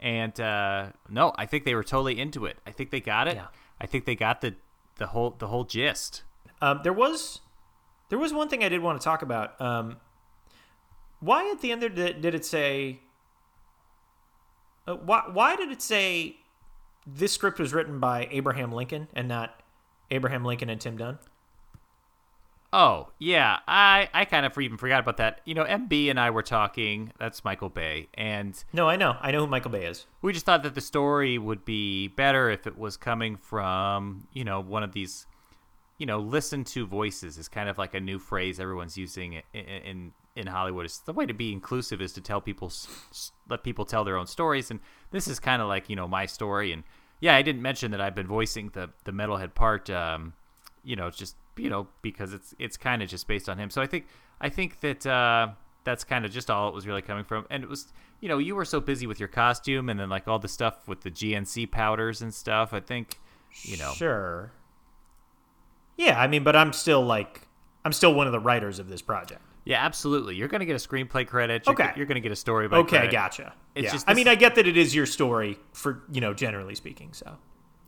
And 0.00 0.38
uh, 0.40 0.88
no, 1.08 1.32
I 1.38 1.46
think 1.46 1.64
they 1.64 1.74
were 1.76 1.84
totally 1.84 2.18
into 2.18 2.46
it. 2.46 2.58
I 2.66 2.72
think 2.72 2.90
they 2.90 3.00
got 3.00 3.28
it. 3.28 3.36
Yeah. 3.36 3.46
I 3.80 3.86
think 3.86 4.04
they 4.06 4.16
got 4.16 4.40
the 4.40 4.56
the 4.96 5.06
whole 5.08 5.30
the 5.38 5.46
whole 5.46 5.64
gist. 5.64 6.24
Um, 6.60 6.80
there 6.82 6.92
was 6.92 7.40
there 8.08 8.18
was 8.18 8.32
one 8.32 8.48
thing 8.48 8.62
I 8.64 8.68
did 8.68 8.80
want 8.82 9.00
to 9.00 9.04
talk 9.04 9.22
about. 9.22 9.60
Um, 9.60 9.96
why 11.20 11.50
at 11.50 11.60
the 11.60 11.72
end 11.72 11.82
there 11.82 11.88
did, 11.88 12.20
did 12.20 12.34
it 12.34 12.44
say? 12.44 13.00
Uh, 14.86 14.94
why 14.96 15.22
why 15.32 15.56
did 15.56 15.70
it 15.70 15.82
say 15.82 16.36
this 17.06 17.32
script 17.32 17.58
was 17.58 17.72
written 17.72 17.98
by 17.98 18.28
Abraham 18.30 18.72
Lincoln 18.72 19.08
and 19.14 19.28
not 19.28 19.60
Abraham 20.10 20.44
Lincoln 20.44 20.68
and 20.70 20.80
Tim 20.80 20.96
Dunn? 20.96 21.18
Oh 22.72 23.08
yeah, 23.18 23.60
I 23.66 24.08
I 24.12 24.24
kind 24.24 24.44
of 24.44 24.56
even 24.58 24.76
forgot 24.76 25.00
about 25.00 25.16
that. 25.16 25.40
You 25.44 25.54
know, 25.54 25.64
MB 25.64 26.10
and 26.10 26.20
I 26.20 26.30
were 26.30 26.42
talking. 26.42 27.12
That's 27.18 27.44
Michael 27.44 27.70
Bay, 27.70 28.08
and 28.14 28.62
No, 28.72 28.88
I 28.88 28.96
know, 28.96 29.16
I 29.20 29.30
know 29.30 29.40
who 29.40 29.46
Michael 29.46 29.70
Bay 29.70 29.86
is. 29.86 30.06
we 30.20 30.32
just 30.32 30.44
thought 30.44 30.62
that 30.64 30.74
the 30.74 30.80
story 30.80 31.38
would 31.38 31.64
be 31.64 32.08
better 32.08 32.50
if 32.50 32.66
it 32.66 32.76
was 32.76 32.96
coming 32.96 33.36
from 33.36 34.26
you 34.32 34.44
know 34.44 34.60
one 34.60 34.82
of 34.82 34.92
these 34.92 35.26
you 35.98 36.06
know 36.06 36.18
listen 36.18 36.64
to 36.64 36.86
voices 36.86 37.38
is 37.38 37.48
kind 37.48 37.68
of 37.68 37.78
like 37.78 37.94
a 37.94 38.00
new 38.00 38.18
phrase 38.18 38.60
everyone's 38.60 38.96
using 38.96 39.42
in 39.52 39.64
in, 39.64 40.12
in 40.34 40.46
hollywood. 40.46 40.84
It's 40.84 40.98
the 40.98 41.12
way 41.12 41.26
to 41.26 41.34
be 41.34 41.52
inclusive 41.52 42.00
is 42.00 42.12
to 42.14 42.20
tell 42.20 42.40
people 42.40 42.72
let 43.48 43.64
people 43.64 43.84
tell 43.84 44.04
their 44.04 44.16
own 44.16 44.26
stories. 44.26 44.70
And 44.70 44.80
this 45.10 45.28
is 45.28 45.40
kind 45.40 45.62
of 45.62 45.68
like 45.68 45.88
you 45.88 45.96
know 45.96 46.08
my 46.08 46.26
story. 46.26 46.72
And 46.72 46.84
yeah 47.20 47.34
i 47.34 47.40
didn't 47.40 47.62
mention 47.62 47.92
that 47.92 48.00
i've 48.00 48.14
been 48.14 48.26
voicing 48.26 48.70
the 48.74 48.90
the 49.04 49.10
metalhead 49.10 49.54
part 49.54 49.88
um 49.88 50.34
you 50.84 50.94
know 50.94 51.08
just 51.08 51.34
you 51.56 51.70
know 51.70 51.88
because 52.02 52.34
it's 52.34 52.54
it's 52.58 52.76
kind 52.76 53.02
of 53.02 53.08
just 53.08 53.26
based 53.26 53.48
on 53.48 53.58
him. 53.58 53.70
So 53.70 53.80
i 53.80 53.86
think 53.86 54.06
i 54.40 54.48
think 54.48 54.80
that 54.80 55.06
uh 55.06 55.48
that's 55.84 56.02
kind 56.04 56.24
of 56.24 56.32
just 56.32 56.50
all 56.50 56.68
it 56.68 56.74
was 56.74 56.86
really 56.86 57.02
coming 57.02 57.24
from. 57.24 57.46
And 57.48 57.62
it 57.62 57.70
was 57.70 57.92
you 58.20 58.28
know 58.28 58.38
you 58.38 58.54
were 58.54 58.64
so 58.64 58.80
busy 58.80 59.06
with 59.06 59.18
your 59.18 59.28
costume 59.28 59.88
and 59.88 59.98
then 59.98 60.10
like 60.10 60.28
all 60.28 60.38
the 60.38 60.48
stuff 60.48 60.86
with 60.86 61.00
the 61.02 61.10
gnc 61.10 61.70
powders 61.70 62.22
and 62.22 62.34
stuff 62.34 62.74
i 62.74 62.80
think 62.80 63.18
you 63.62 63.76
know. 63.76 63.92
Sure. 63.92 64.52
Yeah, 65.96 66.20
I 66.20 66.26
mean, 66.26 66.44
but 66.44 66.54
I'm 66.56 66.72
still 66.72 67.02
like, 67.04 67.42
I'm 67.84 67.92
still 67.92 68.14
one 68.14 68.26
of 68.26 68.32
the 68.32 68.40
writers 68.40 68.78
of 68.78 68.88
this 68.88 69.02
project. 69.02 69.40
yeah 69.64 69.84
absolutely 69.84 70.36
you're 70.36 70.48
gonna 70.48 70.64
get 70.64 70.76
a 70.76 70.88
screenplay 70.88 71.26
credit 71.26 71.64
you're, 71.66 71.72
Okay. 71.74 71.92
you're 71.96 72.06
gonna 72.06 72.20
get 72.20 72.30
a 72.32 72.36
story 72.36 72.68
by 72.68 72.76
Okay, 72.78 72.96
credit. 72.98 73.12
gotcha. 73.12 73.52
It's 73.74 73.86
yeah. 73.86 73.92
just 73.92 74.08
I 74.08 74.14
mean, 74.14 74.28
I 74.28 74.34
get 74.36 74.54
that 74.56 74.66
it 74.66 74.76
is 74.76 74.94
your 74.94 75.06
story 75.06 75.58
for 75.72 76.02
you 76.10 76.20
know, 76.20 76.32
generally 76.34 76.74
speaking. 76.74 77.12
So 77.12 77.36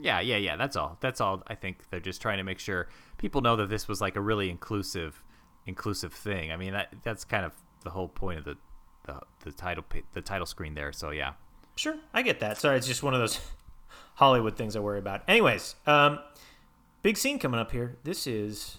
yeah 0.01 0.21
yeah 0.21 0.37
yeah 0.37 0.55
that's 0.55 0.77
all 0.77 0.97
that's 1.01 1.21
all 1.21 1.43
i 1.49 1.57
think 1.57 1.79
they're 1.91 1.99
just 1.99 2.23
trying 2.23 2.39
to 2.39 2.45
make 2.45 2.61
sure 2.61 2.89
people 3.17 3.41
know 3.41 3.57
that 3.57 3.69
this 3.69 3.89
was 3.89 4.01
like 4.01 4.15
a 4.15 4.21
really 4.21 4.49
inclusive 4.49 5.25
inclusive 5.67 6.13
thing 6.13 6.53
i 6.53 6.57
mean 6.57 6.73
that 6.73 6.95
that's 7.03 7.25
kind 7.25 7.45
of 7.45 7.53
the 7.83 7.91
whole 7.91 8.07
point 8.07 8.39
of 8.39 8.45
the 8.45 8.57
the, 9.07 9.19
the 9.45 9.51
title 9.51 9.85
the 10.13 10.21
title 10.23 10.47
screen 10.47 10.75
there 10.75 10.93
so 10.93 11.11
yeah 11.11 11.33
Sure, 11.75 11.97
I 12.15 12.23
get 12.23 12.39
that. 12.41 12.59
Sorry, 12.59 12.77
it's 12.77 12.87
just 12.89 13.03
one 13.05 13.15
of 13.15 13.21
those 13.21 13.41
Hollywood 14.15 14.57
things 14.57 14.75
I 14.75 14.81
worry 14.81 14.99
about. 14.99 15.23
Anyways, 15.29 15.77
um, 15.87 16.19
big 17.03 17.17
scene 17.17 17.39
coming 17.39 17.61
up 17.61 17.73
here. 17.73 17.97
This 18.05 18.27
is 18.27 18.79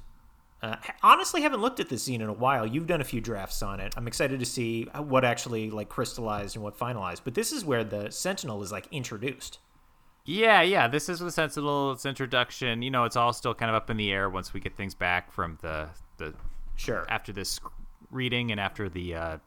uh, 0.61 0.75
honestly 1.01 1.41
haven't 1.41 1.61
looked 1.61 1.79
at 1.79 1.89
this 1.89 2.03
scene 2.03 2.21
in 2.21 2.29
a 2.29 2.33
while. 2.33 2.65
You've 2.65 2.87
done 2.87 3.01
a 3.01 3.05
few 3.05 3.21
drafts 3.21 3.61
on 3.61 3.79
it. 3.79 3.93
I'm 3.95 4.07
excited 4.07 4.39
to 4.39 4.45
see 4.45 4.83
what 4.95 5.23
actually 5.23 5.69
like 5.69 5.89
crystallized 5.89 6.55
and 6.55 6.63
what 6.63 6.77
finalized. 6.77 7.21
But 7.23 7.33
this 7.33 7.51
is 7.51 7.63
where 7.63 7.83
the 7.83 8.11
Sentinel 8.11 8.61
is 8.61 8.71
like 8.71 8.87
introduced. 8.91 9.59
Yeah, 10.25 10.61
yeah. 10.61 10.87
This 10.87 11.09
is 11.09 11.19
the 11.19 11.31
Sentinel. 11.31 11.93
Its 11.93 12.05
introduction. 12.05 12.81
You 12.81 12.91
know, 12.91 13.05
it's 13.05 13.15
all 13.15 13.33
still 13.33 13.53
kind 13.55 13.69
of 13.69 13.75
up 13.75 13.89
in 13.89 13.97
the 13.97 14.11
air 14.11 14.29
once 14.29 14.53
we 14.53 14.59
get 14.59 14.75
things 14.75 14.93
back 14.93 15.31
from 15.31 15.57
the 15.61 15.89
the 16.17 16.33
Sure. 16.75 17.05
after 17.09 17.33
this 17.33 17.59
reading 18.11 18.51
and 18.51 18.59
after 18.59 18.87
the 18.89 19.15
uh, 19.15 19.37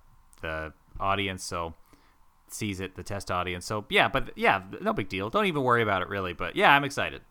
the 0.40 0.72
audience. 0.98 1.44
So 1.44 1.74
sees 2.48 2.80
it, 2.80 2.96
the 2.96 3.02
test 3.02 3.30
audience. 3.30 3.64
So 3.64 3.84
yeah, 3.88 4.08
but 4.08 4.32
yeah, 4.36 4.62
no 4.80 4.92
big 4.92 5.08
deal. 5.08 5.30
Don't 5.30 5.46
even 5.46 5.62
worry 5.62 5.82
about 5.82 6.02
it 6.02 6.08
really. 6.08 6.32
But 6.32 6.56
yeah, 6.56 6.74
I'm 6.74 6.84
excited. 6.84 7.22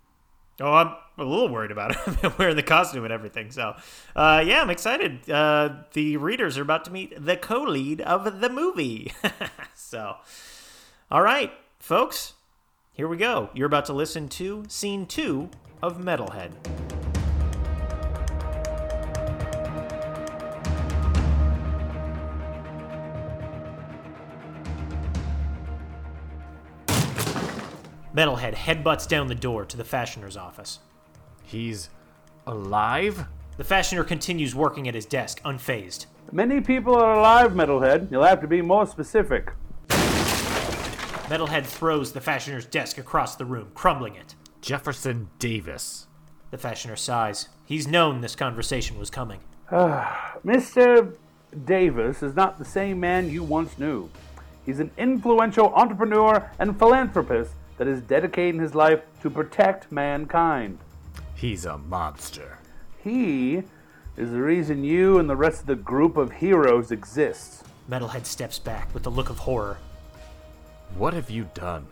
Oh, 0.60 0.74
I'm 0.74 0.96
a 1.18 1.24
little 1.24 1.50
worried 1.50 1.72
about 1.72 1.92
it. 2.24 2.38
wearing 2.38 2.56
the 2.56 2.64
costume 2.64 3.04
and 3.04 3.14
everything. 3.14 3.52
So, 3.52 3.76
uh, 4.16 4.44
yeah, 4.46 4.62
I'm 4.62 4.70
excited. 4.70 5.30
Uh, 5.30 5.84
the 5.94 6.18
readers 6.18 6.58
are 6.58 6.62
about 6.62 6.86
to 6.86 6.92
meet 6.92 7.14
the 7.24 7.38
co-lead 7.38 8.02
of 8.02 8.42
the 8.42 8.50
movie. 8.50 9.12
so, 9.76 10.16
all 11.10 11.22
right, 11.22 11.52
folks, 11.80 12.34
here 12.94 13.08
we 13.08 13.18
go. 13.18 13.50
You're 13.54 13.68
about 13.68 13.86
to 13.86 13.94
listen 13.94 14.28
to 14.30 14.66
scene 14.68 15.06
two 15.08 15.50
of 15.82 15.98
Metalhead. 15.98 16.52
Metalhead 28.15 28.54
headbutts 28.54 29.08
down 29.08 29.28
the 29.28 29.36
door 29.36 29.65
to 29.65 29.78
the 29.78 29.84
fashioner's 29.84 30.36
office. 30.36 30.80
He's 31.43 31.89
alive? 32.45 33.26
The 33.58 33.63
fashioner 33.63 34.04
continues 34.04 34.54
working 34.54 34.88
at 34.88 34.95
his 34.95 35.06
desk, 35.06 35.41
unfazed. 35.43 36.08
Many 36.32 36.60
people 36.62 36.95
are 36.95 37.13
alive, 37.13 37.52
Metalhead. 37.52 38.12
You'll 38.12 38.24
have 38.24 38.41
to 38.41 38.47
be 38.47 38.62
more 38.62 38.86
specific. 38.86 39.54
Metalhead 41.30 41.65
throws 41.65 42.12
the 42.12 42.19
fashioner's 42.19 42.65
desk 42.65 42.97
across 42.97 43.36
the 43.36 43.45
room, 43.45 43.71
crumbling 43.74 44.15
it. 44.15 44.36
Jefferson 44.60 45.30
Davis. 45.39 46.08
The 46.52 46.58
fashioner 46.58 46.97
sighs. 46.97 47.47
He's 47.65 47.88
known 47.88 48.19
this 48.19 48.36
conversation 48.36 49.00
was 49.00 49.10
coming. 49.10 49.39
Mr. 49.71 51.15
Davis 51.65 52.21
is 52.21 52.36
not 52.36 52.58
the 52.58 52.65
same 52.65 53.00
man 53.00 53.30
you 53.30 53.43
once 53.43 53.80
knew. 53.80 54.10
He's 54.65 54.82
an 54.82 54.91
influential 54.97 55.74
entrepreneur 55.74 56.52
and 56.60 56.78
philanthropist 56.78 57.54
that 57.82 57.88
is 57.88 58.04
dedicating 58.04 58.62
his 58.62 58.76
life 58.76 59.02
to 59.24 59.28
protect 59.28 59.91
mankind. 59.91 60.78
He's 61.34 61.65
a 61.65 61.80
monster. 61.80 62.60
He 63.04 63.63
is 64.15 64.30
the 64.30 64.41
reason 64.44 64.84
you 64.84 65.17
and 65.17 65.28
the 65.28 65.36
rest 65.36 65.62
of 65.62 65.65
the 65.65 65.76
group 65.78 66.15
of 66.15 66.32
heroes 66.32 66.91
exist. 66.91 67.63
Metalhead 67.89 68.28
steps 68.28 68.60
back 68.60 68.94
with 68.94 69.08
a 69.08 69.10
look 69.10 69.32
of 69.32 69.39
horror. 69.39 69.80
What 70.96 71.15
have 71.15 71.32
you 71.32 71.50
done? 71.56 71.88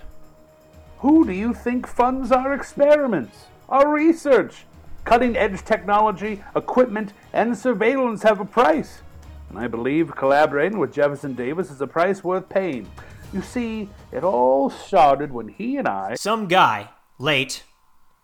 Who 0.99 1.25
do 1.25 1.33
you 1.33 1.55
think 1.55 1.87
funds 1.87 2.31
our 2.31 2.53
experiments, 2.53 3.45
our 3.67 3.91
research? 3.91 4.65
Cutting 5.05 5.35
edge 5.35 5.65
technology, 5.65 6.43
equipment, 6.55 7.13
and 7.33 7.57
surveillance 7.57 8.21
have 8.21 8.39
a 8.39 8.45
price. 8.45 9.01
And 9.49 9.57
I 9.57 9.65
believe 9.65 10.15
collaborating 10.15 10.77
with 10.77 10.93
Jefferson 10.93 11.33
Davis 11.33 11.71
is 11.71 11.81
a 11.81 11.87
price 11.87 12.23
worth 12.23 12.47
paying. 12.47 12.87
You 13.31 13.43
see, 13.43 13.89
it 14.11 14.23
all 14.23 14.71
started 14.71 15.31
when 15.31 15.49
he 15.49 15.77
and 15.77 15.87
I. 15.87 16.15
Some 16.15 16.47
guy, 16.47 16.89
late, 17.19 17.63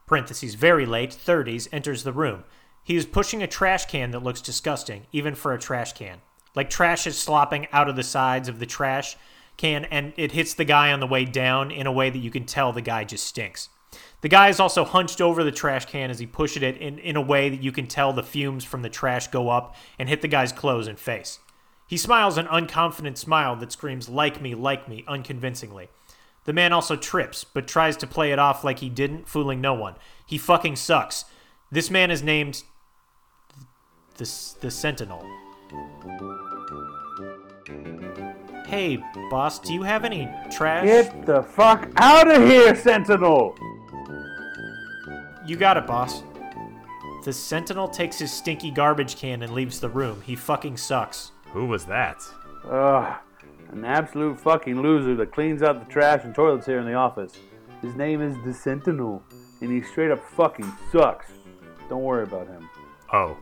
parentheses, 0.07 0.55
very 0.55 0.85
late, 0.85 1.11
30s, 1.11 1.67
enters 1.71 2.03
the 2.03 2.11
room. 2.11 2.43
He 2.83 2.95
is 2.95 3.05
pushing 3.05 3.43
a 3.43 3.47
trash 3.47 3.85
can 3.85 4.11
that 4.11 4.23
looks 4.23 4.41
disgusting, 4.41 5.05
even 5.11 5.35
for 5.35 5.53
a 5.53 5.59
trash 5.59 5.93
can. 5.93 6.21
Like 6.55 6.69
trash 6.69 7.05
is 7.05 7.17
slopping 7.17 7.67
out 7.71 7.87
of 7.87 7.95
the 7.95 8.03
sides 8.03 8.49
of 8.49 8.59
the 8.59 8.65
trash 8.65 9.15
can, 9.57 9.85
and 9.85 10.13
it 10.17 10.31
hits 10.31 10.55
the 10.55 10.65
guy 10.65 10.91
on 10.91 10.99
the 10.99 11.07
way 11.07 11.23
down 11.25 11.69
in 11.69 11.85
a 11.85 11.91
way 11.91 12.09
that 12.09 12.19
you 12.19 12.31
can 12.31 12.45
tell 12.45 12.73
the 12.73 12.81
guy 12.81 13.03
just 13.03 13.27
stinks. 13.27 13.69
The 14.21 14.29
guy 14.29 14.49
is 14.49 14.59
also 14.59 14.83
hunched 14.83 15.21
over 15.21 15.43
the 15.43 15.51
trash 15.51 15.85
can 15.85 16.09
as 16.09 16.19
he 16.19 16.25
pushes 16.25 16.63
it 16.63 16.77
in, 16.77 16.97
in 16.97 17.15
a 17.15 17.21
way 17.21 17.49
that 17.49 17.61
you 17.61 17.71
can 17.71 17.85
tell 17.85 18.11
the 18.11 18.23
fumes 18.23 18.63
from 18.63 18.81
the 18.81 18.89
trash 18.89 19.27
go 19.27 19.49
up 19.49 19.75
and 19.99 20.09
hit 20.09 20.21
the 20.21 20.27
guy's 20.27 20.51
clothes 20.51 20.87
and 20.87 20.99
face. 20.99 21.39
He 21.87 21.97
smiles 21.97 22.37
an 22.37 22.47
unconfident 22.47 23.17
smile 23.17 23.55
that 23.57 23.71
screams, 23.71 24.09
like 24.09 24.41
me, 24.41 24.55
like 24.55 24.87
me, 24.87 25.03
unconvincingly. 25.07 25.89
The 26.45 26.53
man 26.53 26.73
also 26.73 26.95
trips, 26.95 27.43
but 27.43 27.67
tries 27.67 27.97
to 27.97 28.07
play 28.07 28.31
it 28.31 28.39
off 28.39 28.63
like 28.63 28.79
he 28.79 28.89
didn't, 28.89 29.27
fooling 29.27 29.61
no 29.61 29.73
one. 29.73 29.95
He 30.25 30.37
fucking 30.37 30.77
sucks. 30.77 31.25
This 31.71 31.89
man 31.91 32.11
is 32.11 32.23
named 32.23 32.63
the, 34.17 34.31
the 34.61 34.71
Sentinel. 34.71 35.25
Hey, 38.65 39.03
boss, 39.29 39.59
do 39.59 39.73
you 39.73 39.83
have 39.83 40.05
any 40.05 40.29
trash? 40.51 40.85
Get 40.85 41.25
the 41.25 41.43
fuck 41.43 41.89
out 41.97 42.29
of 42.29 42.47
here, 42.47 42.75
Sentinel! 42.75 43.55
You 45.45 45.55
got 45.55 45.77
it, 45.77 45.85
boss. 45.85 46.23
The 47.23 47.33
Sentinel 47.33 47.87
takes 47.87 48.17
his 48.17 48.31
stinky 48.31 48.71
garbage 48.71 49.17
can 49.17 49.43
and 49.43 49.53
leaves 49.53 49.79
the 49.79 49.89
room. 49.89 50.21
He 50.21 50.35
fucking 50.35 50.77
sucks. 50.77 51.31
Who 51.55 51.67
was 51.67 51.85
that? 51.85 52.21
Ugh, 52.69 53.15
an 53.71 53.85
absolute 53.85 54.37
fucking 54.37 54.81
loser 54.81 55.15
that 55.15 55.31
cleans 55.31 55.63
out 55.63 55.79
the 55.79 55.89
trash 55.89 56.25
and 56.25 56.35
toilets 56.35 56.65
here 56.65 56.79
in 56.79 56.85
the 56.85 56.95
office. 56.95 57.31
His 57.81 57.95
name 57.95 58.21
is 58.21 58.35
the 58.43 58.53
Sentinel, 58.53 59.23
and 59.61 59.71
he 59.71 59.81
straight 59.81 60.11
up 60.11 60.21
fucking 60.31 60.69
sucks. 60.91 61.27
Don't 61.87 62.03
worry 62.03 62.23
about 62.23 62.47
him. 62.47 62.69
Oh, 63.13 63.37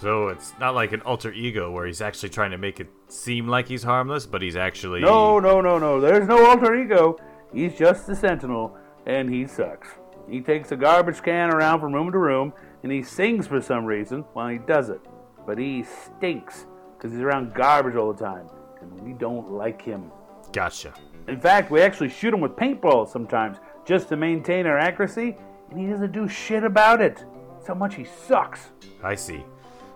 So 0.00 0.26
it's 0.26 0.54
not 0.58 0.74
like 0.74 0.90
an 0.90 1.02
alter 1.02 1.32
ego 1.32 1.70
where 1.70 1.86
he's 1.86 2.00
actually 2.00 2.30
trying 2.30 2.50
to 2.50 2.58
make 2.58 2.80
it 2.80 2.88
seem 3.06 3.46
like 3.46 3.68
he's 3.68 3.84
harmless, 3.84 4.26
but 4.26 4.42
he's 4.42 4.56
actually. 4.56 5.00
No, 5.00 5.38
no, 5.38 5.60
no, 5.60 5.78
no. 5.78 6.00
There's 6.00 6.26
no 6.26 6.44
alter 6.44 6.74
ego. 6.74 7.16
He's 7.54 7.78
just 7.78 8.08
the 8.08 8.16
Sentinel, 8.16 8.76
and 9.06 9.32
he 9.32 9.46
sucks. 9.46 9.86
He 10.28 10.40
takes 10.40 10.72
a 10.72 10.76
garbage 10.76 11.22
can 11.22 11.50
around 11.50 11.78
from 11.78 11.92
room 11.92 12.10
to 12.10 12.18
room, 12.18 12.54
and 12.82 12.90
he 12.90 13.04
sings 13.04 13.46
for 13.46 13.60
some 13.62 13.84
reason 13.84 14.22
while 14.32 14.48
he 14.48 14.58
does 14.58 14.88
it. 14.88 15.00
But 15.46 15.58
he 15.58 15.84
stinks 15.84 16.66
because 17.02 17.16
he's 17.16 17.24
around 17.24 17.52
garbage 17.52 17.96
all 17.96 18.12
the 18.12 18.24
time, 18.24 18.48
and 18.80 19.00
we 19.00 19.12
don't 19.12 19.50
like 19.50 19.82
him. 19.82 20.12
Gotcha. 20.52 20.94
In 21.26 21.40
fact, 21.40 21.68
we 21.68 21.80
actually 21.80 22.10
shoot 22.10 22.32
him 22.32 22.40
with 22.40 22.52
paintballs 22.52 23.08
sometimes 23.08 23.58
just 23.84 24.08
to 24.10 24.16
maintain 24.16 24.66
our 24.66 24.78
accuracy, 24.78 25.36
and 25.70 25.80
he 25.80 25.88
doesn't 25.88 26.12
do 26.12 26.28
shit 26.28 26.62
about 26.62 27.00
it. 27.00 27.24
So 27.66 27.74
much 27.74 27.96
he 27.96 28.04
sucks. 28.04 28.70
I 29.02 29.16
see. 29.16 29.44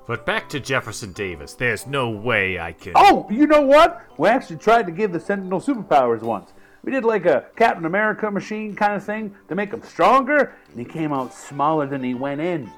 But 0.08 0.26
back 0.26 0.48
to 0.48 0.58
Jefferson 0.58 1.12
Davis. 1.12 1.54
There's 1.54 1.86
no 1.86 2.10
way 2.10 2.58
I 2.58 2.72
can. 2.72 2.94
Oh, 2.96 3.28
you 3.30 3.46
know 3.46 3.62
what? 3.62 4.04
We 4.18 4.28
actually 4.28 4.56
tried 4.56 4.86
to 4.86 4.92
give 4.92 5.12
the 5.12 5.20
Sentinel 5.20 5.60
superpowers 5.60 6.22
once. 6.22 6.54
We 6.82 6.90
did 6.90 7.04
like 7.04 7.26
a 7.26 7.46
Captain 7.54 7.84
America 7.84 8.28
machine 8.32 8.74
kind 8.74 8.94
of 8.94 9.04
thing 9.04 9.32
to 9.48 9.54
make 9.54 9.72
him 9.72 9.82
stronger, 9.82 10.56
and 10.70 10.78
he 10.78 10.84
came 10.84 11.12
out 11.12 11.32
smaller 11.32 11.86
than 11.86 12.02
he 12.02 12.14
went 12.14 12.40
in. 12.40 12.68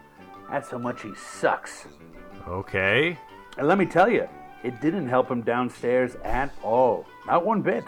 That's 0.50 0.70
how 0.70 0.78
much 0.78 1.00
he 1.00 1.14
sucks. 1.14 1.86
Okay. 2.46 3.18
And 3.58 3.66
let 3.66 3.76
me 3.76 3.86
tell 3.86 4.08
you, 4.08 4.28
it 4.62 4.80
didn't 4.80 5.08
help 5.08 5.28
him 5.28 5.42
downstairs 5.42 6.14
at 6.24 6.54
all. 6.62 7.04
Not 7.26 7.44
one 7.44 7.60
bit. 7.60 7.84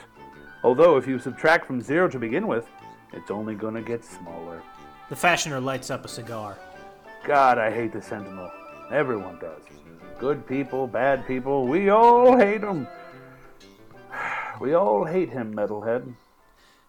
Although, 0.65 0.97
if 0.97 1.07
you 1.07 1.19
subtract 1.19 1.65
from 1.65 1.81
zero 1.81 2.09
to 2.09 2.19
begin 2.19 2.47
with, 2.47 2.67
it's 3.13 3.31
only 3.31 3.55
gonna 3.55 3.81
get 3.81 4.05
smaller. 4.05 4.63
The 5.09 5.17
fashioner 5.17 5.61
lights 5.61 5.91
up 5.91 6.05
a 6.05 6.09
cigar. 6.09 6.59
God, 7.25 7.59
I 7.59 7.71
hate 7.71 7.93
the 7.93 8.03
Sentinel. 8.03 8.51
Everyone 8.91 9.39
does. 9.39 9.63
Good 10.19 10.47
people, 10.47 10.87
bad 10.87 11.27
people, 11.27 11.67
we 11.67 11.89
all 11.89 12.37
hate 12.37 12.63
him. 12.63 12.87
We 14.61 14.75
all 14.75 15.07
hate 15.07 15.31
him, 15.31 15.55
Metalhead. 15.55 16.13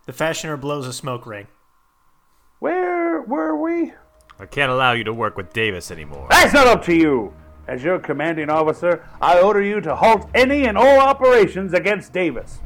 The 0.05 0.11
fashioner 0.11 0.57
blows 0.57 0.85
a 0.87 0.91
smoke 0.91 1.25
ring. 1.25 1.47
Where 2.59 3.21
were 3.21 3.55
we? 3.55 3.93
I 4.37 4.45
can't 4.45 4.69
allow 4.69 4.91
you 4.91 5.05
to 5.05 5.13
work 5.13 5.37
with 5.37 5.53
Davis 5.53 5.89
anymore. 5.89 6.27
That's 6.31 6.53
not 6.53 6.67
up 6.67 6.83
to 6.85 6.93
you. 6.93 7.33
As 7.71 7.81
your 7.85 7.99
commanding 7.99 8.49
officer, 8.49 9.01
I 9.21 9.39
order 9.39 9.61
you 9.61 9.79
to 9.79 9.95
halt 9.95 10.29
any 10.35 10.65
and 10.65 10.77
all 10.77 10.99
operations 10.99 11.73
against 11.73 12.11
Davis. 12.11 12.59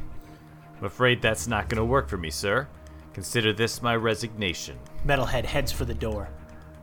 I'm 0.76 0.84
afraid 0.84 1.22
that's 1.22 1.46
not 1.46 1.68
going 1.68 1.78
to 1.78 1.84
work 1.84 2.08
for 2.08 2.16
me, 2.16 2.28
sir. 2.28 2.66
Consider 3.12 3.52
this 3.52 3.80
my 3.80 3.94
resignation. 3.94 4.76
Metalhead 5.06 5.44
heads 5.44 5.70
for 5.70 5.84
the 5.84 5.94
door. 5.94 6.28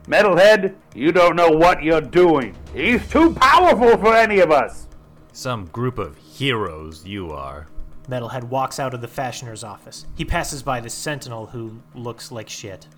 Metalhead, 0.06 0.74
you 0.94 1.12
don't 1.12 1.36
know 1.36 1.50
what 1.50 1.82
you're 1.82 2.00
doing. 2.00 2.56
He's 2.72 3.06
too 3.10 3.34
powerful 3.34 3.98
for 3.98 4.16
any 4.16 4.40
of 4.40 4.50
us. 4.50 4.88
Some 5.34 5.66
group 5.66 5.98
of 5.98 6.16
heroes 6.16 7.04
you 7.04 7.30
are. 7.30 7.66
Metalhead 8.08 8.44
walks 8.44 8.80
out 8.80 8.94
of 8.94 9.02
the 9.02 9.08
fashioner's 9.08 9.62
office. 9.62 10.06
He 10.14 10.24
passes 10.24 10.62
by 10.62 10.80
the 10.80 10.88
sentinel 10.88 11.44
who 11.48 11.82
looks 11.94 12.32
like 12.32 12.48
shit. 12.48 12.88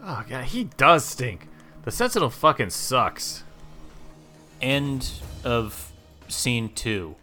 Oh, 0.00 0.24
God, 0.28 0.44
he 0.44 0.62
does 0.62 1.04
stink. 1.04 1.48
The 1.82 1.90
Sentinel 1.90 2.30
fucking 2.30 2.70
sucks. 2.70 3.43
End 4.64 5.12
of 5.44 5.92
scene 6.28 6.70
two. 6.70 7.16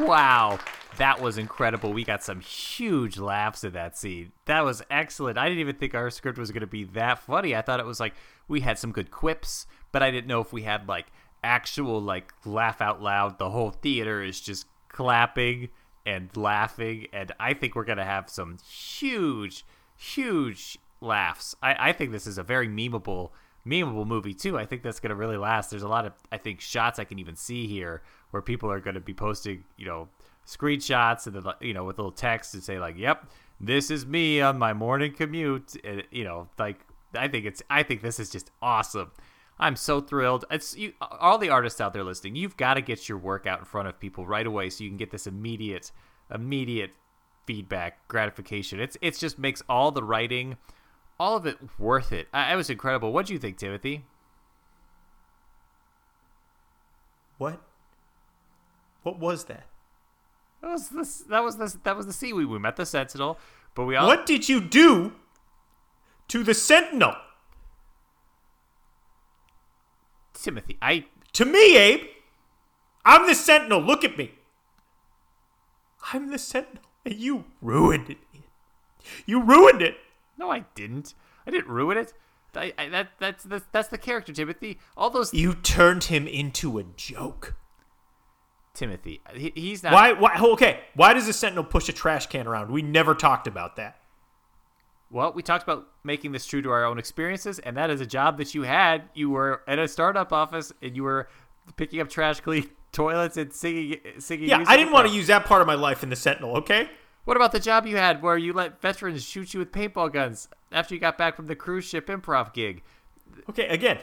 Wow. 0.00 0.58
That 0.96 1.20
was 1.20 1.38
incredible. 1.38 1.92
We 1.92 2.02
got 2.02 2.24
some 2.24 2.40
huge 2.40 3.16
laughs 3.16 3.62
at 3.62 3.74
that 3.74 3.96
scene. 3.96 4.32
That 4.46 4.64
was 4.64 4.82
excellent. 4.90 5.38
I 5.38 5.44
didn't 5.48 5.60
even 5.60 5.76
think 5.76 5.94
our 5.94 6.10
script 6.10 6.36
was 6.36 6.50
going 6.50 6.62
to 6.62 6.66
be 6.66 6.82
that 6.82 7.20
funny. 7.20 7.54
I 7.54 7.62
thought 7.62 7.78
it 7.78 7.86
was 7.86 8.00
like 8.00 8.14
we 8.48 8.58
had 8.58 8.76
some 8.76 8.90
good 8.90 9.12
quips, 9.12 9.68
but 9.92 10.02
I 10.02 10.10
didn't 10.10 10.26
know 10.26 10.40
if 10.40 10.52
we 10.52 10.62
had 10.62 10.88
like 10.88 11.06
actual 11.44 12.02
like 12.02 12.32
laugh 12.44 12.80
out 12.80 13.00
loud. 13.00 13.38
The 13.38 13.50
whole 13.50 13.70
theater 13.70 14.20
is 14.20 14.40
just 14.40 14.66
clapping 14.88 15.68
and 16.04 16.36
laughing, 16.36 17.06
and 17.12 17.30
I 17.38 17.54
think 17.54 17.76
we're 17.76 17.84
going 17.84 17.98
to 17.98 18.04
have 18.04 18.28
some 18.28 18.58
huge, 18.68 19.64
huge 19.96 20.76
laughs. 21.04 21.54
I, 21.62 21.90
I 21.90 21.92
think 21.92 22.12
this 22.12 22.26
is 22.26 22.38
a 22.38 22.42
very 22.42 22.68
memeable 22.68 23.30
memeable 23.66 24.06
movie 24.06 24.34
too. 24.34 24.58
I 24.58 24.66
think 24.66 24.82
that's 24.82 25.00
going 25.00 25.10
to 25.10 25.16
really 25.16 25.36
last. 25.36 25.70
There's 25.70 25.82
a 25.82 25.88
lot 25.88 26.06
of 26.06 26.12
I 26.30 26.38
think 26.38 26.60
shots 26.60 26.98
I 26.98 27.04
can 27.04 27.18
even 27.18 27.36
see 27.36 27.66
here 27.66 28.02
where 28.30 28.42
people 28.42 28.70
are 28.70 28.80
going 28.80 28.94
to 28.94 29.00
be 29.00 29.14
posting, 29.14 29.64
you 29.76 29.86
know, 29.86 30.08
screenshots 30.46 31.26
and 31.26 31.34
then 31.34 31.44
you 31.60 31.72
know 31.72 31.84
with 31.84 31.98
little 31.98 32.12
text 32.12 32.52
to 32.52 32.60
say 32.60 32.78
like, 32.78 32.98
"Yep, 32.98 33.28
this 33.60 33.90
is 33.90 34.06
me 34.06 34.40
on 34.40 34.58
my 34.58 34.72
morning 34.72 35.12
commute." 35.12 35.74
And, 35.84 36.04
you 36.10 36.24
know, 36.24 36.48
like 36.58 36.80
I 37.14 37.28
think 37.28 37.46
it's 37.46 37.62
I 37.70 37.82
think 37.82 38.02
this 38.02 38.20
is 38.20 38.30
just 38.30 38.50
awesome. 38.60 39.12
I'm 39.58 39.76
so 39.76 40.00
thrilled. 40.00 40.44
It's 40.50 40.76
you, 40.76 40.94
all 41.00 41.38
the 41.38 41.50
artists 41.50 41.80
out 41.80 41.92
there 41.92 42.02
listening. 42.02 42.34
You've 42.34 42.56
got 42.56 42.74
to 42.74 42.80
get 42.80 43.08
your 43.08 43.18
work 43.18 43.46
out 43.46 43.60
in 43.60 43.64
front 43.64 43.86
of 43.86 44.00
people 44.00 44.26
right 44.26 44.46
away 44.46 44.68
so 44.68 44.82
you 44.82 44.90
can 44.90 44.96
get 44.96 45.10
this 45.10 45.26
immediate 45.26 45.92
immediate 46.32 46.90
feedback 47.46 48.06
gratification. 48.08 48.80
It's 48.80 48.96
it's 49.00 49.18
just 49.18 49.38
makes 49.38 49.62
all 49.68 49.90
the 49.90 50.02
writing 50.02 50.56
all 51.18 51.36
of 51.36 51.46
it 51.46 51.58
worth 51.78 52.12
it. 52.12 52.28
I, 52.32 52.52
it 52.52 52.56
was 52.56 52.70
incredible. 52.70 53.12
What 53.12 53.26
do 53.26 53.32
you 53.32 53.38
think, 53.38 53.58
Timothy? 53.58 54.04
What? 57.38 57.60
What 59.02 59.18
was 59.18 59.44
that? 59.44 59.66
That 60.62 60.70
was 60.70 60.88
this. 60.88 61.18
That 61.28 61.44
was 61.44 61.56
this. 61.58 61.74
That 61.84 61.96
was 61.96 62.06
the. 62.06 62.32
We 62.32 62.44
we 62.44 62.58
met 62.58 62.76
the 62.76 62.86
Sentinel, 62.86 63.38
but 63.74 63.84
we 63.84 63.96
all. 63.96 64.06
What 64.06 64.24
did 64.24 64.48
you 64.48 64.60
do 64.60 65.12
to 66.28 66.42
the 66.42 66.54
Sentinel? 66.54 67.14
Timothy, 70.32 70.78
I. 70.80 71.06
To 71.34 71.44
me, 71.44 71.76
Abe. 71.76 72.00
I'm 73.04 73.26
the 73.26 73.34
Sentinel. 73.34 73.80
Look 73.80 74.04
at 74.04 74.16
me. 74.16 74.32
I'm 76.12 76.30
the 76.30 76.38
Sentinel, 76.38 76.82
and 77.04 77.14
you 77.16 77.44
ruined 77.60 78.10
it. 78.10 78.18
You 79.26 79.42
ruined 79.42 79.82
it. 79.82 79.96
No, 80.38 80.50
I 80.50 80.64
didn't. 80.74 81.14
I 81.46 81.50
didn't 81.50 81.68
ruin 81.68 81.98
it. 81.98 82.12
I, 82.56 82.72
I, 82.78 82.88
that 82.88 83.08
that's 83.18 83.44
the, 83.44 83.62
that's 83.72 83.88
the 83.88 83.98
character, 83.98 84.32
Timothy. 84.32 84.78
All 84.96 85.10
those. 85.10 85.34
You 85.34 85.54
turned 85.54 86.04
him 86.04 86.26
into 86.26 86.78
a 86.78 86.84
joke. 86.96 87.56
Timothy, 88.74 89.20
he, 89.34 89.52
he's 89.54 89.82
not. 89.82 89.92
Why? 89.92 90.12
Why? 90.12 90.36
Okay. 90.36 90.80
Why 90.94 91.14
does 91.14 91.26
the 91.26 91.32
Sentinel 91.32 91.64
push 91.64 91.88
a 91.88 91.92
trash 91.92 92.26
can 92.26 92.46
around? 92.46 92.70
We 92.70 92.82
never 92.82 93.14
talked 93.14 93.46
about 93.46 93.76
that. 93.76 93.98
Well, 95.10 95.32
we 95.32 95.42
talked 95.42 95.62
about 95.62 95.86
making 96.02 96.32
this 96.32 96.44
true 96.44 96.60
to 96.62 96.70
our 96.70 96.84
own 96.84 96.98
experiences, 96.98 97.60
and 97.60 97.76
that 97.76 97.88
is 97.90 98.00
a 98.00 98.06
job 98.06 98.36
that 98.38 98.52
you 98.52 98.62
had. 98.62 99.04
You 99.14 99.30
were 99.30 99.62
at 99.68 99.78
a 99.78 99.86
startup 99.86 100.32
office, 100.32 100.72
and 100.82 100.96
you 100.96 101.04
were 101.04 101.28
picking 101.76 102.00
up 102.00 102.08
trash, 102.08 102.40
clean 102.40 102.68
toilets, 102.92 103.36
and 103.36 103.52
singing. 103.52 104.00
singing 104.18 104.48
yeah, 104.48 104.64
I 104.66 104.76
didn't 104.76 104.92
want 104.92 105.06
to 105.06 105.14
use 105.14 105.28
that 105.28 105.44
part 105.44 105.60
of 105.60 105.68
my 105.68 105.74
life 105.74 106.02
in 106.02 106.10
the 106.10 106.16
Sentinel. 106.16 106.56
Okay. 106.58 106.90
What 107.24 107.36
about 107.36 107.52
the 107.52 107.60
job 107.60 107.86
you 107.86 107.96
had 107.96 108.22
where 108.22 108.36
you 108.36 108.52
let 108.52 108.80
veterans 108.80 109.24
shoot 109.24 109.54
you 109.54 109.60
with 109.60 109.72
paintball 109.72 110.12
guns 110.12 110.48
after 110.70 110.94
you 110.94 111.00
got 111.00 111.16
back 111.16 111.36
from 111.36 111.46
the 111.46 111.56
cruise 111.56 111.84
ship 111.84 112.08
improv 112.08 112.52
gig? 112.52 112.82
Okay, 113.48 113.66
again, 113.68 113.98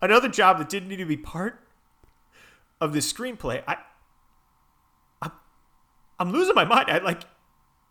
another 0.00 0.28
job 0.28 0.58
that 0.58 0.68
didn't 0.68 0.88
need 0.88 0.96
to 0.96 1.04
be 1.04 1.16
part 1.16 1.60
of 2.80 2.92
this 2.92 3.12
screenplay. 3.12 3.62
I, 3.66 3.76
I'm, 5.20 5.32
I'm 6.20 6.32
losing 6.32 6.54
my 6.54 6.64
mind. 6.64 6.88
I 6.88 6.98
like, 6.98 7.22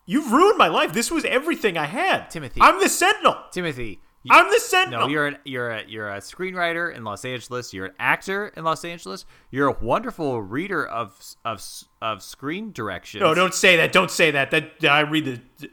you've 0.06 0.32
ruined 0.32 0.56
my 0.56 0.68
life. 0.68 0.92
This 0.94 1.10
was 1.10 1.24
everything 1.26 1.76
I 1.76 1.84
had. 1.84 2.30
Timothy, 2.30 2.60
I'm 2.62 2.80
the 2.80 2.88
Sentinel. 2.88 3.36
Timothy, 3.50 4.00
you, 4.26 4.36
I'm 4.36 4.50
the 4.50 4.60
Sentinel. 4.60 5.00
No, 5.02 5.08
you're 5.08 5.26
an, 5.26 5.38
you're 5.44 5.70
a 5.70 5.84
you're 5.86 6.08
a 6.08 6.18
screenwriter 6.18 6.94
in 6.94 7.04
Los 7.04 7.24
Angeles. 7.24 7.72
You're 7.72 7.86
an 7.86 7.94
actor 7.98 8.52
in 8.56 8.64
Los 8.64 8.84
Angeles. 8.84 9.24
You're 9.50 9.68
a 9.68 9.76
wonderful 9.80 10.42
reader 10.42 10.86
of 10.86 11.36
of 11.44 11.62
of 12.02 12.22
screen 12.22 12.72
directions. 12.72 13.22
No, 13.22 13.34
don't 13.34 13.54
say 13.54 13.76
that. 13.76 13.92
Don't 13.92 14.10
say 14.10 14.30
that. 14.32 14.50
That 14.50 14.84
I 14.84 15.00
read 15.00 15.40
the 15.58 15.70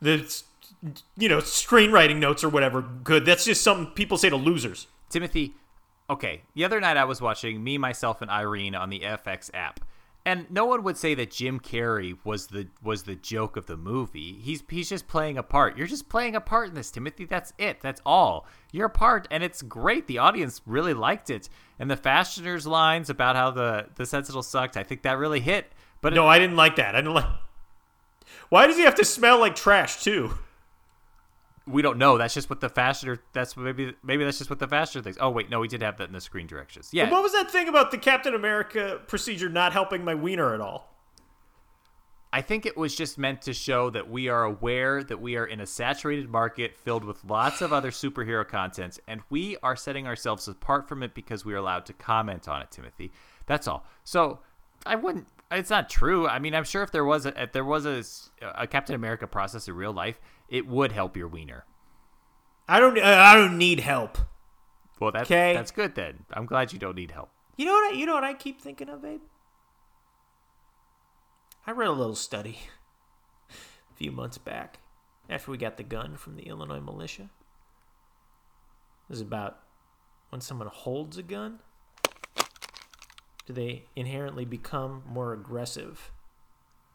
the 0.00 0.42
you 1.16 1.28
know 1.28 1.38
screenwriting 1.38 2.16
notes 2.16 2.42
or 2.42 2.48
whatever. 2.48 2.82
Good. 2.82 3.24
That's 3.24 3.44
just 3.44 3.62
something 3.62 3.92
people 3.94 4.18
say 4.18 4.30
to 4.30 4.36
losers. 4.36 4.86
Timothy, 5.10 5.54
okay. 6.08 6.42
The 6.54 6.64
other 6.64 6.80
night 6.80 6.96
I 6.96 7.04
was 7.04 7.20
watching 7.20 7.62
Me, 7.62 7.78
Myself, 7.78 8.22
and 8.22 8.30
Irene 8.30 8.74
on 8.74 8.90
the 8.90 9.00
FX 9.00 9.50
app. 9.52 9.80
And 10.24 10.48
no 10.50 10.64
one 10.66 10.84
would 10.84 10.96
say 10.96 11.14
that 11.14 11.32
Jim 11.32 11.58
Carrey 11.58 12.16
was 12.24 12.46
the 12.46 12.68
was 12.80 13.02
the 13.02 13.16
joke 13.16 13.56
of 13.56 13.66
the 13.66 13.76
movie. 13.76 14.34
He's 14.34 14.62
he's 14.68 14.88
just 14.88 15.08
playing 15.08 15.36
a 15.36 15.42
part. 15.42 15.76
You're 15.76 15.88
just 15.88 16.08
playing 16.08 16.36
a 16.36 16.40
part 16.40 16.68
in 16.68 16.74
this, 16.74 16.92
Timothy. 16.92 17.24
That's 17.24 17.52
it. 17.58 17.80
That's 17.80 18.00
all. 18.06 18.46
You're 18.70 18.86
a 18.86 18.90
part, 18.90 19.26
and 19.32 19.42
it's 19.42 19.62
great. 19.62 20.06
The 20.06 20.18
audience 20.18 20.60
really 20.64 20.94
liked 20.94 21.28
it. 21.28 21.48
And 21.78 21.90
the 21.90 21.96
fashioners 21.96 22.66
lines 22.66 23.10
about 23.10 23.34
how 23.34 23.50
the 23.50 23.88
the 23.96 24.06
Sentinel 24.06 24.44
sucked, 24.44 24.76
I 24.76 24.84
think 24.84 25.02
that 25.02 25.18
really 25.18 25.40
hit. 25.40 25.72
But 26.00 26.14
no, 26.14 26.26
it, 26.26 26.30
I 26.30 26.38
didn't 26.38 26.56
like 26.56 26.76
that. 26.76 26.94
I 26.94 27.00
didn't 27.00 27.14
like. 27.14 27.26
Why 28.48 28.68
does 28.68 28.76
he 28.76 28.84
have 28.84 28.94
to 28.96 29.04
smell 29.04 29.40
like 29.40 29.56
trash 29.56 30.04
too? 30.04 30.38
We 31.66 31.82
don't 31.82 31.98
know. 31.98 32.18
That's 32.18 32.34
just 32.34 32.50
what 32.50 32.60
the 32.60 32.68
faster. 32.68 33.20
That's 33.32 33.56
maybe 33.56 33.94
maybe 34.02 34.24
that's 34.24 34.38
just 34.38 34.50
what 34.50 34.58
the 34.58 34.66
faster 34.66 35.00
thinks. 35.00 35.18
Oh 35.20 35.30
wait, 35.30 35.48
no, 35.48 35.60
we 35.60 35.68
did 35.68 35.82
have 35.82 35.98
that 35.98 36.08
in 36.08 36.12
the 36.12 36.20
screen 36.20 36.46
directions. 36.46 36.90
Yeah. 36.92 37.10
What 37.10 37.22
was 37.22 37.32
that 37.32 37.50
thing 37.50 37.68
about 37.68 37.90
the 37.90 37.98
Captain 37.98 38.34
America 38.34 39.00
procedure 39.06 39.48
not 39.48 39.72
helping 39.72 40.04
my 40.04 40.14
wiener 40.14 40.54
at 40.54 40.60
all? 40.60 40.92
I 42.34 42.40
think 42.40 42.64
it 42.64 42.78
was 42.78 42.94
just 42.94 43.18
meant 43.18 43.42
to 43.42 43.52
show 43.52 43.90
that 43.90 44.08
we 44.08 44.28
are 44.28 44.44
aware 44.44 45.04
that 45.04 45.20
we 45.20 45.36
are 45.36 45.44
in 45.44 45.60
a 45.60 45.66
saturated 45.66 46.30
market 46.30 46.78
filled 46.78 47.04
with 47.04 47.22
lots 47.24 47.60
of 47.60 47.74
other 47.74 47.90
superhero 47.90 48.46
content, 48.48 48.98
and 49.06 49.20
we 49.28 49.58
are 49.62 49.76
setting 49.76 50.06
ourselves 50.06 50.48
apart 50.48 50.88
from 50.88 51.02
it 51.02 51.14
because 51.14 51.44
we 51.44 51.52
are 51.52 51.58
allowed 51.58 51.84
to 51.86 51.92
comment 51.92 52.48
on 52.48 52.62
it, 52.62 52.70
Timothy. 52.70 53.12
That's 53.44 53.68
all. 53.68 53.84
So 54.02 54.40
I 54.86 54.96
wouldn't. 54.96 55.26
It's 55.50 55.68
not 55.68 55.90
true. 55.90 56.26
I 56.26 56.38
mean, 56.38 56.54
I'm 56.54 56.64
sure 56.64 56.82
if 56.82 56.90
there 56.90 57.04
was 57.04 57.26
a 57.26 57.42
if 57.42 57.52
there 57.52 57.66
was 57.66 57.84
a, 57.84 58.02
a 58.56 58.66
Captain 58.66 58.94
America 58.94 59.26
process 59.26 59.68
in 59.68 59.74
real 59.74 59.92
life, 59.92 60.18
it 60.52 60.68
would 60.68 60.92
help 60.92 61.16
your 61.16 61.26
wiener. 61.28 61.64
I 62.68 62.78
don't. 62.78 62.98
Uh, 62.98 63.02
I 63.02 63.34
don't 63.34 63.58
need 63.58 63.80
help. 63.80 64.18
Well, 65.00 65.10
that's 65.10 65.26
'Kay. 65.26 65.54
that's 65.54 65.72
good 65.72 65.96
then. 65.96 66.26
I'm 66.32 66.46
glad 66.46 66.72
you 66.72 66.78
don't 66.78 66.94
need 66.94 67.10
help. 67.10 67.30
You 67.56 67.64
know 67.64 67.72
what? 67.72 67.92
I, 67.92 67.96
you 67.96 68.06
know 68.06 68.14
what 68.14 68.22
I 68.22 68.34
keep 68.34 68.60
thinking 68.60 68.88
of, 68.88 69.02
babe. 69.02 69.22
I 71.66 71.72
read 71.72 71.88
a 71.88 71.92
little 71.92 72.14
study 72.14 72.58
a 73.50 73.94
few 73.94 74.12
months 74.12 74.38
back 74.38 74.78
after 75.28 75.50
we 75.50 75.56
got 75.56 75.78
the 75.78 75.82
gun 75.82 76.16
from 76.16 76.36
the 76.36 76.42
Illinois 76.42 76.80
militia. 76.80 77.22
It 77.22 79.08
was 79.08 79.20
about 79.20 79.60
when 80.28 80.40
someone 80.40 80.68
holds 80.68 81.16
a 81.16 81.22
gun, 81.22 81.60
do 83.46 83.52
they 83.52 83.84
inherently 83.96 84.44
become 84.44 85.02
more 85.06 85.32
aggressive 85.32 86.12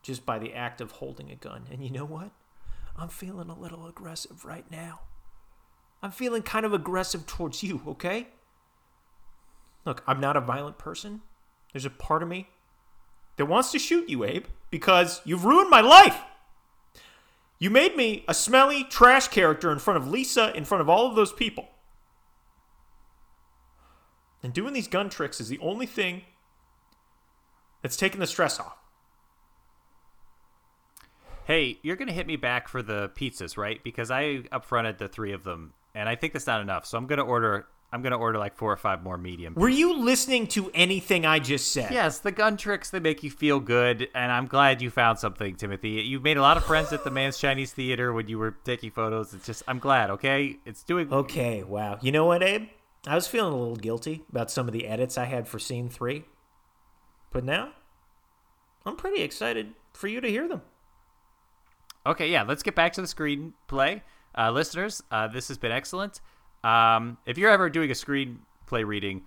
just 0.04 0.26
by 0.26 0.38
the 0.38 0.54
act 0.54 0.80
of 0.80 0.92
holding 0.94 1.32
a 1.32 1.36
gun? 1.36 1.66
And 1.72 1.84
you 1.84 1.90
know 1.90 2.06
what? 2.06 2.32
I'm 2.98 3.10
feeling 3.10 3.50
a 3.50 3.60
little 3.60 3.86
aggressive 3.88 4.44
right 4.44 4.70
now. 4.72 5.02
I'm 6.02 6.12
feeling 6.12 6.42
kind 6.42 6.66
of 6.66 6.74
aggressive 6.74 7.26
towards 7.26 7.64
you, 7.64 7.82
okay? 7.88 8.28
Look, 9.86 10.04
I'm 10.08 10.20
not 10.20 10.36
a 10.36 10.42
violent 10.42 10.78
person. 10.78 11.22
There's 11.74 11.86
a 11.86 11.90
part 11.90 12.24
of 12.24 12.30
me 12.30 12.50
that 13.38 13.46
wants 13.46 13.72
to 13.72 13.80
shoot 13.80 14.10
you, 14.10 14.24
Abe, 14.24 14.46
because 14.70 15.22
you've 15.26 15.46
ruined 15.46 15.70
my 15.70 15.82
life. 15.82 16.20
You 17.60 17.70
made 17.70 17.96
me 17.96 18.24
a 18.28 18.34
smelly 18.34 18.84
trash 18.84 19.28
character 19.30 19.72
in 19.72 19.80
front 19.80 19.98
of 19.98 20.08
Lisa, 20.08 20.56
in 20.56 20.66
front 20.66 20.82
of 20.82 20.90
all 20.90 21.08
of 21.08 21.16
those 21.16 21.32
people. 21.32 21.68
And 24.44 24.54
doing 24.54 24.74
these 24.74 24.88
gun 24.88 25.10
tricks 25.10 25.42
is 25.42 25.50
the 25.50 25.60
only 25.60 25.86
thing 25.86 26.22
that's 27.82 27.98
taking 27.98 28.20
the 28.20 28.28
stress 28.28 28.60
off. 28.60 28.78
Hey, 31.48 31.80
you're 31.82 31.96
gonna 31.96 32.12
hit 32.12 32.28
me 32.28 32.36
back 32.36 32.68
for 32.68 32.84
the 32.84 33.10
pizzas, 33.16 33.56
right? 33.56 33.82
Because 33.82 34.12
I 34.12 34.40
upfronted 34.52 34.98
the 34.98 35.08
three 35.08 35.32
of 35.32 35.46
them, 35.46 35.72
and 35.96 36.10
I 36.10 36.16
think 36.16 36.34
that's 36.34 36.46
not 36.46 36.60
enough. 36.60 36.86
So 36.86 36.98
I'm 36.98 37.08
gonna 37.08 37.24
order. 37.24 37.68
I'm 37.94 38.02
gonna 38.02 38.18
order 38.18 38.38
like 38.38 38.58
four 38.58 38.70
or 38.70 38.76
five 38.76 39.02
more 39.02 39.18
medium. 39.18 39.54
Were 39.54 39.70
you 39.70 39.98
listening 39.98 40.48
to 40.48 40.70
anything 40.74 41.26
I 41.26 41.40
just 41.40 41.72
said? 41.72 41.92
Yes, 41.94 42.20
the 42.20 42.34
gun 42.34 42.58
tricks 42.58 42.90
they 42.90 43.00
make 43.00 43.24
you 43.24 43.32
feel 43.32 43.62
good, 43.62 44.10
and 44.14 44.30
I'm 44.30 44.48
glad 44.48 44.82
you 44.82 44.90
found 44.90 45.20
something, 45.20 45.56
Timothy. 45.56 45.92
You've 45.92 46.22
made 46.22 46.36
a 46.36 46.42
lot 46.42 46.58
of 46.58 46.66
friends 46.66 46.92
at 46.92 47.06
the 47.06 47.12
Mann's 47.12 47.38
Chinese 47.38 47.72
Theater 47.72 48.12
when 48.12 48.28
you 48.28 48.38
were 48.38 48.58
taking 48.66 48.92
photos. 48.92 49.34
It's 49.34 49.46
just 49.46 49.64
I'm 49.70 49.80
glad. 49.80 50.10
Okay, 50.10 50.58
it's 50.66 50.84
doing. 50.84 51.14
Okay, 51.14 51.64
wow. 51.64 51.98
You 52.02 52.12
know 52.12 52.26
what, 52.26 52.44
Abe? 52.44 52.68
I 53.08 53.16
was 53.16 53.26
feeling 53.26 53.54
a 53.54 53.58
little 53.58 53.78
guilty 53.78 54.26
about 54.30 54.52
some 54.52 54.68
of 54.68 54.74
the 54.74 54.86
edits 54.86 55.18
I 55.18 55.24
had 55.24 55.48
for 55.48 55.60
scene 55.60 55.88
three. 55.88 56.26
But 57.32 57.46
now, 57.46 57.72
I'm 58.86 58.98
pretty 58.98 59.22
excited 59.22 59.76
for 59.94 60.10
you 60.10 60.20
to 60.20 60.28
hear 60.28 60.50
them. 60.50 60.62
Okay, 62.08 62.30
yeah, 62.30 62.44
let's 62.44 62.64
get 62.64 62.74
back 62.74 62.94
to 62.94 63.02
the 63.02 63.08
screenplay. 63.08 64.02
Uh, 64.38 64.52
listeners, 64.52 65.04
uh, 65.12 65.28
this 65.28 65.50
has 65.50 65.58
been 65.58 65.74
excellent. 65.74 66.22
Um, 66.64 67.18
if 67.26 67.38
you're 67.38 67.52
ever 67.52 67.70
doing 67.70 67.92
a 67.92 67.94
screenplay 67.94 68.86
reading, 68.86 69.24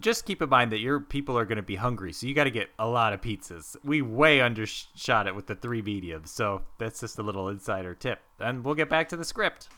just 0.00 0.24
keep 0.24 0.40
in 0.40 0.48
mind 0.48 0.72
that 0.72 0.78
your 0.78 1.00
people 1.00 1.36
are 1.36 1.44
going 1.44 1.56
to 1.56 1.62
be 1.62 1.76
hungry, 1.76 2.14
so 2.14 2.26
you 2.26 2.34
got 2.34 2.44
to 2.44 2.50
get 2.50 2.70
a 2.78 2.88
lot 2.88 3.12
of 3.12 3.20
pizzas. 3.20 3.76
We 3.84 4.00
way 4.00 4.40
undershot 4.40 5.26
it 5.26 5.34
with 5.34 5.48
the 5.48 5.54
three 5.54 5.82
mediums, 5.82 6.30
so 6.30 6.62
that's 6.78 7.00
just 7.00 7.18
a 7.18 7.22
little 7.22 7.48
insider 7.48 7.94
tip. 7.94 8.20
And 8.40 8.64
we'll 8.64 8.74
get 8.74 8.88
back 8.88 9.10
to 9.10 9.16
the 9.16 9.24
script. 9.24 9.68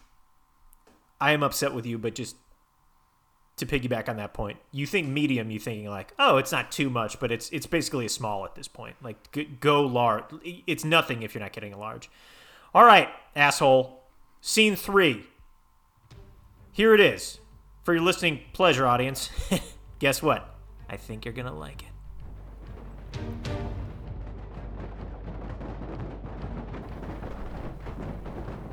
I 1.21 1.33
am 1.33 1.43
upset 1.43 1.75
with 1.75 1.85
you, 1.85 1.99
but 1.99 2.15
just 2.15 2.37
to 3.57 3.67
piggyback 3.67 4.09
on 4.09 4.17
that 4.17 4.35
point, 4.35 4.59
you 4.73 4.87
think 4.87 5.09
medium, 5.09 5.51
you 5.51 5.61
thinking 5.61 5.89
like, 5.89 6.13
oh, 6.19 6.39
it's 6.39 6.51
not 6.51 6.73
too 6.73 6.91
much, 6.91 7.21
but 7.21 7.31
it's 7.31 7.51
it's 7.51 7.67
basically 7.67 8.07
a 8.07 8.09
small 8.09 8.45
at 8.45 8.55
this 8.55 8.69
point. 8.69 8.97
Like 9.03 9.61
go 9.61 9.83
large. 9.83 10.25
It's 10.67 10.85
nothing 10.85 11.23
if 11.23 11.35
you're 11.35 11.43
not 11.43 11.53
getting 11.53 11.73
a 11.73 11.79
large. 11.79 12.11
All 12.75 12.85
right, 12.85 13.09
asshole. 13.37 14.03
Scene 14.41 14.77
three. 14.77 15.25
Here 16.73 16.93
it 16.95 17.01
is 17.01 17.39
for 17.85 17.95
your 17.95 18.03
listening 18.03 18.41
pleasure, 18.53 18.87
audience. 18.87 19.31
Guess 20.01 20.23
what? 20.23 20.57
I 20.89 20.97
think 20.97 21.25
you're 21.25 21.35
gonna 21.35 21.57
like 21.57 21.85
it. 21.85 23.54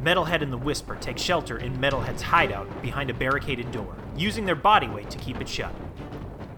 Metalhead 0.04 0.42
and 0.42 0.52
the 0.52 0.58
Whisper 0.58 0.96
take 0.96 1.20
shelter 1.20 1.58
in 1.58 1.78
Metalhead's 1.78 2.24
hideout 2.24 2.82
behind 2.82 3.12
a 3.12 3.14
barricaded 3.14 3.72
door, 3.72 3.96
using 4.18 4.46
their 4.46 4.56
body 4.56 4.88
weight 4.88 5.12
to 5.12 5.18
keep 5.20 5.40
it 5.40 5.48
shut. 5.48 5.74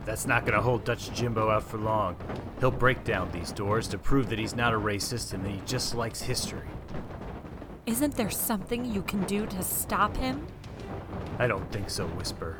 That's 0.06 0.26
not 0.26 0.46
gonna 0.46 0.62
hold 0.62 0.86
Dutch 0.86 1.12
Jimbo 1.14 1.50
out 1.50 1.64
for 1.64 1.78
long. 1.78 2.16
He'll 2.62 2.72
break 2.72 3.04
down 3.04 3.32
these 3.32 3.52
doors 3.52 3.88
to 3.90 3.98
prove 3.98 4.30
that 4.30 4.40
he's 4.40 4.56
not 4.56 4.74
a 4.74 4.80
racist 4.80 5.34
and 5.34 5.44
that 5.44 5.50
he 5.52 5.62
just 5.66 5.94
likes 5.94 6.22
history. 6.22 6.68
Isn't 7.86 8.16
there 8.16 8.30
something 8.30 8.86
you 8.86 9.02
can 9.02 9.24
do 9.26 9.46
to 9.46 9.62
stop 9.62 10.16
him? 10.16 10.48
I 11.38 11.48
don't 11.48 11.70
think 11.70 11.90
so, 11.90 12.06
Whisper. 12.08 12.58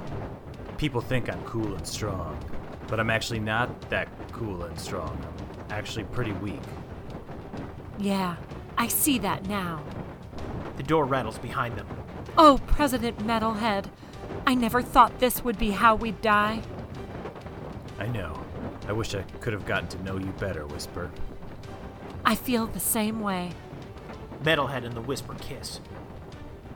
People 0.78 1.00
think 1.00 1.30
I'm 1.30 1.42
cool 1.44 1.76
and 1.76 1.88
strong, 1.88 2.38
but 2.88 3.00
I'm 3.00 3.10
actually 3.10 3.40
not 3.40 3.90
that 3.90 4.10
cool 4.34 4.64
and 4.64 4.78
strong. 4.78 5.18
I'm 5.70 5.72
actually 5.72 6.04
pretty 6.06 6.34
weak. 6.34 6.60
Yeah, 7.98 8.36
I 8.78 8.88
see 8.88 9.18
that 9.20 9.48
now. 9.48 9.82
The 10.78 10.84
door 10.84 11.06
rattles 11.06 11.38
behind 11.38 11.78
them. 11.78 11.88
Oh, 12.38 12.60
President 12.66 13.20
Metalhead, 13.20 13.86
I 14.48 14.56
never 14.56 14.82
thought 14.82 15.20
this 15.20 15.44
would 15.44 15.58
be 15.58 15.72
how 15.72 15.96
we'd 15.96 16.22
die. 16.22 16.62
I 18.00 18.08
know. 18.08 18.40
I 18.88 18.92
wish 18.92 19.16
I 19.16 19.22
could 19.40 19.54
have 19.54 19.66
gotten 19.66 19.88
to 19.90 20.04
know 20.04 20.18
you 20.18 20.34
better, 20.40 20.66
Whisper. 20.66 21.12
I 22.26 22.36
feel 22.36 22.68
the 22.68 22.80
same 22.80 23.20
way. 23.20 23.52
Metalhead 24.44 24.84
and 24.84 24.94
the 24.94 25.02
Whisper 25.02 25.36
kiss. 25.36 25.80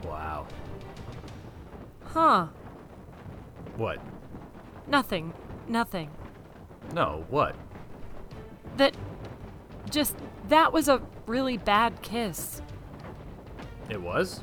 Wow. 0.03 0.47
Huh. 2.03 2.47
What? 3.75 3.99
Nothing. 4.87 5.33
Nothing. 5.67 6.09
No, 6.93 7.25
what? 7.29 7.55
That. 8.77 8.95
Just. 9.89 10.15
That 10.47 10.71
was 10.71 10.87
a 10.87 11.01
really 11.25 11.57
bad 11.57 12.01
kiss. 12.01 12.61
It 13.89 14.01
was? 14.01 14.41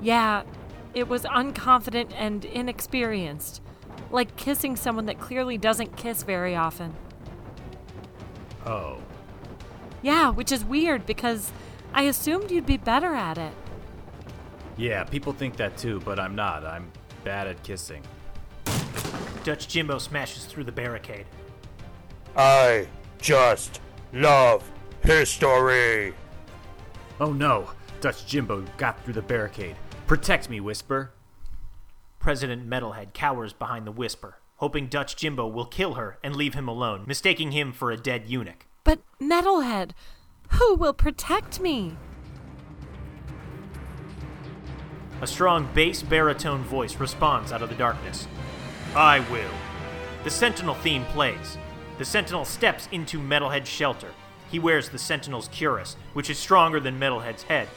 Yeah, 0.00 0.42
it 0.94 1.08
was 1.08 1.24
unconfident 1.24 2.12
and 2.16 2.44
inexperienced. 2.44 3.62
Like 4.10 4.36
kissing 4.36 4.76
someone 4.76 5.06
that 5.06 5.20
clearly 5.20 5.56
doesn't 5.56 5.96
kiss 5.96 6.22
very 6.22 6.56
often. 6.56 6.94
Oh. 8.66 8.98
Yeah, 10.02 10.30
which 10.30 10.50
is 10.52 10.64
weird 10.64 11.06
because 11.06 11.52
I 11.92 12.02
assumed 12.02 12.50
you'd 12.50 12.66
be 12.66 12.76
better 12.76 13.14
at 13.14 13.38
it. 13.38 13.52
Yeah, 14.76 15.04
people 15.04 15.32
think 15.32 15.56
that 15.56 15.76
too, 15.76 16.00
but 16.04 16.18
I'm 16.18 16.34
not. 16.34 16.64
I'm 16.64 16.90
bad 17.24 17.46
at 17.46 17.62
kissing. 17.62 18.02
Dutch 19.44 19.68
Jimbo 19.68 19.98
smashes 19.98 20.44
through 20.44 20.64
the 20.64 20.72
barricade. 20.72 21.26
I 22.36 22.86
just 23.20 23.80
love 24.12 24.70
history. 25.02 26.14
Oh 27.20 27.32
no! 27.32 27.70
Dutch 28.00 28.26
Jimbo 28.26 28.64
got 28.76 29.02
through 29.04 29.14
the 29.14 29.22
barricade. 29.22 29.76
Protect 30.06 30.48
me, 30.48 30.60
Whisper. 30.60 31.12
President 32.18 32.68
Metalhead 32.68 33.12
cowers 33.14 33.52
behind 33.52 33.86
the 33.86 33.92
Whisper, 33.92 34.38
hoping 34.56 34.88
Dutch 34.88 35.16
Jimbo 35.16 35.46
will 35.46 35.64
kill 35.64 35.94
her 35.94 36.18
and 36.22 36.36
leave 36.36 36.54
him 36.54 36.68
alone, 36.68 37.04
mistaking 37.06 37.52
him 37.52 37.72
for 37.72 37.90
a 37.90 37.96
dead 37.96 38.28
eunuch. 38.28 38.66
But, 38.84 39.00
Metalhead, 39.20 39.92
who 40.52 40.74
will 40.74 40.92
protect 40.92 41.60
me? 41.60 41.96
A 45.22 45.26
strong 45.26 45.68
bass 45.74 46.02
baritone 46.02 46.62
voice 46.64 46.96
responds 46.96 47.52
out 47.52 47.62
of 47.62 47.68
the 47.68 47.74
darkness. 47.74 48.26
I 48.94 49.20
will. 49.30 49.50
The 50.24 50.30
Sentinel 50.30 50.74
theme 50.74 51.04
plays. 51.06 51.58
The 51.98 52.04
Sentinel 52.04 52.44
steps 52.44 52.88
into 52.90 53.18
Metalhead's 53.18 53.68
shelter. 53.68 54.08
He 54.50 54.58
wears 54.58 54.88
the 54.88 54.98
Sentinel's 54.98 55.48
cuirass, 55.48 55.96
which 56.14 56.28
is 56.30 56.38
stronger 56.38 56.80
than 56.80 56.98
Metalhead's 56.98 57.44
head, 57.44 57.68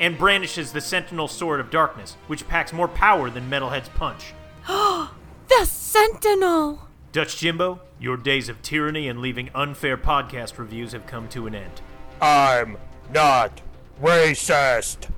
and 0.00 0.18
brandishes 0.18 0.72
the 0.72 0.80
Sentinel 0.80 1.28
Sword 1.28 1.60
of 1.60 1.70
Darkness, 1.70 2.16
which 2.26 2.48
packs 2.48 2.72
more 2.72 2.88
power 2.88 3.30
than 3.30 3.48
Metalhead's 3.48 3.90
punch. 3.90 4.32
The 5.48 5.66
Sentinel! 5.66 6.88
Dutch 7.10 7.36
Jimbo, 7.38 7.80
your 7.98 8.16
days 8.16 8.48
of 8.48 8.62
tyranny 8.62 9.08
and 9.08 9.20
leaving 9.20 9.50
unfair 9.52 9.96
podcast 9.96 10.58
reviews 10.58 10.92
have 10.92 11.06
come 11.06 11.28
to 11.30 11.48
an 11.48 11.56
end. 11.56 11.80
I'm 12.22 12.78
not 13.12 13.60
racist. 14.00 15.10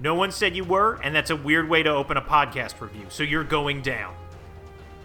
No 0.00 0.16
one 0.16 0.32
said 0.32 0.56
you 0.56 0.64
were, 0.64 0.98
and 1.04 1.14
that's 1.14 1.30
a 1.30 1.36
weird 1.36 1.68
way 1.68 1.84
to 1.84 1.90
open 1.90 2.16
a 2.16 2.20
podcast 2.20 2.80
review, 2.80 3.06
so 3.10 3.22
you're 3.22 3.44
going 3.44 3.80
down. 3.80 4.12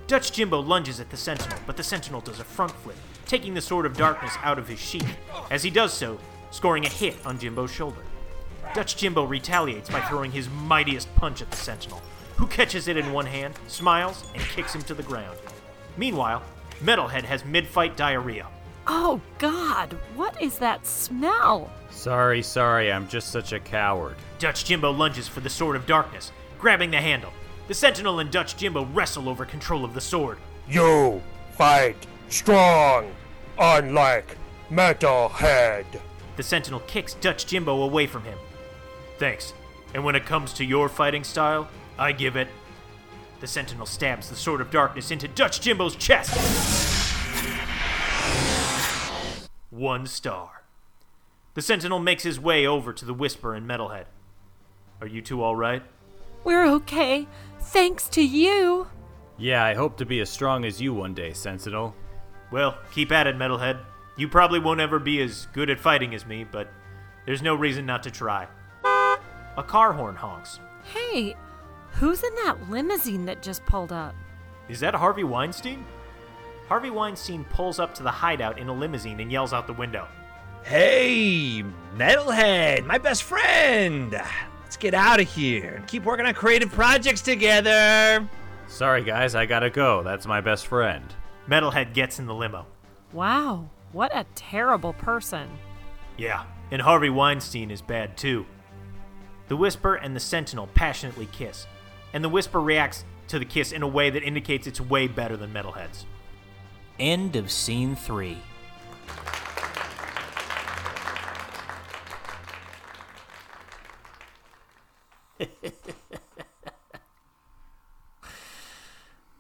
Dutch 0.08 0.32
Jimbo 0.32 0.60
lunges 0.60 1.00
at 1.00 1.12
the 1.12 1.16
Sentinel, 1.16 1.60
but 1.68 1.78
the 1.78 1.84
Sentinel 1.84 2.22
does 2.22 2.40
a 2.40 2.44
front 2.44 2.72
flip, 2.72 2.98
taking 3.28 3.54
the 3.54 3.62
Sword 3.62 3.86
of 3.86 3.96
Darkness 3.96 4.34
out 4.42 4.58
of 4.58 4.68
his 4.68 4.80
sheath. 4.80 5.16
As 5.52 5.62
he 5.62 5.70
does 5.70 5.94
so, 5.94 6.20
scoring 6.50 6.86
a 6.86 6.90
hit 6.90 7.16
on 7.24 7.38
Jimbo's 7.38 7.72
shoulder. 7.72 8.02
Dutch 8.74 8.96
Jimbo 8.96 9.26
retaliates 9.26 9.90
by 9.90 10.00
throwing 10.02 10.32
his 10.32 10.50
mightiest 10.50 11.14
punch 11.16 11.42
at 11.42 11.52
the 11.52 11.58
Sentinel, 11.58 12.02
who 12.38 12.48
catches 12.48 12.88
it 12.88 12.96
in 12.96 13.12
one 13.12 13.26
hand, 13.26 13.54
smiles, 13.68 14.24
and 14.34 14.42
kicks 14.44 14.74
him 14.74 14.82
to 14.84 14.94
the 14.94 15.04
ground. 15.04 15.38
Meanwhile, 15.98 16.42
Metalhead 16.82 17.24
has 17.24 17.44
mid 17.44 17.68
fight 17.68 17.98
diarrhea. 17.98 18.48
Oh, 18.88 19.20
God, 19.40 19.98
what 20.16 20.42
is 20.42 20.58
that 20.60 20.86
smell? 20.88 21.70
Sorry, 21.90 22.42
sorry, 22.42 22.92
I'm 22.92 23.08
just 23.10 23.32
such 23.32 23.52
a 23.52 23.60
coward. 23.60 24.16
Dutch 24.40 24.66
Jimbo 24.66 24.92
lunges 24.92 25.28
for 25.28 25.42
the 25.42 25.50
Sword 25.50 25.76
of 25.76 25.86
Darkness, 25.86 26.32
grabbing 26.58 26.92
the 26.92 27.02
handle. 27.02 27.32
The 27.68 27.74
Sentinel 27.74 28.20
and 28.20 28.32
Dutch 28.32 28.56
Jimbo 28.58 28.86
wrestle 28.86 29.30
over 29.30 29.46
control 29.46 29.84
of 29.84 29.94
the 29.94 30.02
sword. 30.02 30.38
You 30.68 31.22
fight 31.52 31.98
strong, 32.30 33.12
unlike 33.60 34.38
Metalhead. 34.72 35.86
The 36.38 36.44
Sentinel 36.44 36.80
kicks 36.82 37.16
Dutch 37.16 37.46
Jimbo 37.46 37.84
away 37.84 38.08
from 38.08 38.24
him. 38.24 38.38
Thanks. 39.22 39.54
And 39.94 40.04
when 40.04 40.16
it 40.16 40.26
comes 40.26 40.52
to 40.54 40.66
your 40.66 40.90
fighting 40.90 41.24
style, 41.24 41.68
I 41.96 42.12
give 42.12 42.36
it. 42.36 42.48
The 43.40 43.46
Sentinel 43.46 43.86
stabs 43.86 44.28
the 44.28 44.36
Sword 44.36 44.62
of 44.62 44.72
Darkness 44.72 45.12
into 45.12 45.28
Dutch 45.28 45.62
Jimbo's 45.62 45.96
chest. 45.96 46.36
One 49.70 50.08
star. 50.08 50.64
The 51.54 51.62
Sentinel 51.62 52.00
makes 52.00 52.24
his 52.24 52.40
way 52.40 52.66
over 52.66 52.92
to 52.94 53.06
the 53.06 53.14
Whisper 53.14 53.54
and 53.54 53.70
Metalhead. 53.70 54.06
Are 55.02 55.08
you 55.08 55.22
two 55.22 55.44
alright? 55.44 55.84
We're 56.44 56.66
okay. 56.66 57.28
Thanks 57.60 58.10
to 58.10 58.24
you. 58.24 58.88
Yeah, 59.38 59.64
I 59.64 59.76
hope 59.76 59.98
to 59.98 60.06
be 60.06 60.20
as 60.22 60.32
strong 60.32 60.66
as 60.66 60.82
you 60.82 60.96
one 60.96 61.14
day, 61.14 61.34
Sentinel. 61.34 61.96
Well, 62.52 62.76
keep 62.92 63.12
at 63.12 63.28
it, 63.28 63.38
Metalhead. 63.38 63.82
You 64.18 64.28
probably 64.28 64.58
won't 64.58 64.82
ever 64.82 64.98
be 64.98 65.22
as 65.22 65.46
good 65.54 65.70
at 65.70 65.80
fighting 65.80 66.16
as 66.16 66.26
me, 66.26 66.44
but 66.44 66.70
there's 67.28 67.44
no 67.44 67.54
reason 67.54 67.86
not 67.86 68.02
to 68.02 68.10
try. 68.10 68.48
A 69.58 69.64
car 69.64 69.94
horn 69.94 70.16
honks. 70.16 70.60
Hey, 70.84 71.36
who's 71.92 72.24
in 72.24 72.34
that 72.36 72.70
limousine 72.70 73.26
that 73.26 73.42
just 73.42 73.66
pulled 73.66 73.92
up? 73.92 74.16
Is 74.70 74.80
that 74.80 74.96
Harvey 74.96 75.24
Weinstein? 75.24 75.86
Harvey 76.68 76.90
Weinstein 76.90 77.44
pulls 77.46 77.80
up 77.80 77.94
to 77.96 78.04
the 78.04 78.12
hideout 78.12 78.58
in 78.58 78.70
a 78.70 78.74
limousine 78.74 79.20
and 79.20 79.32
yells 79.32 79.52
out 79.52 79.68
the 79.68 79.74
window. 79.74 80.08
Hey, 80.64 81.64
Metalhead, 81.98 82.86
my 82.86 82.98
best 82.98 83.24
friend. 83.24 84.12
Let's 84.64 84.78
get 84.78 84.94
out 84.94 85.20
of 85.20 85.28
here 85.28 85.74
and 85.76 85.88
keep 85.88 86.06
working 86.06 86.26
on 86.26 86.34
creative 86.34 86.72
projects 86.72 87.22
together. 87.22 88.28
Sorry, 88.68 89.04
guys, 89.04 89.36
I 89.36 89.46
gotta 89.46 89.70
go. 89.70 90.02
That's 90.02 90.26
my 90.26 90.40
best 90.40 90.68
friend. 90.68 91.04
Metalhead 91.50 91.94
gets 91.94 92.20
in 92.20 92.26
the 92.26 92.34
limo. 92.34 92.66
Wow, 93.12 93.70
what 93.92 94.16
a 94.16 94.26
terrible 94.36 94.94
person. 94.94 95.50
Yeah, 96.16 96.46
and 96.72 96.82
Harvey 96.82 97.10
Weinstein 97.10 97.70
is 97.70 97.82
bad 97.82 98.16
too. 98.16 98.46
The 99.52 99.58
Whisper 99.58 99.96
and 99.96 100.16
the 100.16 100.20
Sentinel 100.22 100.68
passionately 100.68 101.26
kiss, 101.26 101.68
and 102.14 102.24
the 102.24 102.30
Whisper 102.30 102.62
reacts 102.62 103.04
to 103.28 103.38
the 103.38 103.44
kiss 103.44 103.74
in 103.74 103.84
a 103.84 103.88
way 103.88 104.10
that 104.10 104.24
indicates 104.24 104.66
it's 104.66 104.80
way 104.80 105.10
better 105.10 105.36
than 105.36 105.52
Metalhead's. 105.52 106.06
End 106.98 107.36
of 107.36 107.52
scene 107.52 107.98
three. 107.98 108.38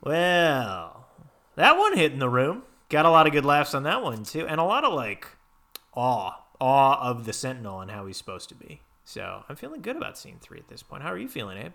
well, 0.03 1.07
that 1.55 1.77
one 1.77 1.95
hit 1.95 2.11
in 2.11 2.19
the 2.19 2.27
room. 2.27 2.63
Got 2.89 3.05
a 3.05 3.09
lot 3.09 3.27
of 3.27 3.31
good 3.31 3.45
laughs 3.45 3.73
on 3.73 3.83
that 3.83 4.03
one 4.03 4.25
too, 4.25 4.45
and 4.45 4.59
a 4.59 4.65
lot 4.65 4.83
of 4.83 4.91
like 4.91 5.25
awe, 5.93 6.33
awe 6.59 7.01
of 7.01 7.23
the 7.23 7.31
Sentinel 7.31 7.79
and 7.79 7.91
how 7.91 8.07
he's 8.07 8.17
supposed 8.17 8.49
to 8.49 8.55
be. 8.55 8.81
So 9.11 9.43
I'm 9.49 9.57
feeling 9.57 9.81
good 9.81 9.97
about 9.97 10.17
scene 10.17 10.37
three 10.39 10.57
at 10.57 10.69
this 10.69 10.83
point. 10.83 11.03
How 11.03 11.11
are 11.11 11.17
you 11.17 11.27
feeling, 11.27 11.57
Abe? 11.57 11.73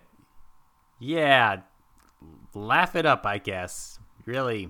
Yeah, 0.97 1.57
laugh 2.55 2.95
it 2.95 3.05
up, 3.05 3.27
I 3.27 3.37
guess. 3.37 3.99
Really, 4.25 4.69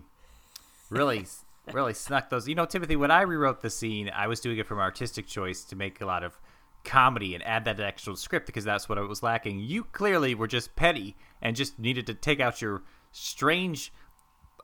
really, 0.89 1.25
really 1.71 1.93
snuck 1.93 2.29
those. 2.29 2.45
You 2.45 2.55
know, 2.55 2.65
Timothy, 2.65 2.97
when 2.97 3.09
I 3.09 3.21
rewrote 3.21 3.61
the 3.61 3.69
scene, 3.69 4.11
I 4.13 4.27
was 4.27 4.41
doing 4.41 4.57
it 4.57 4.67
from 4.67 4.79
artistic 4.79 5.27
choice 5.27 5.63
to 5.63 5.77
make 5.77 6.01
a 6.01 6.05
lot 6.05 6.25
of 6.25 6.41
comedy 6.83 7.33
and 7.33 7.43
add 7.45 7.63
that 7.63 7.79
extra 7.79 8.17
script 8.17 8.47
because 8.47 8.65
that's 8.65 8.89
what 8.89 8.97
I 8.97 9.01
was 9.01 9.23
lacking. 9.23 9.59
You 9.59 9.85
clearly 9.85 10.35
were 10.35 10.45
just 10.45 10.75
petty 10.75 11.15
and 11.41 11.55
just 11.55 11.79
needed 11.79 12.05
to 12.07 12.15
take 12.15 12.41
out 12.41 12.61
your 12.61 12.83
strange, 13.13 13.93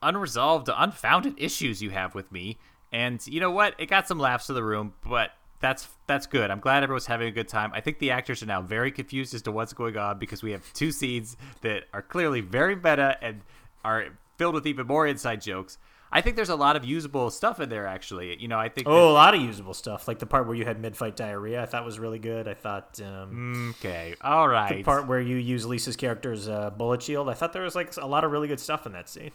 unresolved, 0.01 0.69
unfounded 0.75 1.35
issues 1.37 1.81
you 1.81 1.91
have 1.91 2.15
with 2.15 2.33
me. 2.33 2.57
And 2.91 3.25
you 3.25 3.39
know 3.39 3.51
what? 3.51 3.75
It 3.77 3.85
got 3.85 4.09
some 4.09 4.19
laughs 4.19 4.47
to 4.47 4.53
the 4.53 4.61
room, 4.61 4.93
but 5.07 5.31
that's 5.63 5.87
that's 6.07 6.27
good. 6.27 6.51
I'm 6.51 6.59
glad 6.59 6.83
everyone's 6.83 7.05
having 7.05 7.29
a 7.29 7.31
good 7.31 7.47
time. 7.47 7.71
I 7.73 7.79
think 7.79 7.97
the 7.99 8.11
actors 8.11 8.43
are 8.43 8.45
now 8.45 8.61
very 8.61 8.91
confused 8.91 9.33
as 9.33 9.41
to 9.43 9.51
what's 9.51 9.71
going 9.71 9.95
on 9.97 10.19
because 10.19 10.43
we 10.43 10.51
have 10.51 10.61
two 10.73 10.91
scenes 10.91 11.37
that 11.61 11.85
are 11.93 12.01
clearly 12.01 12.41
very 12.41 12.75
meta 12.75 13.17
and 13.21 13.41
are 13.85 14.07
filled 14.37 14.55
with 14.55 14.67
even 14.67 14.85
more 14.85 15.07
inside 15.07 15.39
jokes. 15.41 15.77
I 16.11 16.19
think 16.19 16.35
there's 16.35 16.49
a 16.49 16.55
lot 16.57 16.75
of 16.75 16.83
usable 16.83 17.31
stuff 17.31 17.61
in 17.61 17.69
there 17.69 17.87
actually. 17.87 18.39
You 18.41 18.49
know, 18.49 18.59
I 18.59 18.67
think 18.67 18.87
Oh, 18.89 19.09
a 19.09 19.13
lot 19.13 19.33
of 19.33 19.41
usable 19.41 19.73
stuff, 19.73 20.05
like 20.05 20.19
the 20.19 20.25
part 20.25 20.47
where 20.47 20.55
you 20.55 20.65
had 20.65 20.81
mid-fight 20.81 21.15
diarrhea. 21.15 21.63
I 21.63 21.65
thought 21.65 21.85
was 21.85 21.97
really 21.97 22.19
good. 22.19 22.45
I 22.49 22.53
thought 22.53 22.99
um, 23.01 23.73
okay, 23.79 24.15
all 24.21 24.49
right. 24.49 24.77
the 24.77 24.83
part 24.83 25.07
where 25.07 25.21
you 25.21 25.37
use 25.37 25.65
Lisa's 25.65 25.95
character's 25.95 26.49
uh, 26.49 26.71
bullet 26.71 27.01
shield. 27.01 27.29
I 27.29 27.33
thought 27.35 27.53
there 27.53 27.63
was 27.63 27.73
like 27.73 27.95
a 27.95 28.05
lot 28.05 28.25
of 28.25 28.31
really 28.31 28.49
good 28.49 28.59
stuff 28.59 28.85
in 28.85 28.91
that 28.91 29.07
scene. 29.07 29.31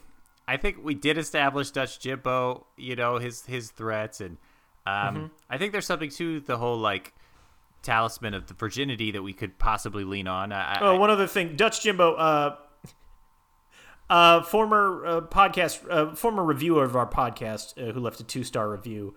I 0.46 0.58
think 0.58 0.76
we 0.84 0.94
did 0.94 1.16
establish 1.16 1.70
Dutch 1.70 1.98
Jimbo, 2.00 2.66
you 2.76 2.96
know, 2.96 3.16
his 3.16 3.46
his 3.46 3.70
threats 3.70 4.20
and 4.20 4.36
um, 5.08 5.14
Mm-hmm. 5.16 5.26
I 5.50 5.58
think 5.58 5.72
there's 5.72 5.86
something 5.86 6.10
to 6.10 6.40
the 6.40 6.56
whole 6.56 6.76
like 6.78 7.14
talisman 7.82 8.34
of 8.34 8.46
the 8.46 8.54
virginity 8.54 9.10
that 9.12 9.22
we 9.22 9.32
could 9.32 9.58
possibly 9.58 10.04
lean 10.04 10.26
on. 10.28 10.52
I, 10.52 10.78
Oh, 10.80 10.94
I- 10.94 10.98
one 10.98 11.10
other 11.10 11.26
thing, 11.26 11.56
Dutch 11.56 11.82
Jimbo, 11.82 12.14
uh, 12.14 12.56
uh, 14.10 14.42
former 14.42 15.06
uh, 15.06 15.20
podcast, 15.22 15.84
uh, 15.90 16.14
former 16.14 16.44
reviewer 16.44 16.84
of 16.84 16.96
our 16.96 17.06
podcast, 17.08 17.76
uh, 17.78 17.92
who 17.92 18.00
left 18.00 18.20
a 18.20 18.24
two 18.24 18.44
star 18.44 18.70
review, 18.70 19.14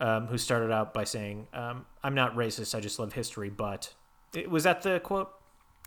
um, 0.00 0.26
who 0.26 0.38
started 0.38 0.70
out 0.70 0.92
by 0.94 1.04
saying, 1.04 1.48
um, 1.52 1.86
"I'm 2.02 2.14
not 2.14 2.34
racist. 2.36 2.74
I 2.74 2.80
just 2.80 2.98
love 2.98 3.12
history." 3.14 3.50
But 3.50 3.92
it, 4.34 4.50
was 4.50 4.64
that 4.64 4.82
the 4.82 5.00
quote? 5.00 5.30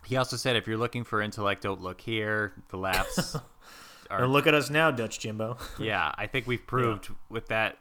he 0.06 0.16
also 0.16 0.36
said, 0.36 0.54
if 0.54 0.66
you're 0.68 0.78
looking 0.78 1.02
for 1.02 1.20
intellect, 1.20 1.62
don't 1.64 1.82
look 1.82 2.00
here. 2.00 2.52
The 2.68 2.76
laughs. 2.78 3.34
are, 4.10 4.22
And 4.22 4.32
look 4.32 4.46
at 4.46 4.54
us 4.54 4.70
now, 4.70 4.90
Dutch 4.92 5.18
Jimbo. 5.18 5.58
yeah, 5.78 6.12
I 6.16 6.26
think 6.28 6.46
we've 6.46 6.64
proved 6.66 7.08
with 7.28 7.48
that 7.48 7.76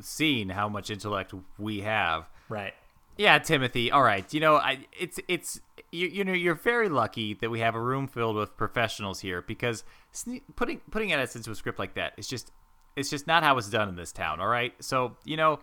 scene 0.00 0.48
how 0.50 0.68
much 0.68 0.90
intellect 0.90 1.34
we 1.58 1.80
have. 1.80 2.28
right. 2.48 2.74
Yeah, 3.16 3.38
Timothy. 3.38 3.90
All 3.90 4.02
right. 4.02 4.32
You 4.32 4.40
know, 4.40 4.56
I 4.56 4.86
it's 4.98 5.20
it's 5.28 5.60
you, 5.92 6.06
you 6.06 6.24
know 6.24 6.32
you're 6.32 6.54
very 6.54 6.88
lucky 6.88 7.34
that 7.34 7.50
we 7.50 7.60
have 7.60 7.74
a 7.74 7.80
room 7.80 8.08
filled 8.08 8.36
with 8.36 8.56
professionals 8.56 9.20
here 9.20 9.42
because 9.42 9.84
sne- 10.14 10.40
putting 10.56 10.80
putting 10.90 11.12
edits 11.12 11.36
into 11.36 11.50
a 11.50 11.54
script 11.54 11.78
like 11.78 11.94
that 11.94 12.14
is 12.16 12.26
just 12.26 12.50
it's 12.96 13.10
just 13.10 13.26
not 13.26 13.42
how 13.42 13.58
it's 13.58 13.68
done 13.68 13.90
in 13.90 13.96
this 13.96 14.10
town. 14.10 14.40
All 14.40 14.48
right. 14.48 14.72
So 14.80 15.16
you 15.24 15.36
know, 15.36 15.58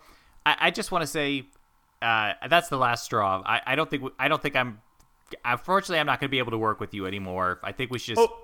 I, 0.45 0.55
I 0.59 0.72
just 0.72 0.91
want 0.91 1.01
to 1.01 1.07
say 1.07 1.47
uh, 2.01 2.34
that's 2.47 2.70
the 2.70 2.78
last 2.78 3.05
straw. 3.05 3.41
I, 3.43 3.61
I 3.65 3.76
don't 3.76 3.89
think 3.89 4.03
I 4.20 4.28
don't 4.28 4.41
think 4.41 4.55
I'm. 4.55 4.80
Unfortunately, 5.43 5.99
I'm 5.99 6.05
not 6.05 6.20
going 6.20 6.30
to 6.30 6.32
be 6.32 6.39
able 6.39 6.51
to 6.51 6.57
work 6.57 6.80
with 6.80 6.93
you 6.93 7.05
anymore. 7.07 7.59
I 7.63 7.72
think 7.72 7.91
we 7.91 7.97
should 7.99 8.15
just. 8.18 8.30
Oh, 8.30 8.38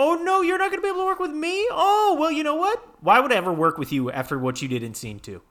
oh 0.00 0.14
no, 0.22 0.40
you're 0.40 0.58
not 0.58 0.70
going 0.70 0.78
to 0.78 0.82
be 0.82 0.88
able 0.88 1.00
to 1.02 1.06
work 1.06 1.20
with 1.20 1.30
me. 1.32 1.66
Oh 1.70 2.16
well, 2.18 2.30
you 2.32 2.42
know 2.42 2.54
what? 2.56 2.82
Why 3.00 3.20
would 3.20 3.32
I 3.32 3.36
ever 3.36 3.52
work 3.52 3.76
with 3.78 3.92
you 3.92 4.10
after 4.10 4.38
what 4.38 4.60
you 4.62 4.68
did 4.68 4.82
in 4.82 4.94
scene 4.94 5.18
two? 5.20 5.42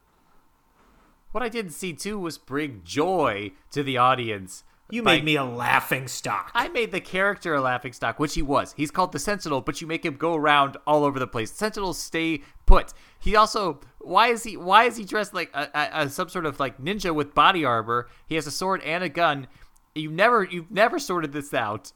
What 1.32 1.44
I 1.44 1.50
did 1.50 1.66
in 1.68 1.72
scene 1.72 1.96
two 1.96 2.18
was 2.20 2.38
bring 2.38 2.82
joy 2.84 3.52
to 3.72 3.84
the 3.84 3.98
audience. 3.98 4.64
You 4.92 5.04
made 5.04 5.24
me 5.24 5.36
a 5.36 5.44
laughing 5.44 6.08
stock. 6.08 6.50
I 6.56 6.68
made 6.70 6.92
the 6.92 7.00
character 7.00 7.54
a 7.54 7.62
laughing 7.62 7.94
stock, 7.94 8.18
which 8.18 8.34
he 8.34 8.42
was. 8.42 8.74
He's 8.76 8.90
called 8.90 9.12
the 9.12 9.20
Sentinel, 9.20 9.62
but 9.62 9.80
you 9.82 9.86
make 9.86 10.04
him 10.04 10.16
go 10.16 10.34
around 10.34 10.78
all 10.88 11.04
over 11.04 11.20
the 11.20 11.28
place. 11.28 11.52
Sentinels 11.52 12.00
stay 12.00 12.42
put. 12.66 12.92
He 13.20 13.36
also 13.36 13.82
why 14.00 14.30
is 14.30 14.44
he 14.44 14.58
why 14.58 14.86
is 14.86 14.98
he 14.98 15.06
dressed 15.06 15.36
like 15.36 15.52
a, 15.54 15.70
a, 15.76 15.90
a- 16.06 16.10
some 16.10 16.30
sort 16.30 16.48
of 16.48 16.60
like 16.60 16.80
ninja 16.82 17.14
with 17.14 17.36
body 17.36 17.64
armor? 17.64 18.08
He 18.26 18.34
has 18.34 18.48
a 18.48 18.52
sword 18.52 18.82
and 18.82 19.04
a 19.04 19.10
gun. 19.10 19.48
You 19.94 20.10
never 20.10 20.44
you've 20.44 20.72
never 20.72 20.98
sorted 20.98 21.34
this 21.34 21.54
out, 21.54 21.92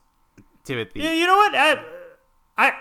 Timothy. 0.62 1.00
Yeah, 1.00 1.14
you 1.14 1.26
know 1.26 1.36
what? 1.36 1.54
I, 1.56 1.84
I, 2.56 2.72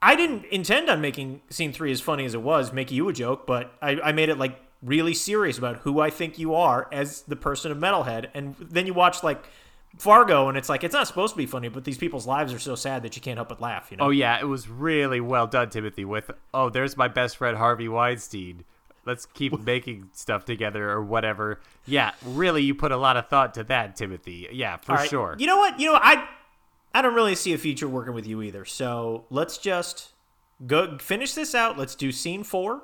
I 0.00 0.16
didn't 0.16 0.44
intend 0.46 0.88
on 0.88 1.00
making 1.00 1.42
scene 1.50 1.72
three 1.72 1.92
as 1.92 2.00
funny 2.00 2.24
as 2.24 2.34
it 2.34 2.42
was, 2.42 2.72
making 2.72 2.96
you 2.96 3.08
a 3.08 3.12
joke, 3.12 3.46
but 3.46 3.72
I, 3.82 4.00
I 4.00 4.12
made 4.12 4.28
it 4.28 4.38
like 4.38 4.58
really 4.82 5.14
serious 5.14 5.58
about 5.58 5.78
who 5.78 6.00
I 6.00 6.10
think 6.10 6.38
you 6.38 6.54
are 6.54 6.88
as 6.92 7.22
the 7.22 7.36
person 7.36 7.72
of 7.72 7.78
Metalhead, 7.78 8.28
and 8.34 8.54
then 8.58 8.86
you 8.86 8.94
watch 8.94 9.22
like 9.22 9.44
Fargo, 9.96 10.48
and 10.48 10.56
it's 10.56 10.68
like 10.68 10.84
it's 10.84 10.94
not 10.94 11.06
supposed 11.06 11.34
to 11.34 11.38
be 11.38 11.46
funny, 11.46 11.68
but 11.68 11.84
these 11.84 11.98
people's 11.98 12.26
lives 12.26 12.52
are 12.52 12.58
so 12.58 12.74
sad 12.74 13.02
that 13.02 13.16
you 13.16 13.22
can't 13.22 13.38
help 13.38 13.48
but 13.48 13.60
laugh. 13.60 13.88
You 13.90 13.96
know? 13.96 14.04
Oh 14.04 14.10
yeah, 14.10 14.38
it 14.38 14.44
was 14.44 14.68
really 14.68 15.20
well 15.20 15.46
done, 15.46 15.70
Timothy. 15.70 16.04
With 16.04 16.30
oh, 16.54 16.70
there's 16.70 16.96
my 16.96 17.08
best 17.08 17.36
friend 17.36 17.56
Harvey 17.56 17.88
Weinstein. 17.88 18.64
Let's 19.04 19.26
keep 19.26 19.58
making 19.64 20.10
stuff 20.12 20.44
together 20.44 20.90
or 20.90 21.02
whatever. 21.02 21.60
Yeah, 21.86 22.12
really, 22.24 22.62
you 22.62 22.74
put 22.74 22.92
a 22.92 22.96
lot 22.96 23.16
of 23.16 23.28
thought 23.28 23.54
to 23.54 23.64
that, 23.64 23.96
Timothy. 23.96 24.48
Yeah, 24.52 24.76
for 24.76 24.94
right. 24.94 25.08
sure. 25.08 25.34
You 25.38 25.46
know 25.46 25.56
what? 25.56 25.80
You 25.80 25.92
know 25.92 25.98
I, 26.00 26.28
I 26.98 27.02
don't 27.02 27.14
really 27.14 27.36
see 27.36 27.52
a 27.52 27.58
future 27.58 27.86
working 27.86 28.12
with 28.12 28.26
you 28.26 28.42
either. 28.42 28.64
So 28.64 29.24
let's 29.30 29.56
just 29.56 30.14
go 30.66 30.98
finish 30.98 31.32
this 31.32 31.54
out. 31.54 31.78
Let's 31.78 31.94
do 31.94 32.10
scene 32.10 32.42
four, 32.42 32.82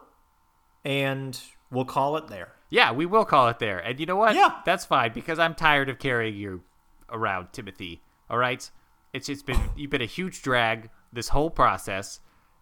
and 0.85 1.37
we'll 1.69 1.85
call 1.85 2.17
it 2.17 2.29
there. 2.29 2.53
Yeah, 2.71 2.93
we 2.93 3.07
will 3.07 3.25
call 3.25 3.49
it 3.49 3.59
there. 3.59 3.81
And 3.81 3.99
you 3.99 4.07
know 4.07 4.15
what? 4.15 4.37
Yeah. 4.37 4.61
That's 4.65 4.85
fine 4.85 5.13
because 5.13 5.41
I'm 5.41 5.57
tired 5.57 5.89
of 5.89 5.99
carrying 5.99 6.37
you 6.37 6.63
around, 7.11 7.49
Timothy. 7.53 8.03
All 8.31 8.39
right? 8.39 8.71
It's 9.13 9.27
just 9.27 9.47
been 9.47 9.61
you've 9.77 9.91
been 9.91 10.01
a 10.01 10.07
huge 10.07 10.43
drag 10.43 10.91
this 11.13 11.31
whole 11.31 11.51
process, 11.51 12.21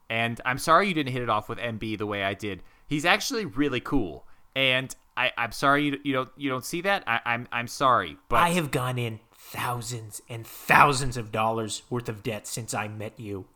and 0.09 0.41
I'm 0.47 0.57
sorry 0.57 0.89
you 0.89 0.95
didn't 0.95 1.13
hit 1.13 1.21
it 1.21 1.29
off 1.29 1.51
with 1.51 1.59
MB 1.59 1.99
the 1.99 2.07
way 2.07 2.25
I 2.25 2.33
did. 2.33 2.63
He's 2.87 3.05
actually 3.05 3.45
really 3.45 3.81
cool. 3.81 4.27
And 4.57 4.97
I, 5.19 5.33
I'm 5.37 5.53
sorry 5.53 5.85
you, 5.85 6.01
you 6.03 6.15
don't 6.15 6.31
you 6.35 6.49
don't 6.49 6.65
see 6.65 6.81
that. 6.81 7.05
I, 7.07 7.21
I'm 7.27 7.47
I'm 7.53 7.69
sorry, 7.69 8.17
but 8.31 8.37
I 8.37 8.51
have 8.51 8.71
gone 8.71 8.99
in 8.99 9.21
thousands 9.45 10.23
and 10.29 10.47
thousands 10.47 11.17
of 11.17 11.33
dollars 11.33 11.83
worth 11.91 12.09
of 12.09 12.23
debt 12.23 12.47
since 12.47 12.73
I 12.73 12.89
met 12.89 13.19
you. 13.19 13.47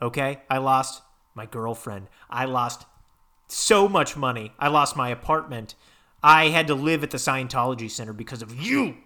Okay? 0.00 0.42
I 0.48 0.58
lost 0.58 1.02
my 1.34 1.46
girlfriend. 1.46 2.08
I 2.30 2.44
lost 2.44 2.84
so 3.48 3.88
much 3.88 4.16
money. 4.16 4.52
I 4.58 4.68
lost 4.68 4.96
my 4.96 5.08
apartment. 5.08 5.74
I 6.22 6.48
had 6.48 6.66
to 6.68 6.74
live 6.74 7.02
at 7.02 7.10
the 7.10 7.18
Scientology 7.18 7.90
Center 7.90 8.12
because 8.12 8.42
of 8.42 8.54
you. 8.54 8.96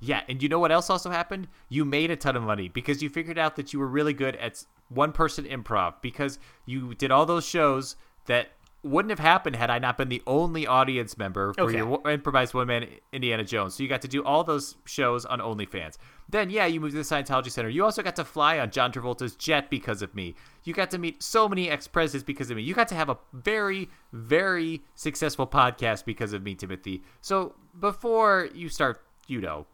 Yeah, 0.00 0.22
and 0.28 0.40
you 0.42 0.48
know 0.48 0.60
what 0.60 0.70
else 0.70 0.90
also 0.90 1.10
happened? 1.10 1.48
You 1.68 1.84
made 1.84 2.10
a 2.10 2.16
ton 2.16 2.36
of 2.36 2.44
money 2.44 2.68
because 2.68 3.02
you 3.02 3.08
figured 3.08 3.38
out 3.38 3.56
that 3.56 3.72
you 3.72 3.80
were 3.80 3.88
really 3.88 4.12
good 4.12 4.36
at 4.36 4.64
one 4.88 5.10
person 5.12 5.44
improv 5.44 5.94
because 6.00 6.38
you 6.66 6.94
did 6.94 7.10
all 7.10 7.26
those 7.26 7.44
shows 7.44 7.96
that 8.26 8.50
wouldn't 8.88 9.10
have 9.10 9.18
happened 9.18 9.56
had 9.56 9.70
I 9.70 9.78
not 9.78 9.96
been 9.98 10.08
the 10.08 10.22
only 10.26 10.66
audience 10.66 11.16
member 11.18 11.52
for 11.54 11.62
Okay. 11.62 11.76
your 11.78 12.00
improvised 12.10 12.54
one 12.54 12.66
man 12.66 12.86
Indiana 13.12 13.44
Jones. 13.44 13.74
So 13.74 13.82
you 13.82 13.88
got 13.88 14.02
to 14.02 14.08
do 14.08 14.24
all 14.24 14.44
those 14.44 14.76
shows 14.84 15.24
on 15.24 15.40
OnlyFans. 15.40 15.96
Then, 16.28 16.50
yeah, 16.50 16.66
you 16.66 16.80
moved 16.80 16.92
to 16.92 16.98
the 16.98 17.02
Scientology 17.04 17.50
Center. 17.50 17.68
You 17.68 17.84
also 17.84 18.02
got 18.02 18.16
to 18.16 18.24
fly 18.24 18.58
on 18.58 18.70
John 18.70 18.92
Travolta's 18.92 19.34
jet 19.36 19.70
because 19.70 20.02
of 20.02 20.14
me. 20.14 20.34
You 20.64 20.74
got 20.74 20.90
to 20.90 20.98
meet 20.98 21.22
so 21.22 21.48
many 21.48 21.70
ex 21.70 21.86
presidents 21.88 22.24
because 22.24 22.50
of 22.50 22.56
me. 22.56 22.62
You 22.62 22.74
got 22.74 22.88
to 22.88 22.94
have 22.94 23.08
a 23.08 23.16
very, 23.32 23.88
very 24.12 24.82
successful 24.94 25.46
podcast 25.46 26.04
because 26.04 26.32
of 26.32 26.42
me, 26.42 26.54
Timothy. 26.54 27.02
So 27.20 27.54
before 27.78 28.48
you 28.54 28.68
start, 28.68 29.00
you 29.26 29.40
know, 29.40 29.66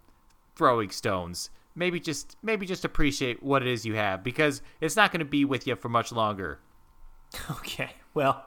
throwing 0.56 0.90
stones. 0.90 1.50
Maybe 1.76 1.98
just 1.98 2.36
maybe 2.40 2.66
just 2.66 2.84
appreciate 2.84 3.42
what 3.42 3.60
it 3.62 3.66
is 3.66 3.84
you 3.84 3.94
have 3.96 4.22
because 4.22 4.62
it's 4.80 4.94
not 4.94 5.10
going 5.10 5.18
to 5.18 5.24
be 5.24 5.44
with 5.44 5.66
you 5.66 5.74
for 5.74 5.88
much 5.88 6.12
longer. 6.12 6.60
Okay, 7.50 7.90
well, 8.14 8.44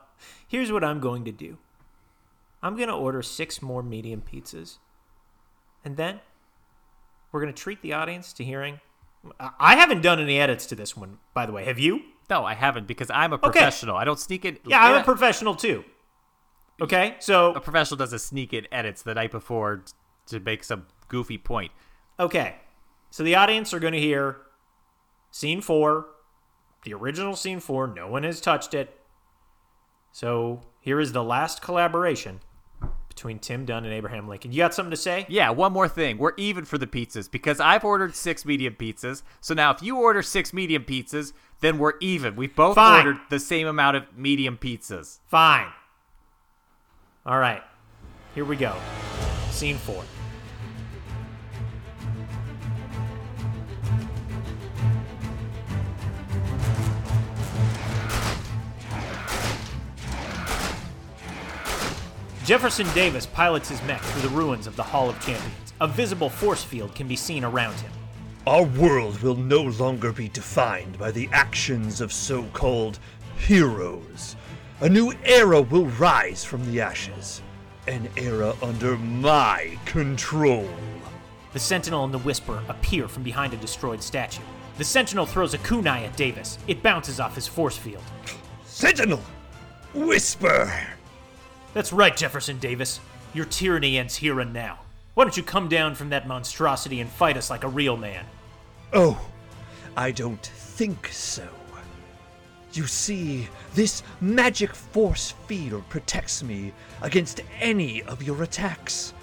here's 0.47 0.72
what 0.72 0.84
I'm 0.84 0.99
going 0.99 1.26
to 1.26 1.32
do 1.32 1.57
I'm 2.61 2.76
going 2.76 2.89
to 2.89 2.95
order 2.95 3.22
six 3.22 3.61
more 3.61 3.84
medium 3.84 4.22
pizzas. 4.22 4.78
And 5.86 5.95
then 5.97 6.20
we're 7.32 7.41
going 7.41 7.53
to 7.53 7.61
treat 7.61 7.82
the 7.82 7.93
audience 7.93 8.34
to 8.34 8.43
hearing. 8.43 8.80
I- 9.39 9.76
haven't 9.76 10.01
done 10.01 10.20
any 10.20 10.39
edits 10.39 10.65
to 10.68 10.76
this 10.76 10.95
one, 10.95 11.20
by 11.34 11.45
the 11.45 11.51
way. 11.51 11.65
Have 11.65 11.80
you? 11.80 12.01
No, 12.30 12.43
I 12.43 12.55
haven't 12.55 12.88
because 12.88 13.09
I'm 13.09 13.32
a 13.32 13.38
professional. 13.38 13.95
I 13.95 14.03
don't 14.03 14.20
sneak 14.20 14.43
it. 14.43 14.61
Yeah, 14.65 14.82
I'm 14.82 15.01
a 15.01 15.03
professional 15.03 15.55
too. 15.55 15.86
Okay, 16.82 17.15
so 17.20 17.53
a 17.53 17.61
professional 17.61 17.97
doesn't 17.97 18.20
sneak 18.20 18.53
in 18.53 18.68
edits 18.72 19.01
the 19.01 19.15
night 19.15 19.32
before 19.32 19.84
to 20.28 20.39
make 20.39 20.63
some 20.63 20.86
goofy 21.07 21.38
point. 21.38 21.72
Okay. 22.20 22.57
So 23.09 23.24
the 23.24 23.36
audience 23.36 23.74
are 23.74 23.80
going 23.80 23.93
to 23.93 23.99
hear 23.99 24.38
scene 25.32 25.61
four, 25.61 26.07
the 26.84 26.93
original 26.93 27.36
scene 27.36 27.59
four. 27.59 27.88
No 27.88 28.07
one 28.07 28.24
has 28.24 28.41
touched 28.41 28.74
it. 28.74 28.99
So 30.11 30.61
here 30.79 30.99
is 30.99 31.11
the 31.11 31.23
last 31.23 31.61
collaboration 31.61 32.39
between 33.09 33.39
Tim 33.39 33.65
Dunn 33.65 33.83
and 33.83 33.93
Abraham 33.93 34.27
Lincoln. 34.27 34.51
You 34.51 34.59
got 34.59 34.73
something 34.73 34.91
to 34.91 34.97
say? 34.97 35.25
Yeah, 35.27 35.49
one 35.49 35.73
more 35.73 35.87
thing. 35.87 36.17
We're 36.17 36.33
even 36.37 36.65
for 36.65 36.77
the 36.77 36.85
pizzas 36.85 37.29
because 37.29 37.59
I've 37.59 37.83
ordered 37.83 38.15
six 38.15 38.45
medium 38.45 38.75
pizzas. 38.75 39.23
So 39.41 39.53
now 39.53 39.71
if 39.71 39.81
you 39.81 39.97
order 39.97 40.21
six 40.21 40.53
medium 40.53 40.83
pizzas, 40.83 41.33
then 41.59 41.79
we're 41.79 41.93
even. 41.99 42.35
We've 42.35 42.55
both 42.55 42.75
Fine. 42.75 43.07
ordered 43.07 43.21
the 43.29 43.39
same 43.39 43.67
amount 43.67 43.97
of 43.97 44.15
medium 44.15 44.57
pizzas. 44.57 45.19
Fine. 45.25 45.69
All 47.25 47.39
right. 47.39 47.63
Here 48.35 48.45
we 48.45 48.55
go. 48.55 48.75
Scene 49.49 49.77
four. 49.77 50.03
Jefferson 62.47 62.87
Davis 62.93 63.25
pilots 63.25 63.67
his 63.67 63.83
mech 63.83 63.99
through 63.99 64.21
the 64.21 64.33
ruins 64.33 64.67
of 64.67 64.77
the 64.77 64.83
Hall 64.83 65.09
of 65.09 65.19
Champions. 65.19 65.73
A 65.81 65.87
visible 65.87 66.29
force 66.29 66.63
field 66.63 66.95
can 66.95 67.05
be 67.05 67.17
seen 67.17 67.43
around 67.43 67.75
him. 67.81 67.91
Our 68.47 68.63
world 68.63 69.21
will 69.21 69.35
no 69.35 69.63
longer 69.63 70.13
be 70.13 70.29
defined 70.29 70.97
by 70.97 71.11
the 71.11 71.27
actions 71.33 71.99
of 71.99 72.13
so 72.13 72.43
called 72.53 72.99
heroes. 73.37 74.37
A 74.79 74.87
new 74.87 75.11
era 75.25 75.61
will 75.61 75.87
rise 75.87 76.45
from 76.45 76.65
the 76.71 76.79
ashes. 76.79 77.41
An 77.85 78.07
era 78.15 78.55
under 78.61 78.95
my 78.95 79.77
control. 79.83 80.69
The 81.51 81.59
Sentinel 81.59 82.05
and 82.05 82.13
the 82.13 82.19
Whisper 82.19 82.63
appear 82.69 83.09
from 83.09 83.23
behind 83.23 83.53
a 83.55 83.57
destroyed 83.57 84.01
statue. 84.01 84.41
The 84.77 84.85
Sentinel 84.85 85.25
throws 85.25 85.53
a 85.53 85.57
kunai 85.57 86.05
at 86.05 86.15
Davis. 86.15 86.59
It 86.65 86.81
bounces 86.81 87.19
off 87.19 87.35
his 87.35 87.45
force 87.45 87.75
field. 87.75 88.03
Sentinel! 88.63 89.21
Whisper! 89.93 90.96
That's 91.74 91.93
right, 91.93 92.15
Jefferson 92.15 92.59
Davis. 92.59 92.99
Your 93.34 93.45
tyranny 93.45 93.97
ends 93.97 94.15
here 94.15 94.39
and 94.39 94.53
now. 94.53 94.80
Why 95.13 95.24
don't 95.24 95.38
you 95.38 95.43
come 95.43 95.68
down 95.68 95.95
from 95.95 96.09
that 96.09 96.28
monstrosity 96.28 97.01
and 97.01 97.09
fight 97.09 97.38
us 97.38 97.49
like 97.49 97.63
a 97.63 97.68
real 97.70 97.97
man? 97.97 98.26
Oh, 98.93 99.20
I 99.95 100.11
don't 100.11 100.45
think 100.45 101.07
so. 101.07 101.47
You 102.74 102.86
see, 102.86 103.47
this 103.74 104.03
magic 104.22 104.76
force 104.76 105.32
field 105.47 105.88
protects 105.89 106.43
me 106.43 106.74
against 107.01 107.41
any 107.59 108.03
of 108.03 108.22
your 108.22 108.43
attacks. 108.43 109.13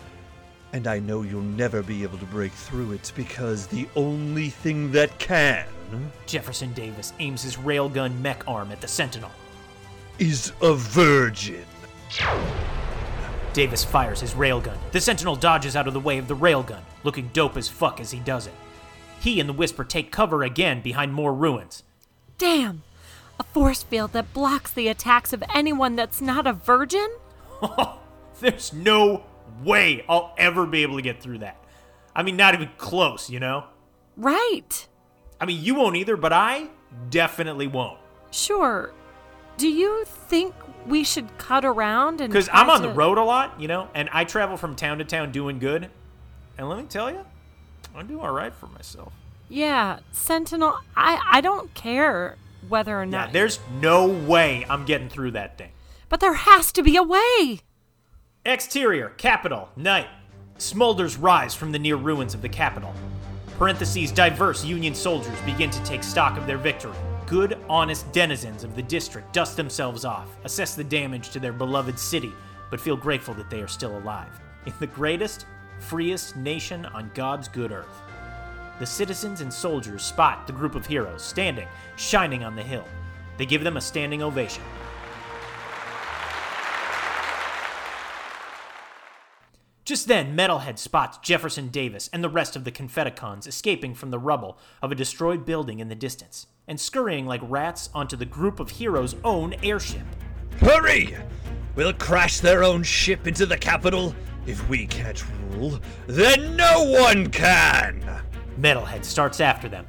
And 0.73 0.89
I 0.89 0.99
know 0.99 1.23
you'll 1.23 1.43
never 1.43 1.83
be 1.83 2.03
able 2.03 2.19
to 2.19 2.25
break 2.25 2.51
through 2.51 2.93
it 2.93 3.13
because 3.15 3.69
the 3.69 3.87
only 3.95 4.49
thing 4.49 4.91
that 4.93 5.17
can 5.21 5.67
Jefferson 6.27 6.73
Davis 6.73 7.13
aims 7.21 7.43
his 7.43 7.57
railgun 7.57 8.21
mech 8.21 8.47
arm 8.49 8.73
at 8.73 8.81
the 8.81 8.89
Sentinel. 8.89 9.31
is 10.19 10.53
a 10.63 10.75
virgin. 10.75 11.65
Davis 13.53 13.85
fires 13.85 14.21
his 14.21 14.35
railgun. 14.35 14.77
The 14.93 15.01
Sentinel 15.01 15.37
dodges 15.37 15.77
out 15.77 15.87
of 15.87 15.95
the 15.95 16.01
way 16.01 16.19
of 16.19 16.29
the 16.29 16.37
railgun, 16.37 16.83
looking 17.05 17.31
dope 17.33 17.57
as 17.57 17.69
fuck 17.69 18.01
as 18.01 18.11
he 18.11 18.19
does 18.21 18.47
it. 18.47 18.55
He 19.21 19.41
and 19.41 19.49
the 19.49 19.55
Whisper 19.55 19.85
take 19.85 20.11
cover 20.11 20.43
again 20.43 20.83
behind 20.83 21.15
more 21.15 21.33
ruins. 21.33 21.83
Damn! 22.37 22.83
A 23.39 23.45
force 23.45 23.83
field 23.83 24.13
that 24.13 24.33
blocks 24.33 24.73
the 24.73 24.89
attacks 24.89 25.33
of 25.33 25.43
anyone 25.55 25.97
that's 25.97 26.21
not 26.21 26.47
a 26.47 26.53
virgin? 26.53 27.09
There's 28.41 28.73
no 28.73 29.25
way 29.63 30.05
I'll 30.09 30.35
ever 30.37 30.67
be 30.67 30.83
able 30.83 30.97
to 30.97 31.03
get 31.03 31.23
through 31.23 31.39
that. 31.39 31.57
I 32.15 32.23
mean, 32.23 32.37
not 32.37 32.55
even 32.55 32.71
close, 32.77 33.31
you 33.31 33.41
know? 33.41 33.65
Right. 34.17 34.87
I 35.41 35.47
mean, 35.47 35.63
you 35.63 35.75
won't 35.75 35.97
either, 35.97 36.17
but 36.17 36.33
I 36.33 36.69
definitely 37.11 37.67
won't. 37.67 37.99
Sure. 38.31 38.93
Do 39.57 39.69
you 39.69 40.05
think 40.05 40.55
we 40.87 41.05
should 41.05 41.37
cut 41.39 41.65
around 41.65 42.21
and. 42.21 42.33
Because 42.33 42.49
I'm 42.53 42.71
on 42.71 42.83
the 42.83 42.91
road 42.91 43.19
a 43.19 43.25
lot, 43.25 43.61
you 43.61 43.69
know, 43.69 43.89
and 43.95 44.09
I 44.13 44.25
travel 44.25 44.57
from 44.57 44.77
town 44.77 44.99
to 44.99 45.05
town 45.05 45.33
doing 45.33 45.59
good. 45.59 45.91
And 46.57 46.69
let 46.69 46.79
me 46.79 46.85
tell 46.85 47.11
you, 47.11 47.25
I 47.97 48.03
do 48.03 48.21
all 48.21 48.33
right 48.33 48.55
for 48.55 48.67
myself. 48.69 49.13
Yeah, 49.49 49.99
Sentinel, 50.13 50.79
I, 50.97 51.21
I 51.31 51.41
don't 51.41 51.73
care 51.75 52.37
whether 52.69 53.01
or 53.01 53.07
not. 53.07 53.29
Yeah, 53.29 53.33
there's 53.33 53.61
no 53.81 54.07
way 54.07 54.65
I'm 54.69 54.85
getting 54.85 55.09
through 55.09 55.33
that 55.33 55.59
thing. 55.59 55.71
but 56.09 56.21
there 56.21 56.35
has 56.35 56.73
to 56.73 56.83
be 56.83 56.97
a 56.97 57.03
way! 57.03 57.61
Exterior, 58.47 59.11
capital, 59.11 59.69
night. 59.77 60.07
Smolders 60.59 61.21
rise 61.21 61.55
from 61.55 61.73
the 61.73 61.79
near 61.79 61.97
ruins 61.97 62.35
of 62.35 62.43
the 62.43 62.49
capital. 62.49 62.95
Parentheses, 63.59 64.11
diverse 64.13 64.65
Union 64.65 64.95
soldiers 64.95 65.39
begin 65.43 65.71
to 65.71 65.83
take 65.85 66.03
stock 66.03 66.39
of 66.39 66.47
their 66.47 66.59
victory. 66.59 66.97
Good, 67.27 67.59
honest 67.71 68.13
denizens 68.13 68.65
of 68.65 68.77
the 68.77 68.83
district 68.83 69.33
dust 69.33 69.57
themselves 69.57 70.05
off, 70.05 70.29
assess 70.45 70.75
the 70.75 70.85
damage 70.85 71.31
to 71.31 71.41
their 71.41 71.55
beloved 71.55 71.99
city, 71.99 72.35
but 72.71 72.79
feel 72.79 72.99
grateful 72.99 73.33
that 73.35 73.49
they 73.49 73.63
are 73.63 73.69
still 73.69 73.97
alive. 73.97 74.29
In 74.67 74.75
the 74.79 74.87
greatest, 74.87 75.47
freest 75.79 76.37
nation 76.37 76.85
on 76.85 77.11
God's 77.15 77.49
good 77.49 77.73
earth. 77.73 78.03
The 78.79 78.85
citizens 78.85 79.41
and 79.41 79.51
soldiers 79.51 80.03
spot 80.03 80.47
the 80.47 80.53
group 80.53 80.75
of 80.75 80.85
heroes 80.85 81.23
standing, 81.23 81.67
shining 81.97 82.45
on 82.45 82.57
the 82.57 82.63
hill. 82.63 82.85
They 83.39 83.47
give 83.47 83.65
them 83.65 83.79
a 83.79 83.81
standing 83.81 84.23
ovation. 84.23 84.63
Just 89.87 90.09
then, 90.09 90.37
Metalhead 90.37 90.79
spots 90.79 91.17
Jefferson 91.19 91.69
Davis 91.69 92.11
and 92.13 92.23
the 92.23 92.29
rest 92.29 92.55
of 92.55 92.65
the 92.65 92.73
Confedicons 92.73 93.47
escaping 93.47 93.95
from 93.95 94.11
the 94.11 94.19
rubble 94.19 94.59
of 94.83 94.93
a 94.93 94.95
destroyed 94.95 95.47
building 95.47 95.79
in 95.79 95.89
the 95.89 95.95
distance 95.95 96.49
and 96.69 96.81
scurrying 96.81 97.27
like 97.27 97.41
rats 97.45 97.91
onto 97.95 98.17
the 98.17 98.25
group 98.25 98.61
of 98.61 98.71
heroes' 98.71 99.17
own 99.25 99.55
airship. 99.63 100.07
Hurry! 100.61 101.17
We'll 101.75 101.93
crash 101.93 102.41
their 102.41 102.63
own 102.63 102.83
ship 102.83 103.27
into 103.27 103.47
the 103.47 103.59
capital. 103.59 104.15
If 104.47 104.69
we 104.69 104.87
can't 104.87 105.25
rule, 105.51 105.81
then 106.07 106.57
no 106.57 106.85
one 106.85 107.31
can! 107.31 108.05
Metalhead 108.59 109.05
starts 109.05 109.41
after 109.41 109.69
them. 109.69 109.87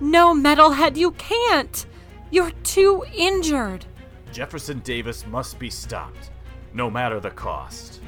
No, 0.00 0.34
Metalhead, 0.34 0.96
you 0.96 1.12
can't! 1.12 1.86
You're 2.30 2.52
too 2.62 3.04
injured. 3.14 3.84
Jefferson 4.32 4.78
Davis 4.80 5.26
must 5.26 5.58
be 5.58 5.68
stopped, 5.68 6.30
no 6.72 6.90
matter 6.90 7.20
the 7.20 7.30
cost. 7.30 8.00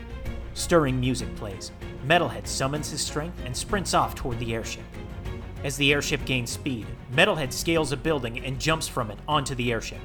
Stirring 0.54 0.98
music 0.98 1.34
plays. 1.36 1.72
Metalhead 2.06 2.46
summons 2.46 2.90
his 2.90 3.02
strength 3.02 3.38
and 3.44 3.54
sprints 3.54 3.92
off 3.92 4.14
toward 4.14 4.38
the 4.38 4.54
airship. 4.54 4.84
As 5.64 5.78
the 5.78 5.94
airship 5.94 6.22
gains 6.26 6.50
speed, 6.50 6.86
Metalhead 7.14 7.50
scales 7.50 7.90
a 7.90 7.96
building 7.96 8.44
and 8.44 8.60
jumps 8.60 8.86
from 8.86 9.10
it 9.10 9.18
onto 9.26 9.54
the 9.54 9.72
airship. 9.72 9.98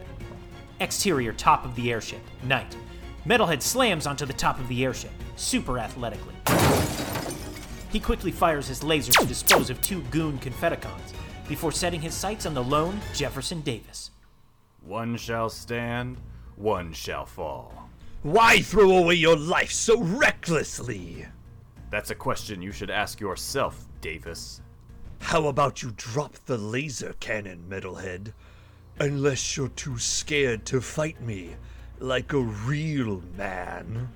Exterior 0.79 1.33
top 1.33 1.65
of 1.65 1.75
the 1.75 1.91
airship, 1.91 2.21
night. 2.43 2.77
Metalhead 3.25 3.61
slams 3.61 4.07
onto 4.07 4.25
the 4.25 4.31
top 4.31 4.57
of 4.57 4.69
the 4.69 4.85
airship, 4.85 5.11
super 5.35 5.77
athletically. 5.77 6.33
He 7.91 7.99
quickly 7.99 8.31
fires 8.31 8.67
his 8.67 8.83
laser 8.83 9.11
to 9.11 9.25
dispose 9.25 9.69
of 9.69 9.81
two 9.81 10.01
goon 10.03 10.39
Confedicons 10.39 11.13
before 11.49 11.73
setting 11.73 11.99
his 11.99 12.13
sights 12.13 12.45
on 12.45 12.53
the 12.53 12.63
lone 12.63 13.01
Jefferson 13.13 13.59
Davis. 13.59 14.11
One 14.81 15.17
shall 15.17 15.49
stand, 15.49 16.21
one 16.55 16.93
shall 16.93 17.25
fall. 17.25 17.89
Why 18.23 18.61
throw 18.61 18.95
away 18.95 19.15
your 19.15 19.35
life 19.35 19.73
so 19.73 20.01
recklessly? 20.01 21.25
That's 21.89 22.11
a 22.11 22.15
question 22.15 22.61
you 22.61 22.71
should 22.71 22.89
ask 22.89 23.19
yourself, 23.19 23.85
Davis. 23.99 24.61
How 25.21 25.47
about 25.47 25.83
you 25.83 25.93
drop 25.95 26.33
the 26.45 26.57
laser 26.57 27.15
cannon, 27.19 27.65
Metalhead? 27.69 28.33
Unless 28.99 29.55
you're 29.55 29.69
too 29.69 29.97
scared 29.97 30.65
to 30.65 30.81
fight 30.81 31.21
me 31.21 31.55
like 31.99 32.33
a 32.33 32.39
real 32.39 33.21
man. 33.37 34.09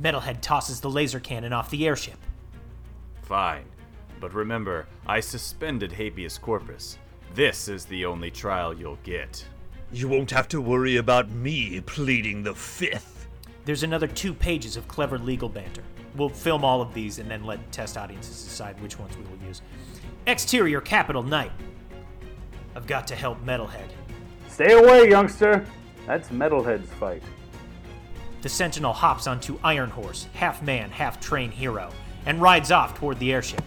Metalhead 0.00 0.40
tosses 0.40 0.80
the 0.80 0.90
laser 0.90 1.20
cannon 1.20 1.52
off 1.52 1.70
the 1.70 1.86
airship. 1.86 2.18
Fine. 3.22 3.64
But 4.20 4.34
remember, 4.34 4.86
I 5.06 5.20
suspended 5.20 5.92
habeas 5.92 6.38
corpus. 6.38 6.98
This 7.34 7.68
is 7.68 7.84
the 7.84 8.04
only 8.04 8.30
trial 8.30 8.74
you'll 8.74 8.98
get. 9.04 9.44
You 9.92 10.08
won't 10.08 10.30
have 10.30 10.48
to 10.48 10.60
worry 10.60 10.96
about 10.96 11.30
me 11.30 11.80
pleading 11.80 12.42
the 12.42 12.54
fifth. 12.54 13.26
There's 13.64 13.82
another 13.82 14.06
two 14.06 14.34
pages 14.34 14.76
of 14.76 14.88
clever 14.88 15.18
legal 15.18 15.48
banter. 15.48 15.82
We'll 16.16 16.28
film 16.28 16.64
all 16.64 16.82
of 16.82 16.92
these 16.94 17.18
and 17.18 17.30
then 17.30 17.44
let 17.44 17.72
test 17.72 17.96
audiences 17.96 18.42
decide 18.42 18.80
which 18.80 18.98
ones 18.98 19.16
we 19.16 19.24
will 19.24 19.46
use. 19.46 19.62
Exterior 20.26 20.80
Capital 20.80 21.22
Night. 21.22 21.50
I've 22.76 22.86
got 22.86 23.06
to 23.08 23.16
help 23.16 23.44
Metalhead. 23.44 23.88
Stay 24.48 24.72
away, 24.72 25.08
youngster. 25.08 25.66
That's 26.06 26.28
Metalhead's 26.28 26.90
fight. 26.92 27.22
The 28.42 28.48
Sentinel 28.48 28.92
hops 28.92 29.26
onto 29.26 29.58
Iron 29.64 29.90
Horse, 29.90 30.28
half 30.34 30.62
man, 30.62 30.90
half 30.90 31.20
train 31.20 31.50
hero, 31.50 31.90
and 32.26 32.40
rides 32.40 32.70
off 32.70 32.96
toward 32.96 33.18
the 33.18 33.32
airship. 33.32 33.62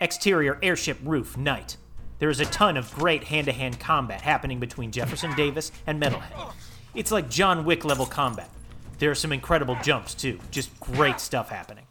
Exterior 0.00 0.58
airship 0.62 0.98
roof, 1.02 1.36
night. 1.36 1.76
There 2.18 2.30
is 2.30 2.40
a 2.40 2.46
ton 2.46 2.76
of 2.76 2.92
great 2.94 3.24
hand 3.24 3.46
to 3.46 3.52
hand 3.52 3.78
combat 3.78 4.20
happening 4.20 4.58
between 4.58 4.90
Jefferson 4.90 5.34
Davis 5.34 5.72
and 5.86 6.02
Metalhead. 6.02 6.52
It's 6.94 7.10
like 7.10 7.28
John 7.30 7.64
Wick 7.64 7.84
level 7.84 8.06
combat. 8.06 8.50
There 8.98 9.10
are 9.10 9.14
some 9.14 9.32
incredible 9.32 9.76
jumps, 9.82 10.14
too. 10.14 10.38
Just 10.50 10.78
great 10.80 11.20
stuff 11.20 11.50
happening. 11.50 11.86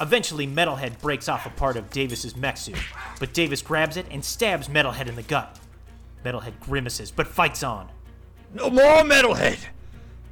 Eventually, 0.00 0.46
Metalhead 0.46 1.00
breaks 1.00 1.28
off 1.28 1.46
a 1.46 1.50
part 1.50 1.76
of 1.76 1.90
Davis's 1.90 2.36
mech 2.36 2.56
suit, 2.56 2.76
but 3.18 3.32
Davis 3.32 3.62
grabs 3.62 3.96
it 3.96 4.06
and 4.10 4.24
stabs 4.24 4.68
Metalhead 4.68 5.08
in 5.08 5.16
the 5.16 5.22
gut. 5.22 5.58
Metalhead 6.24 6.58
grimaces, 6.60 7.10
but 7.10 7.26
fights 7.26 7.62
on. 7.62 7.88
No 8.52 8.68
more, 8.68 9.02
Metalhead! 9.02 9.58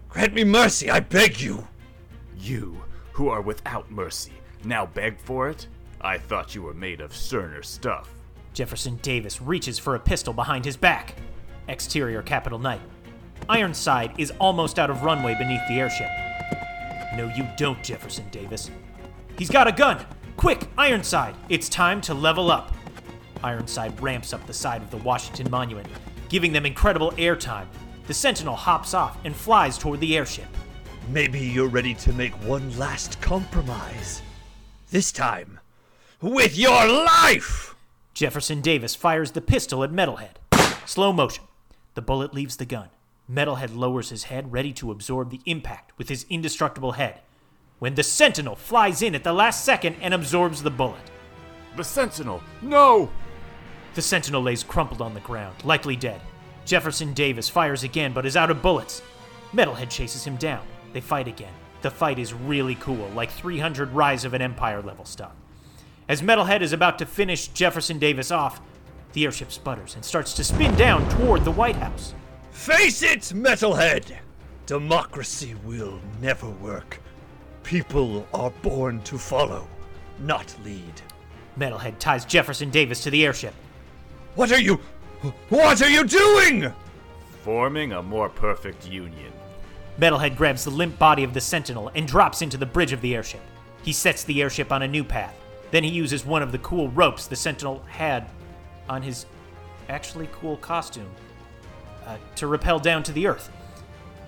Grant 0.08 0.34
me 0.34 0.44
mercy, 0.44 0.90
I 0.90 1.00
beg 1.00 1.40
you! 1.40 1.66
You, 2.38 2.82
who 3.12 3.28
are 3.28 3.40
without 3.40 3.90
mercy, 3.90 4.32
now 4.64 4.86
beg 4.86 5.18
for 5.18 5.48
it? 5.48 5.66
I 6.00 6.18
thought 6.18 6.54
you 6.54 6.62
were 6.62 6.74
made 6.74 7.00
of 7.00 7.16
sterner 7.16 7.62
stuff. 7.62 8.10
Jefferson 8.52 8.96
Davis 8.96 9.40
reaches 9.40 9.78
for 9.78 9.94
a 9.94 10.00
pistol 10.00 10.34
behind 10.34 10.64
his 10.64 10.76
back. 10.76 11.16
Exterior 11.68 12.22
Capitol 12.22 12.58
Night. 12.58 12.80
Ironside 13.48 14.12
is 14.18 14.32
almost 14.40 14.78
out 14.78 14.90
of 14.90 15.02
runway 15.02 15.34
beneath 15.34 15.60
the 15.68 15.80
airship. 15.80 16.08
No, 17.16 17.30
you 17.36 17.46
don't, 17.56 17.82
Jefferson 17.82 18.28
Davis. 18.30 18.70
He's 19.38 19.50
got 19.50 19.68
a 19.68 19.72
gun! 19.72 20.04
Quick, 20.36 20.66
Ironside! 20.78 21.34
It's 21.48 21.68
time 21.68 22.00
to 22.02 22.14
level 22.14 22.50
up! 22.50 22.74
Ironside 23.42 24.00
ramps 24.00 24.32
up 24.32 24.46
the 24.46 24.54
side 24.54 24.82
of 24.82 24.90
the 24.90 24.96
Washington 24.98 25.50
Monument, 25.50 25.86
giving 26.28 26.52
them 26.52 26.64
incredible 26.64 27.12
airtime. 27.12 27.66
The 28.06 28.14
Sentinel 28.14 28.56
hops 28.56 28.94
off 28.94 29.18
and 29.24 29.36
flies 29.36 29.76
toward 29.76 30.00
the 30.00 30.16
airship. 30.16 30.48
Maybe 31.10 31.40
you're 31.40 31.68
ready 31.68 31.94
to 31.94 32.12
make 32.14 32.32
one 32.44 32.76
last 32.78 33.20
compromise. 33.20 34.22
This 34.90 35.12
time, 35.12 35.60
with 36.20 36.56
your 36.56 36.86
life! 36.88 37.74
Jefferson 38.14 38.60
Davis 38.60 38.94
fires 38.94 39.32
the 39.32 39.40
pistol 39.40 39.84
at 39.84 39.90
Metalhead. 39.90 40.36
Slow 40.86 41.12
motion. 41.12 41.44
The 41.94 42.02
bullet 42.02 42.32
leaves 42.32 42.56
the 42.56 42.64
gun. 42.64 42.88
Metalhead 43.30 43.74
lowers 43.74 44.10
his 44.10 44.24
head, 44.24 44.52
ready 44.52 44.72
to 44.74 44.90
absorb 44.90 45.30
the 45.30 45.40
impact 45.46 45.96
with 45.96 46.08
his 46.08 46.26
indestructible 46.28 46.92
head. 46.92 47.20
When 47.78 47.94
the 47.94 48.02
Sentinel 48.02 48.56
flies 48.56 49.02
in 49.02 49.14
at 49.14 49.24
the 49.24 49.32
last 49.32 49.64
second 49.64 49.96
and 50.00 50.12
absorbs 50.12 50.62
the 50.62 50.70
bullet. 50.70 51.10
The 51.76 51.84
Sentinel! 51.84 52.42
No! 52.62 53.10
The 53.94 54.02
Sentinel 54.02 54.42
lays 54.42 54.62
crumpled 54.62 55.00
on 55.00 55.14
the 55.14 55.20
ground, 55.20 55.64
likely 55.64 55.96
dead. 55.96 56.20
Jefferson 56.64 57.14
Davis 57.14 57.48
fires 57.48 57.82
again 57.82 58.12
but 58.12 58.26
is 58.26 58.36
out 58.36 58.50
of 58.50 58.62
bullets. 58.62 59.02
Metalhead 59.52 59.90
chases 59.90 60.24
him 60.24 60.36
down. 60.36 60.64
They 60.92 61.00
fight 61.00 61.28
again. 61.28 61.52
The 61.82 61.90
fight 61.90 62.18
is 62.18 62.32
really 62.32 62.74
cool, 62.76 63.08
like 63.14 63.30
300 63.30 63.92
Rise 63.92 64.24
of 64.24 64.34
an 64.34 64.42
Empire 64.42 64.82
level 64.82 65.04
stuff. 65.04 65.32
As 66.08 66.22
Metalhead 66.22 66.60
is 66.60 66.72
about 66.72 66.98
to 66.98 67.06
finish 67.06 67.48
Jefferson 67.48 67.98
Davis 67.98 68.30
off, 68.30 68.60
the 69.12 69.24
airship 69.24 69.52
sputters 69.52 69.94
and 69.94 70.04
starts 70.04 70.34
to 70.34 70.44
spin 70.44 70.74
down 70.76 71.08
toward 71.10 71.44
the 71.44 71.50
White 71.50 71.76
House. 71.76 72.14
Face 72.54 73.02
it, 73.02 73.20
Metalhead! 73.34 74.16
Democracy 74.64 75.54
will 75.64 76.00
never 76.22 76.48
work. 76.48 76.98
People 77.64 78.26
are 78.32 78.50
born 78.62 79.02
to 79.02 79.18
follow, 79.18 79.68
not 80.20 80.54
lead. 80.64 81.02
Metalhead 81.58 81.98
ties 81.98 82.24
Jefferson 82.24 82.70
Davis 82.70 83.02
to 83.02 83.10
the 83.10 83.26
airship. 83.26 83.52
What 84.36 84.50
are 84.50 84.60
you. 84.60 84.80
What 85.50 85.82
are 85.82 85.90
you 85.90 86.04
doing? 86.04 86.72
Forming 87.42 87.92
a 87.92 88.02
more 88.02 88.30
perfect 88.30 88.88
union. 88.88 89.32
Metalhead 89.98 90.36
grabs 90.36 90.64
the 90.64 90.70
limp 90.70 90.98
body 90.98 91.24
of 91.24 91.34
the 91.34 91.40
Sentinel 91.40 91.90
and 91.94 92.06
drops 92.06 92.40
into 92.40 92.56
the 92.56 92.64
bridge 92.64 92.92
of 92.92 93.00
the 93.02 93.14
airship. 93.14 93.42
He 93.82 93.92
sets 93.92 94.24
the 94.24 94.40
airship 94.40 94.72
on 94.72 94.82
a 94.82 94.88
new 94.88 95.04
path. 95.04 95.36
Then 95.70 95.84
he 95.84 95.90
uses 95.90 96.24
one 96.24 96.42
of 96.42 96.52
the 96.52 96.58
cool 96.58 96.88
ropes 96.90 97.26
the 97.26 97.36
Sentinel 97.36 97.82
had 97.88 98.30
on 98.88 99.02
his 99.02 99.26
actually 99.88 100.28
cool 100.32 100.56
costume 100.56 101.10
uh, 102.06 102.16
to 102.36 102.46
rappel 102.46 102.78
down 102.78 103.02
to 103.04 103.12
the 103.12 103.26
Earth. 103.26 103.50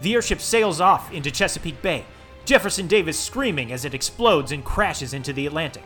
The 0.00 0.14
airship 0.14 0.40
sails 0.40 0.80
off 0.80 1.12
into 1.12 1.30
Chesapeake 1.30 1.80
Bay, 1.82 2.04
Jefferson 2.44 2.86
Davis 2.86 3.18
screaming 3.18 3.72
as 3.72 3.84
it 3.84 3.94
explodes 3.94 4.52
and 4.52 4.64
crashes 4.64 5.12
into 5.12 5.32
the 5.32 5.46
Atlantic. 5.46 5.82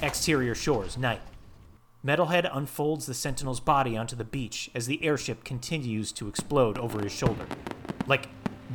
Exterior 0.00 0.54
shores, 0.54 0.96
night. 0.96 1.20
Metalhead 2.04 2.48
unfolds 2.56 3.06
the 3.06 3.14
Sentinel's 3.14 3.58
body 3.58 3.96
onto 3.96 4.14
the 4.14 4.24
beach 4.24 4.70
as 4.74 4.86
the 4.86 5.02
airship 5.02 5.42
continues 5.42 6.12
to 6.12 6.28
explode 6.28 6.78
over 6.78 7.02
his 7.02 7.10
shoulder. 7.12 7.44
Like 8.06 8.28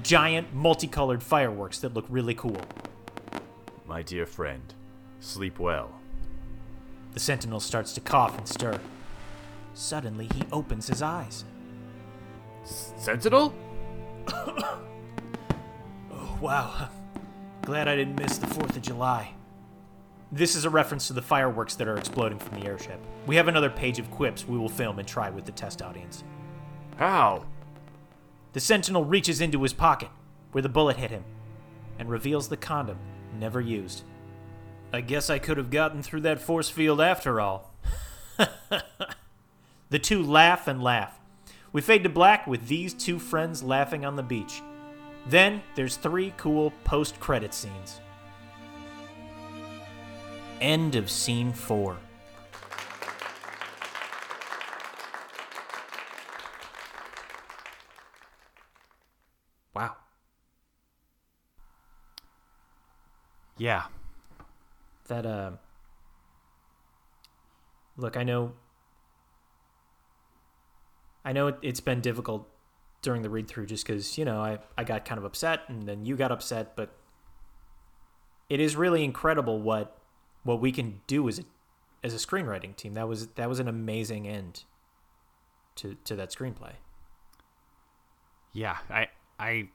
giant, 0.03 0.53
multicolored 0.53 1.23
fireworks 1.23 1.79
that 1.79 1.93
look 1.93 2.05
really 2.09 2.35
cool. 2.35 2.61
My 3.85 4.01
dear 4.01 4.25
friend, 4.25 4.73
sleep 5.21 5.59
well. 5.59 6.02
The 7.13 7.19
Sentinel 7.19 7.59
starts 7.59 7.93
to 7.93 8.01
cough 8.01 8.37
and 8.37 8.47
stir. 8.47 8.79
Suddenly, 9.73 10.29
he 10.33 10.43
opens 10.51 10.87
his 10.87 11.01
eyes. 11.01 11.45
Sentinel? 12.63 13.53
oh, 14.27 14.77
wow. 16.41 16.89
Glad 17.63 17.87
I 17.87 17.95
didn't 17.95 18.19
miss 18.19 18.37
the 18.37 18.47
4th 18.47 18.75
of 18.75 18.81
July. 18.81 19.33
This 20.31 20.55
is 20.55 20.65
a 20.65 20.69
reference 20.69 21.07
to 21.07 21.13
the 21.13 21.21
fireworks 21.21 21.75
that 21.75 21.87
are 21.87 21.97
exploding 21.97 22.39
from 22.39 22.59
the 22.59 22.65
airship. 22.65 22.99
We 23.27 23.35
have 23.35 23.47
another 23.47 23.69
page 23.69 23.99
of 23.99 24.09
quips 24.09 24.47
we 24.47 24.57
will 24.57 24.69
film 24.69 24.97
and 24.97 25.07
try 25.07 25.29
with 25.29 25.45
the 25.45 25.51
test 25.51 25.81
audience. 25.81 26.23
How? 26.97 27.45
The 28.53 28.59
Sentinel 28.59 29.05
reaches 29.05 29.41
into 29.41 29.61
his 29.61 29.73
pocket, 29.73 30.09
where 30.51 30.61
the 30.61 30.69
bullet 30.69 30.97
hit 30.97 31.11
him, 31.11 31.23
and 31.99 32.09
reveals 32.09 32.49
the 32.49 32.57
condom 32.57 32.97
never 33.39 33.61
used. 33.61 34.03
I 34.93 35.01
guess 35.01 35.31
I 35.31 35.39
could 35.39 35.57
have 35.57 35.71
gotten 35.71 36.03
through 36.03 36.21
that 36.21 36.39
force 36.39 36.69
field 36.69 37.01
after 37.01 37.41
all. 37.41 37.73
the 39.89 39.97
two 39.97 40.21
laugh 40.21 40.67
and 40.67 40.83
laugh. 40.83 41.19
We 41.71 41.81
fade 41.81 42.03
to 42.03 42.09
black 42.09 42.45
with 42.45 42.67
these 42.67 42.93
two 42.93 43.17
friends 43.17 43.63
laughing 43.63 44.05
on 44.05 44.15
the 44.15 44.21
beach. 44.21 44.61
Then 45.25 45.63
there's 45.73 45.95
three 45.95 46.31
cool 46.37 46.71
post 46.83 47.19
credit 47.19 47.55
scenes. 47.55 48.01
End 50.61 50.95
of 50.95 51.09
scene 51.09 51.53
four. 51.53 51.97
Wow. 59.73 59.95
Yeah. 63.57 63.85
That 65.07 65.25
uh 65.25 65.51
Look, 67.95 68.17
I 68.17 68.23
know 68.23 68.53
I 71.25 71.31
know 71.31 71.47
it, 71.47 71.57
it's 71.61 71.79
been 71.79 72.01
difficult 72.01 72.49
during 73.01 73.21
the 73.21 73.29
read 73.29 73.47
through 73.47 73.65
just 73.65 73.85
cuz, 73.85 74.17
you 74.17 74.25
know, 74.25 74.41
I 74.41 74.59
I 74.77 74.83
got 74.83 75.05
kind 75.05 75.17
of 75.17 75.25
upset 75.25 75.61
and 75.67 75.83
then 75.87 76.05
you 76.05 76.15
got 76.15 76.31
upset, 76.31 76.75
but 76.75 76.95
it 78.49 78.59
is 78.59 78.75
really 78.75 79.03
incredible 79.03 79.61
what 79.61 79.97
what 80.43 80.59
we 80.59 80.71
can 80.71 81.01
do 81.07 81.27
as 81.27 81.39
a 81.39 81.43
as 82.03 82.13
a 82.13 82.17
screenwriting 82.17 82.75
team. 82.75 82.93
That 82.93 83.07
was 83.07 83.27
that 83.27 83.49
was 83.49 83.59
an 83.59 83.67
amazing 83.67 84.27
end 84.27 84.63
to 85.75 85.95
to 86.03 86.15
that 86.15 86.31
screenplay. 86.31 86.73
Yeah, 88.51 88.77
I 88.89 89.07
I 89.39 89.69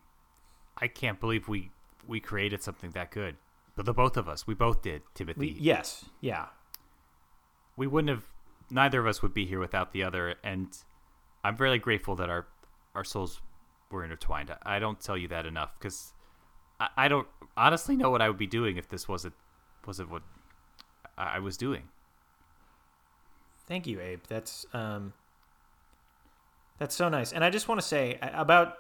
I 0.77 0.89
can't 0.89 1.19
believe 1.19 1.49
we 1.49 1.71
we 2.07 2.21
created 2.21 2.63
something 2.63 2.91
that 2.91 3.11
good. 3.11 3.37
But 3.79 3.87
the 3.87 3.95
both 3.95 4.17
of 4.17 4.29
us, 4.29 4.45
we 4.45 4.55
both 4.55 4.83
did, 4.83 5.03
Timothy. 5.15 5.39
We, 5.39 5.57
yes, 5.61 6.07
yeah. 6.21 6.47
We 7.77 7.87
wouldn't 7.87 8.09
have 8.09 8.25
neither 8.71 8.99
of 8.99 9.07
us 9.07 9.23
would 9.23 9.33
be 9.33 9.47
here 9.47 9.61
without 9.61 9.93
the 9.93 10.03
other 10.03 10.35
and 10.43 10.77
I'm 11.45 11.55
really 11.59 11.79
grateful 11.79 12.17
that 12.17 12.29
our 12.29 12.49
our 12.97 13.05
souls 13.05 13.41
were 13.89 14.03
intertwined. 14.03 14.53
I, 14.65 14.81
don't 14.81 14.99
tell 14.99 15.17
you 15.17 15.29
that 15.29 15.47
enough 15.47 15.79
cuz 15.79 16.13
I, 16.81 16.89
I 16.97 17.07
don't 17.07 17.29
honestly 17.57 17.95
know 17.97 18.11
what 18.11 18.21
I 18.21 18.29
would 18.29 18.37
be 18.37 18.49
doing 18.49 18.79
if 18.79 18.89
this 18.89 19.07
wasn't 19.07 19.35
wasn't 19.87 20.11
what 20.11 20.23
I, 21.17 21.39
was 21.39 21.57
doing. 21.57 21.89
Thank 23.69 23.87
you, 23.87 24.01
Abe. 24.01 24.25
That's 24.29 24.67
um 24.73 25.13
that's 26.79 26.97
so 26.97 27.09
nice. 27.09 27.33
And 27.33 27.45
I 27.45 27.51
just 27.51 27.69
want 27.69 27.81
to 27.81 27.87
say 27.87 28.19
about 28.21 28.75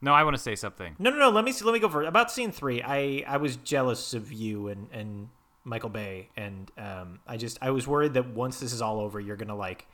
No, 0.00 0.14
I 0.14 0.22
want 0.22 0.36
to 0.36 0.42
say 0.42 0.54
something. 0.54 0.94
No, 0.98 1.10
no, 1.10 1.16
no. 1.18 1.30
Let 1.30 1.44
me 1.44 1.52
see, 1.52 1.64
let 1.64 1.72
me 1.72 1.80
go 1.80 1.88
for 1.88 2.02
About 2.04 2.30
scene 2.30 2.52
three, 2.52 2.82
I 2.82 3.24
I 3.26 3.36
was 3.38 3.56
jealous 3.56 4.14
of 4.14 4.32
you 4.32 4.68
and 4.68 4.88
and 4.92 5.28
Michael 5.64 5.90
Bay, 5.90 6.28
and 6.36 6.70
um, 6.78 7.20
I 7.26 7.36
just 7.36 7.58
I 7.60 7.70
was 7.70 7.86
worried 7.86 8.14
that 8.14 8.28
once 8.28 8.60
this 8.60 8.72
is 8.72 8.80
all 8.80 9.00
over, 9.00 9.20
you're 9.20 9.36
gonna 9.36 9.56
like 9.56 9.86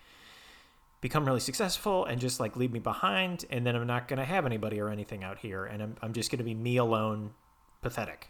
become 1.01 1.25
really 1.25 1.41
successful 1.41 2.05
and 2.05 2.21
just 2.21 2.39
like 2.41 2.57
leave 2.57 2.73
me 2.73 2.79
behind, 2.79 3.45
and 3.51 3.67
then 3.67 3.77
I'm 3.77 3.87
not 3.87 4.09
gonna 4.09 4.25
have 4.25 4.47
anybody 4.47 4.81
or 4.81 4.91
anything 4.91 5.25
out 5.25 5.39
here, 5.39 5.65
and 5.65 5.83
I'm 5.83 5.97
I'm 6.03 6.13
just 6.13 6.31
gonna 6.31 6.45
be 6.45 6.55
me 6.55 6.77
alone, 6.77 7.31
pathetic. 7.83 8.29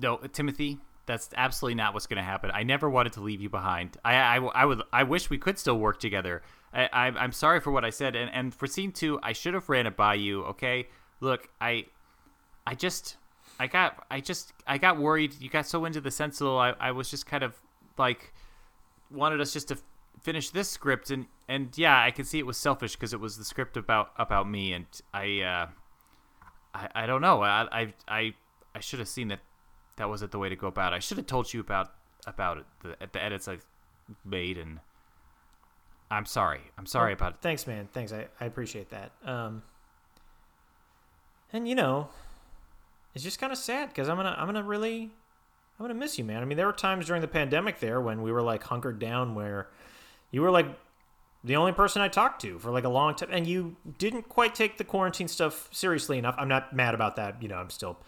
No, 0.00 0.16
Timothy, 0.16 0.78
that's 1.06 1.28
absolutely 1.36 1.74
not 1.74 1.94
what's 1.94 2.06
going 2.06 2.16
to 2.16 2.22
happen. 2.22 2.50
I 2.52 2.62
never 2.62 2.88
wanted 2.88 3.12
to 3.14 3.20
leave 3.20 3.40
you 3.40 3.50
behind. 3.50 3.96
I, 4.04 4.14
I, 4.14 4.36
I 4.36 4.64
would, 4.64 4.82
I 4.92 5.02
wish 5.02 5.30
we 5.30 5.38
could 5.38 5.58
still 5.58 5.78
work 5.78 6.00
together. 6.00 6.42
I, 6.74 6.88
I, 6.92 7.06
I'm 7.08 7.32
sorry 7.32 7.60
for 7.60 7.70
what 7.70 7.84
I 7.84 7.90
said, 7.90 8.16
and, 8.16 8.30
and 8.32 8.54
for 8.54 8.66
scene 8.66 8.92
two, 8.92 9.18
I 9.22 9.32
should 9.32 9.54
have 9.54 9.68
ran 9.68 9.86
it 9.86 9.96
by 9.96 10.14
you. 10.14 10.44
Okay, 10.44 10.88
look, 11.20 11.48
I, 11.60 11.86
I 12.66 12.74
just, 12.74 13.16
I 13.60 13.66
got, 13.66 14.06
I 14.10 14.20
just, 14.20 14.52
I 14.66 14.78
got 14.78 14.98
worried. 14.98 15.34
You 15.40 15.50
got 15.50 15.66
so 15.66 15.84
into 15.84 16.00
the 16.00 16.10
Sentinel. 16.10 16.58
I, 16.58 16.74
I 16.80 16.92
was 16.92 17.10
just 17.10 17.26
kind 17.26 17.42
of 17.42 17.54
like 17.98 18.32
wanted 19.10 19.40
us 19.40 19.52
just 19.52 19.68
to 19.68 19.78
finish 20.22 20.50
this 20.50 20.68
script, 20.68 21.10
and 21.10 21.26
and 21.48 21.76
yeah, 21.76 22.02
I 22.02 22.10
can 22.10 22.24
see 22.24 22.38
it 22.38 22.46
was 22.46 22.56
selfish 22.56 22.96
because 22.96 23.12
it 23.12 23.20
was 23.20 23.36
the 23.36 23.44
script 23.44 23.76
about 23.76 24.12
about 24.16 24.48
me, 24.48 24.72
and 24.72 24.86
I, 25.12 25.40
uh, 25.40 25.66
I, 26.74 26.88
I 26.94 27.06
don't 27.06 27.20
know. 27.20 27.42
I, 27.42 27.68
I, 27.70 27.94
I, 28.08 28.34
I 28.74 28.80
should 28.80 28.98
have 28.98 29.08
seen 29.08 29.28
that 29.28 29.40
that 29.96 30.08
wasn't 30.08 30.32
the 30.32 30.38
way 30.38 30.48
to 30.48 30.56
go 30.56 30.68
about 30.68 30.92
it. 30.92 30.96
I 30.96 31.00
should 31.00 31.18
have 31.18 31.26
told 31.26 31.52
you 31.52 31.60
about 31.60 31.92
about 32.26 32.58
it, 32.58 32.64
the, 32.82 32.96
the 33.12 33.22
edits 33.22 33.48
I 33.48 33.58
made, 34.24 34.56
and 34.56 34.80
I'm 36.12 36.26
sorry. 36.26 36.60
I'm 36.76 36.86
sorry 36.86 37.08
Well, 37.14 37.14
about 37.14 37.32
it. 37.34 37.38
Thanks, 37.40 37.66
man. 37.66 37.88
Thanks. 37.92 38.12
I, 38.12 38.26
I 38.40 38.44
appreciate 38.44 38.90
that. 38.90 39.12
Um, 39.24 39.62
and 41.52 41.66
you 41.66 41.74
know, 41.74 42.08
it's 43.14 43.24
just 43.24 43.38
kind 43.38 43.52
of 43.52 43.58
sad 43.58 43.88
because 43.88 44.08
I'm 44.08 44.16
gonna 44.16 44.34
I'm 44.38 44.46
gonna 44.46 44.62
really 44.62 45.10
I'm 45.78 45.84
gonna 45.84 45.94
miss 45.94 46.18
you, 46.18 46.24
man. 46.24 46.42
I 46.42 46.44
mean, 46.44 46.56
there 46.56 46.66
were 46.66 46.72
times 46.72 47.06
during 47.06 47.22
the 47.22 47.28
pandemic 47.28 47.80
there 47.80 48.00
when 48.00 48.22
we 48.22 48.30
were 48.30 48.42
like 48.42 48.62
hunkered 48.64 48.98
down 48.98 49.34
where 49.34 49.68
you 50.30 50.42
were 50.42 50.50
like 50.50 50.66
the 51.44 51.56
only 51.56 51.72
person 51.72 52.00
I 52.02 52.08
talked 52.08 52.40
to 52.42 52.58
for 52.58 52.70
like 52.70 52.84
a 52.84 52.88
long 52.88 53.14
time, 53.14 53.30
and 53.32 53.46
you 53.46 53.76
didn't 53.98 54.28
quite 54.28 54.54
take 54.54 54.78
the 54.78 54.84
quarantine 54.84 55.28
stuff 55.28 55.68
seriously 55.72 56.18
enough. 56.18 56.34
I'm 56.38 56.48
not 56.48 56.74
mad 56.74 56.94
about 56.94 57.16
that. 57.16 57.42
You 57.42 57.48
know, 57.48 57.56
I'm 57.56 57.70
still. 57.70 57.98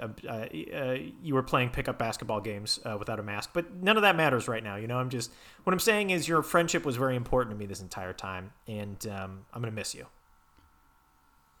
Uh, 0.00 0.08
uh, 0.28 0.96
you 1.22 1.34
were 1.34 1.42
playing 1.42 1.70
pickup 1.70 1.98
basketball 1.98 2.40
games 2.40 2.78
uh, 2.84 2.96
without 2.98 3.18
a 3.18 3.22
mask, 3.22 3.50
but 3.54 3.72
none 3.74 3.96
of 3.96 4.02
that 4.02 4.16
matters 4.16 4.48
right 4.48 4.62
now. 4.62 4.76
You 4.76 4.86
know, 4.86 4.98
I'm 4.98 5.08
just 5.08 5.32
what 5.64 5.72
I'm 5.72 5.78
saying 5.78 6.10
is 6.10 6.28
your 6.28 6.42
friendship 6.42 6.84
was 6.84 6.96
very 6.96 7.16
important 7.16 7.54
to 7.54 7.58
me 7.58 7.66
this 7.66 7.80
entire 7.80 8.12
time, 8.12 8.52
and 8.66 9.06
um, 9.06 9.46
I'm 9.52 9.62
gonna 9.62 9.72
miss 9.72 9.94
you. 9.94 10.06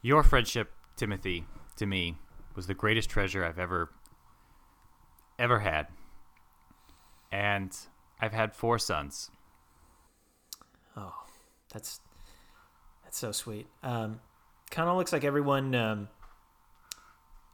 Your 0.02 0.22
friendship, 0.22 0.72
Timothy, 0.96 1.46
to 1.76 1.86
me 1.86 2.16
was 2.54 2.66
the 2.66 2.74
greatest 2.74 3.08
treasure 3.08 3.44
I've 3.44 3.58
ever 3.58 3.90
ever 5.38 5.60
had. 5.60 5.86
And 7.30 7.76
I've 8.20 8.32
had 8.32 8.54
four 8.54 8.78
sons. 8.78 9.30
Oh, 10.96 11.14
that's 11.72 12.00
that's 13.04 13.18
so 13.18 13.32
sweet. 13.32 13.66
Um, 13.82 14.20
kind 14.70 14.88
of 14.88 14.96
looks 14.96 15.12
like 15.12 15.24
everyone 15.24 15.74
um, 15.74 16.08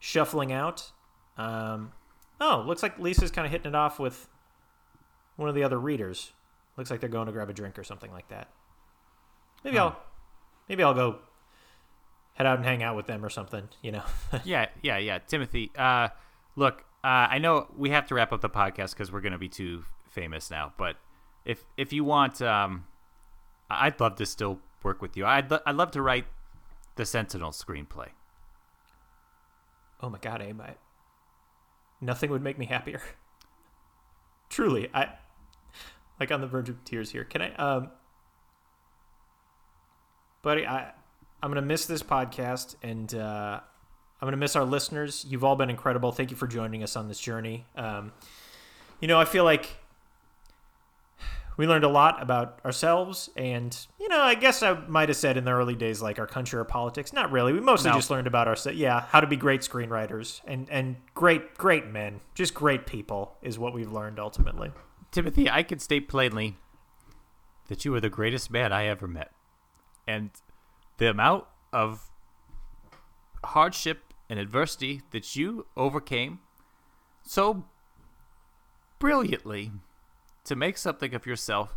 shuffling 0.04 0.52
out. 0.52 0.92
Um, 1.38 1.92
oh, 2.38 2.62
looks 2.66 2.82
like 2.82 2.98
Lisa's 2.98 3.30
kind 3.30 3.46
of 3.46 3.50
hitting 3.52 3.68
it 3.68 3.74
off 3.74 3.98
with 3.98 4.28
one 5.36 5.48
of 5.48 5.54
the 5.54 5.64
other 5.64 5.80
readers. 5.80 6.32
Looks 6.76 6.90
like 6.90 7.00
they're 7.00 7.08
going 7.08 7.24
to 7.26 7.32
grab 7.32 7.48
a 7.48 7.54
drink 7.54 7.78
or 7.78 7.84
something 7.84 8.12
like 8.12 8.28
that. 8.28 8.50
Maybe 9.64 9.78
Huh. 9.78 9.84
I'll 9.84 10.02
maybe 10.68 10.82
I'll 10.82 10.92
go 10.92 11.20
head 12.34 12.46
out 12.46 12.58
and 12.58 12.66
hang 12.66 12.82
out 12.82 12.96
with 12.96 13.06
them 13.06 13.24
or 13.24 13.30
something. 13.30 13.68
You 13.80 13.92
know. 13.92 14.02
yeah, 14.44 14.66
yeah, 14.82 14.98
yeah. 14.98 15.20
Timothy, 15.20 15.72
uh, 15.74 16.08
look, 16.54 16.84
uh, 17.02 17.32
I 17.32 17.38
know 17.38 17.68
we 17.74 17.88
have 17.90 18.06
to 18.08 18.14
wrap 18.14 18.30
up 18.30 18.42
the 18.42 18.50
podcast 18.50 18.90
because 18.90 19.10
we're 19.10 19.22
going 19.22 19.32
to 19.32 19.38
be 19.38 19.48
too 19.48 19.84
famous 20.10 20.50
now. 20.50 20.74
But 20.76 20.96
if 21.46 21.64
if 21.78 21.94
you 21.94 22.04
want, 22.04 22.42
um, 22.42 22.84
I'd 23.70 23.98
love 24.00 24.16
to 24.16 24.26
still 24.26 24.58
work 24.82 25.00
with 25.00 25.16
you. 25.16 25.24
I'd 25.24 25.50
lo- 25.50 25.60
I'd 25.64 25.76
love 25.76 25.92
to 25.92 26.02
write 26.02 26.26
the 26.96 27.06
Sentinel 27.06 27.52
screenplay. 27.52 28.08
Oh 30.04 30.10
my 30.10 30.18
god, 30.18 30.42
Abe! 30.42 30.60
I, 30.60 30.74
nothing 31.98 32.30
would 32.30 32.42
make 32.42 32.58
me 32.58 32.66
happier. 32.66 33.00
Truly, 34.50 34.90
I 34.92 35.08
like 36.20 36.30
on 36.30 36.42
the 36.42 36.46
verge 36.46 36.68
of 36.68 36.84
tears 36.84 37.10
here. 37.10 37.24
Can 37.24 37.40
I, 37.40 37.54
um, 37.54 37.90
buddy? 40.42 40.66
I 40.66 40.92
I'm 41.42 41.48
gonna 41.48 41.62
miss 41.62 41.86
this 41.86 42.02
podcast, 42.02 42.76
and 42.82 43.14
uh, 43.14 43.60
I'm 44.20 44.26
gonna 44.26 44.36
miss 44.36 44.56
our 44.56 44.66
listeners. 44.66 45.24
You've 45.26 45.42
all 45.42 45.56
been 45.56 45.70
incredible. 45.70 46.12
Thank 46.12 46.30
you 46.30 46.36
for 46.36 46.46
joining 46.46 46.82
us 46.82 46.96
on 46.96 47.08
this 47.08 47.18
journey. 47.18 47.64
Um, 47.74 48.12
you 49.00 49.08
know, 49.08 49.18
I 49.18 49.24
feel 49.24 49.44
like 49.44 49.70
we 51.56 51.66
learned 51.66 51.84
a 51.84 51.88
lot 51.88 52.20
about 52.22 52.60
ourselves 52.64 53.30
and 53.36 53.86
you 54.00 54.08
know 54.08 54.20
i 54.20 54.34
guess 54.34 54.62
i 54.62 54.72
might 54.88 55.08
have 55.08 55.16
said 55.16 55.36
in 55.36 55.44
the 55.44 55.52
early 55.52 55.74
days 55.74 56.02
like 56.02 56.18
our 56.18 56.26
country 56.26 56.58
or 56.58 56.64
politics 56.64 57.12
not 57.12 57.30
really 57.30 57.52
we 57.52 57.60
mostly 57.60 57.90
No. 57.90 57.96
just 57.96 58.10
learned 58.10 58.26
about 58.26 58.48
ourselves 58.48 58.78
yeah 58.78 59.00
how 59.10 59.20
to 59.20 59.26
be 59.26 59.36
great 59.36 59.60
screenwriters 59.60 60.40
and 60.46 60.68
and 60.70 60.96
great 61.14 61.56
great 61.56 61.86
men 61.86 62.20
just 62.34 62.54
great 62.54 62.86
people 62.86 63.36
is 63.42 63.58
what 63.58 63.72
we've 63.74 63.92
learned 63.92 64.18
ultimately 64.18 64.72
Timothy, 65.12 65.48
I 65.48 65.62
can 65.62 65.78
state 65.78 66.08
plainly 66.08 66.56
that 67.68 67.84
you 67.84 67.94
are 67.94 68.00
the 68.00 68.10
greatest 68.10 68.50
man 68.50 68.72
I 68.72 68.86
ever 68.86 69.06
met. 69.06 69.30
And 70.08 70.30
the 70.98 71.08
amount 71.08 71.44
of 71.72 72.10
hardship 73.44 74.12
and 74.28 74.40
adversity 74.40 75.02
that 75.12 75.36
you 75.36 75.66
overcame 75.76 76.40
so 77.22 77.64
brilliantly 78.98 79.70
to 80.44 80.56
make 80.56 80.76
something 80.78 81.14
of 81.14 81.26
yourself. 81.26 81.76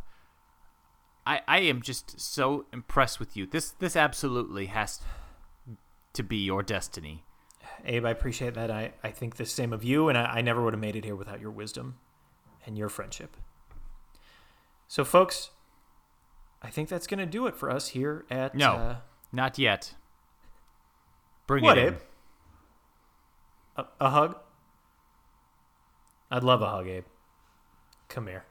I, 1.26 1.42
I 1.48 1.60
am 1.60 1.82
just 1.82 2.20
so 2.20 2.66
impressed 2.72 3.20
with 3.20 3.36
you. 3.36 3.46
This 3.46 3.72
this 3.72 3.96
absolutely 3.96 4.68
has 4.68 5.02
to 6.14 6.24
be 6.24 6.38
your 6.38 6.64
destiny. 6.64 7.24
abe 7.86 8.06
i 8.06 8.10
appreciate 8.10 8.56
that 8.56 8.72
i, 8.72 8.92
I 9.04 9.12
think 9.12 9.36
the 9.36 9.46
same 9.46 9.72
of 9.72 9.84
you 9.84 10.10
and 10.10 10.18
I, 10.18 10.38
I 10.38 10.42
never 10.42 10.64
would 10.64 10.74
have 10.74 10.82
made 10.82 10.96
it 10.96 11.06
here 11.06 11.16
without 11.16 11.40
your 11.40 11.52
wisdom 11.52 12.00
and 12.66 12.76
your 12.76 12.90
friendship 12.90 13.38
so 14.88 15.04
folks 15.06 15.52
i 16.64 16.72
think 16.72 16.90
that's 16.90 17.06
going 17.06 17.20
to 17.20 17.28
do 17.28 17.46
it 17.46 17.56
for 17.56 17.70
us 17.70 17.90
here 17.90 18.26
at 18.32 18.56
No, 18.56 18.72
uh, 18.74 18.96
not 19.32 19.60
yet. 19.60 19.94
Bring 21.46 21.64
What, 21.64 21.78
it. 21.78 21.94
Abe? 21.94 21.98
A, 23.78 23.86
a 24.00 24.10
hug? 24.10 24.40
I'd 26.32 26.44
love 26.44 26.62
a 26.64 26.70
hug, 26.70 26.88
Abe. 26.88 27.06
Come 28.10 28.26
here. 28.28 28.44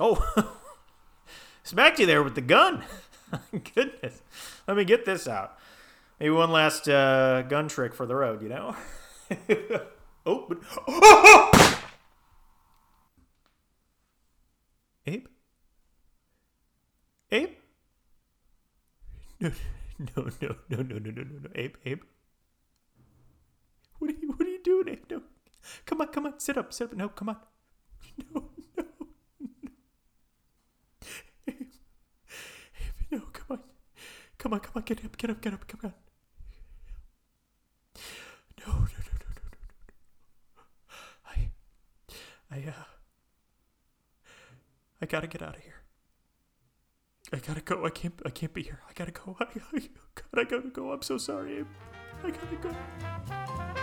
Oh, 0.00 0.24
smacked 1.62 2.00
you 2.00 2.06
there 2.06 2.22
with 2.22 2.34
the 2.34 2.40
gun. 2.40 2.84
Goodness. 3.74 4.22
Let 4.66 4.76
me 4.76 4.84
get 4.84 5.04
this 5.04 5.28
out. 5.28 5.58
Maybe 6.18 6.30
one 6.30 6.50
last 6.50 6.88
uh, 6.88 7.42
gun 7.42 7.68
trick 7.68 7.94
for 7.94 8.06
the 8.06 8.14
road, 8.14 8.42
you 8.42 8.48
know? 8.48 8.76
oh, 10.26 10.46
but. 10.48 10.58
Abe? 15.06 15.26
Abe? 17.30 17.50
No, 19.40 19.50
no, 19.98 20.30
no, 20.40 20.56
no, 20.70 20.82
no, 20.82 20.98
no, 20.98 20.98
no, 20.98 21.22
no, 21.22 21.50
Abe, 21.54 21.76
Abe. 21.84 22.02
What 23.98 24.10
are 24.10 24.14
you, 24.14 24.28
what 24.28 24.46
are 24.46 24.50
you 24.50 24.62
doing, 24.62 24.88
Abe? 24.88 25.04
No, 25.10 25.22
come 25.84 26.00
on, 26.00 26.08
come 26.08 26.26
on, 26.26 26.40
sit 26.40 26.56
up, 26.58 26.72
sit 26.72 26.90
up. 26.90 26.96
No, 26.96 27.08
come 27.08 27.28
on. 27.28 27.36
No. 28.34 28.50
Come 34.44 34.52
on, 34.52 34.60
come 34.60 34.72
on, 34.76 34.82
get 34.82 35.02
up, 35.02 35.16
get 35.16 35.30
up, 35.30 35.40
get 35.40 35.54
up, 35.54 35.66
come 35.66 35.80
on. 35.84 35.94
No, 38.60 38.74
no, 38.74 38.78
no, 38.78 38.82
no, 38.82 39.30
no, 39.36 39.40
no, 39.40 39.56
no. 40.58 40.62
I, 41.24 41.48
I, 42.50 42.68
uh, 42.68 42.84
I 45.00 45.06
gotta 45.06 45.28
get 45.28 45.40
out 45.40 45.56
of 45.56 45.62
here. 45.62 45.80
I 47.32 47.38
gotta 47.38 47.62
go. 47.62 47.86
I 47.86 47.88
can't. 47.88 48.20
I 48.26 48.28
can't 48.28 48.52
be 48.52 48.62
here. 48.62 48.80
I 48.86 48.92
gotta 48.92 49.12
go. 49.12 49.34
I, 49.40 49.44
I, 49.44 49.78
God, 50.14 50.36
I 50.36 50.44
gotta 50.44 50.68
go. 50.68 50.92
I'm 50.92 51.00
so 51.00 51.16
sorry. 51.16 51.64
I 52.22 52.30
gotta 52.30 52.56
go. 52.56 53.80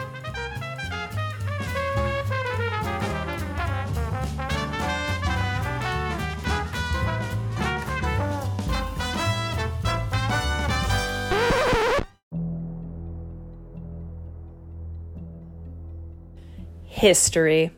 History, 17.02 17.72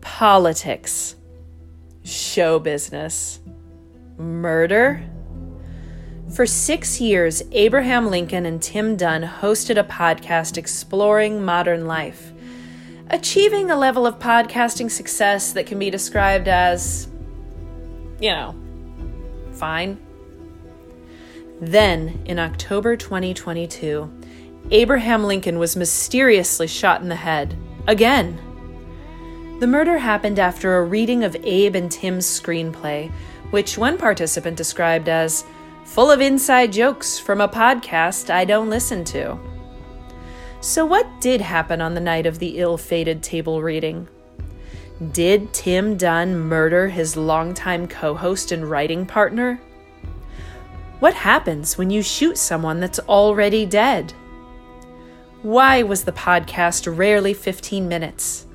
politics, 0.00 1.14
show 2.04 2.58
business, 2.58 3.38
murder. 4.16 5.04
For 6.34 6.46
six 6.46 7.02
years, 7.02 7.42
Abraham 7.52 8.06
Lincoln 8.06 8.46
and 8.46 8.62
Tim 8.62 8.96
Dunn 8.96 9.24
hosted 9.24 9.78
a 9.78 9.84
podcast 9.84 10.56
exploring 10.56 11.44
modern 11.44 11.86
life, 11.86 12.32
achieving 13.10 13.70
a 13.70 13.76
level 13.76 14.06
of 14.06 14.18
podcasting 14.18 14.90
success 14.90 15.52
that 15.52 15.66
can 15.66 15.78
be 15.78 15.90
described 15.90 16.48
as, 16.48 17.08
you 18.22 18.30
know, 18.30 18.54
fine. 19.52 19.98
Then, 21.60 22.22
in 22.24 22.38
October 22.38 22.96
2022, 22.96 24.10
Abraham 24.70 25.24
Lincoln 25.24 25.58
was 25.58 25.76
mysteriously 25.76 26.66
shot 26.66 27.02
in 27.02 27.10
the 27.10 27.16
head 27.16 27.54
Again. 27.86 28.40
The 29.60 29.66
murder 29.66 29.98
happened 29.98 30.38
after 30.38 30.76
a 30.76 30.84
reading 30.84 31.22
of 31.22 31.36
Abe 31.42 31.76
and 31.76 31.90
Tim's 31.90 32.26
screenplay, 32.26 33.10
which 33.50 33.76
one 33.76 33.98
participant 33.98 34.56
described 34.56 35.08
as 35.08 35.44
full 35.84 36.10
of 36.10 36.20
inside 36.20 36.72
jokes 36.72 37.18
from 37.18 37.40
a 37.40 37.48
podcast 37.48 38.30
I 38.30 38.44
don't 38.44 38.70
listen 38.70 39.04
to. 39.04 39.38
So, 40.60 40.86
what 40.86 41.06
did 41.20 41.42
happen 41.42 41.82
on 41.82 41.94
the 41.94 42.00
night 42.00 42.24
of 42.24 42.38
the 42.38 42.58
ill 42.58 42.78
fated 42.78 43.22
table 43.22 43.62
reading? 43.62 44.08
Did 45.12 45.52
Tim 45.52 45.98
Dunn 45.98 46.38
murder 46.38 46.88
his 46.88 47.16
longtime 47.16 47.86
co 47.86 48.14
host 48.14 48.50
and 48.50 48.64
writing 48.64 49.04
partner? 49.04 49.60
What 51.00 51.14
happens 51.14 51.76
when 51.76 51.90
you 51.90 52.00
shoot 52.00 52.38
someone 52.38 52.80
that's 52.80 53.00
already 53.00 53.66
dead? 53.66 54.14
Why 55.44 55.82
was 55.82 56.04
the 56.04 56.12
podcast 56.12 56.96
rarely 56.96 57.34
15 57.34 57.86
minutes? 57.86 58.46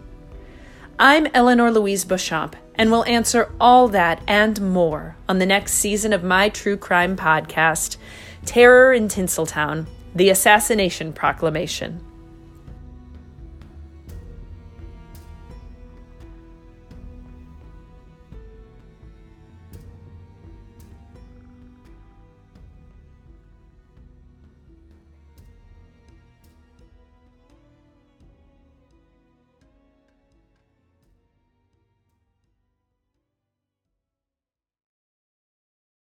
I'm 0.97 1.27
Eleanor 1.35 1.69
Louise 1.69 2.03
Beauchamp, 2.03 2.55
and 2.73 2.89
will 2.89 3.05
answer 3.05 3.53
all 3.61 3.89
that 3.89 4.23
and 4.27 4.59
more 4.59 5.15
on 5.27 5.37
the 5.37 5.45
next 5.45 5.73
season 5.73 6.13
of 6.13 6.23
my 6.23 6.49
true 6.49 6.77
crime 6.77 7.15
podcast, 7.15 7.97
Terror 8.43 8.91
in 8.91 9.07
Tinseltown 9.07 9.85
The 10.15 10.31
Assassination 10.31 11.13
Proclamation. 11.13 12.03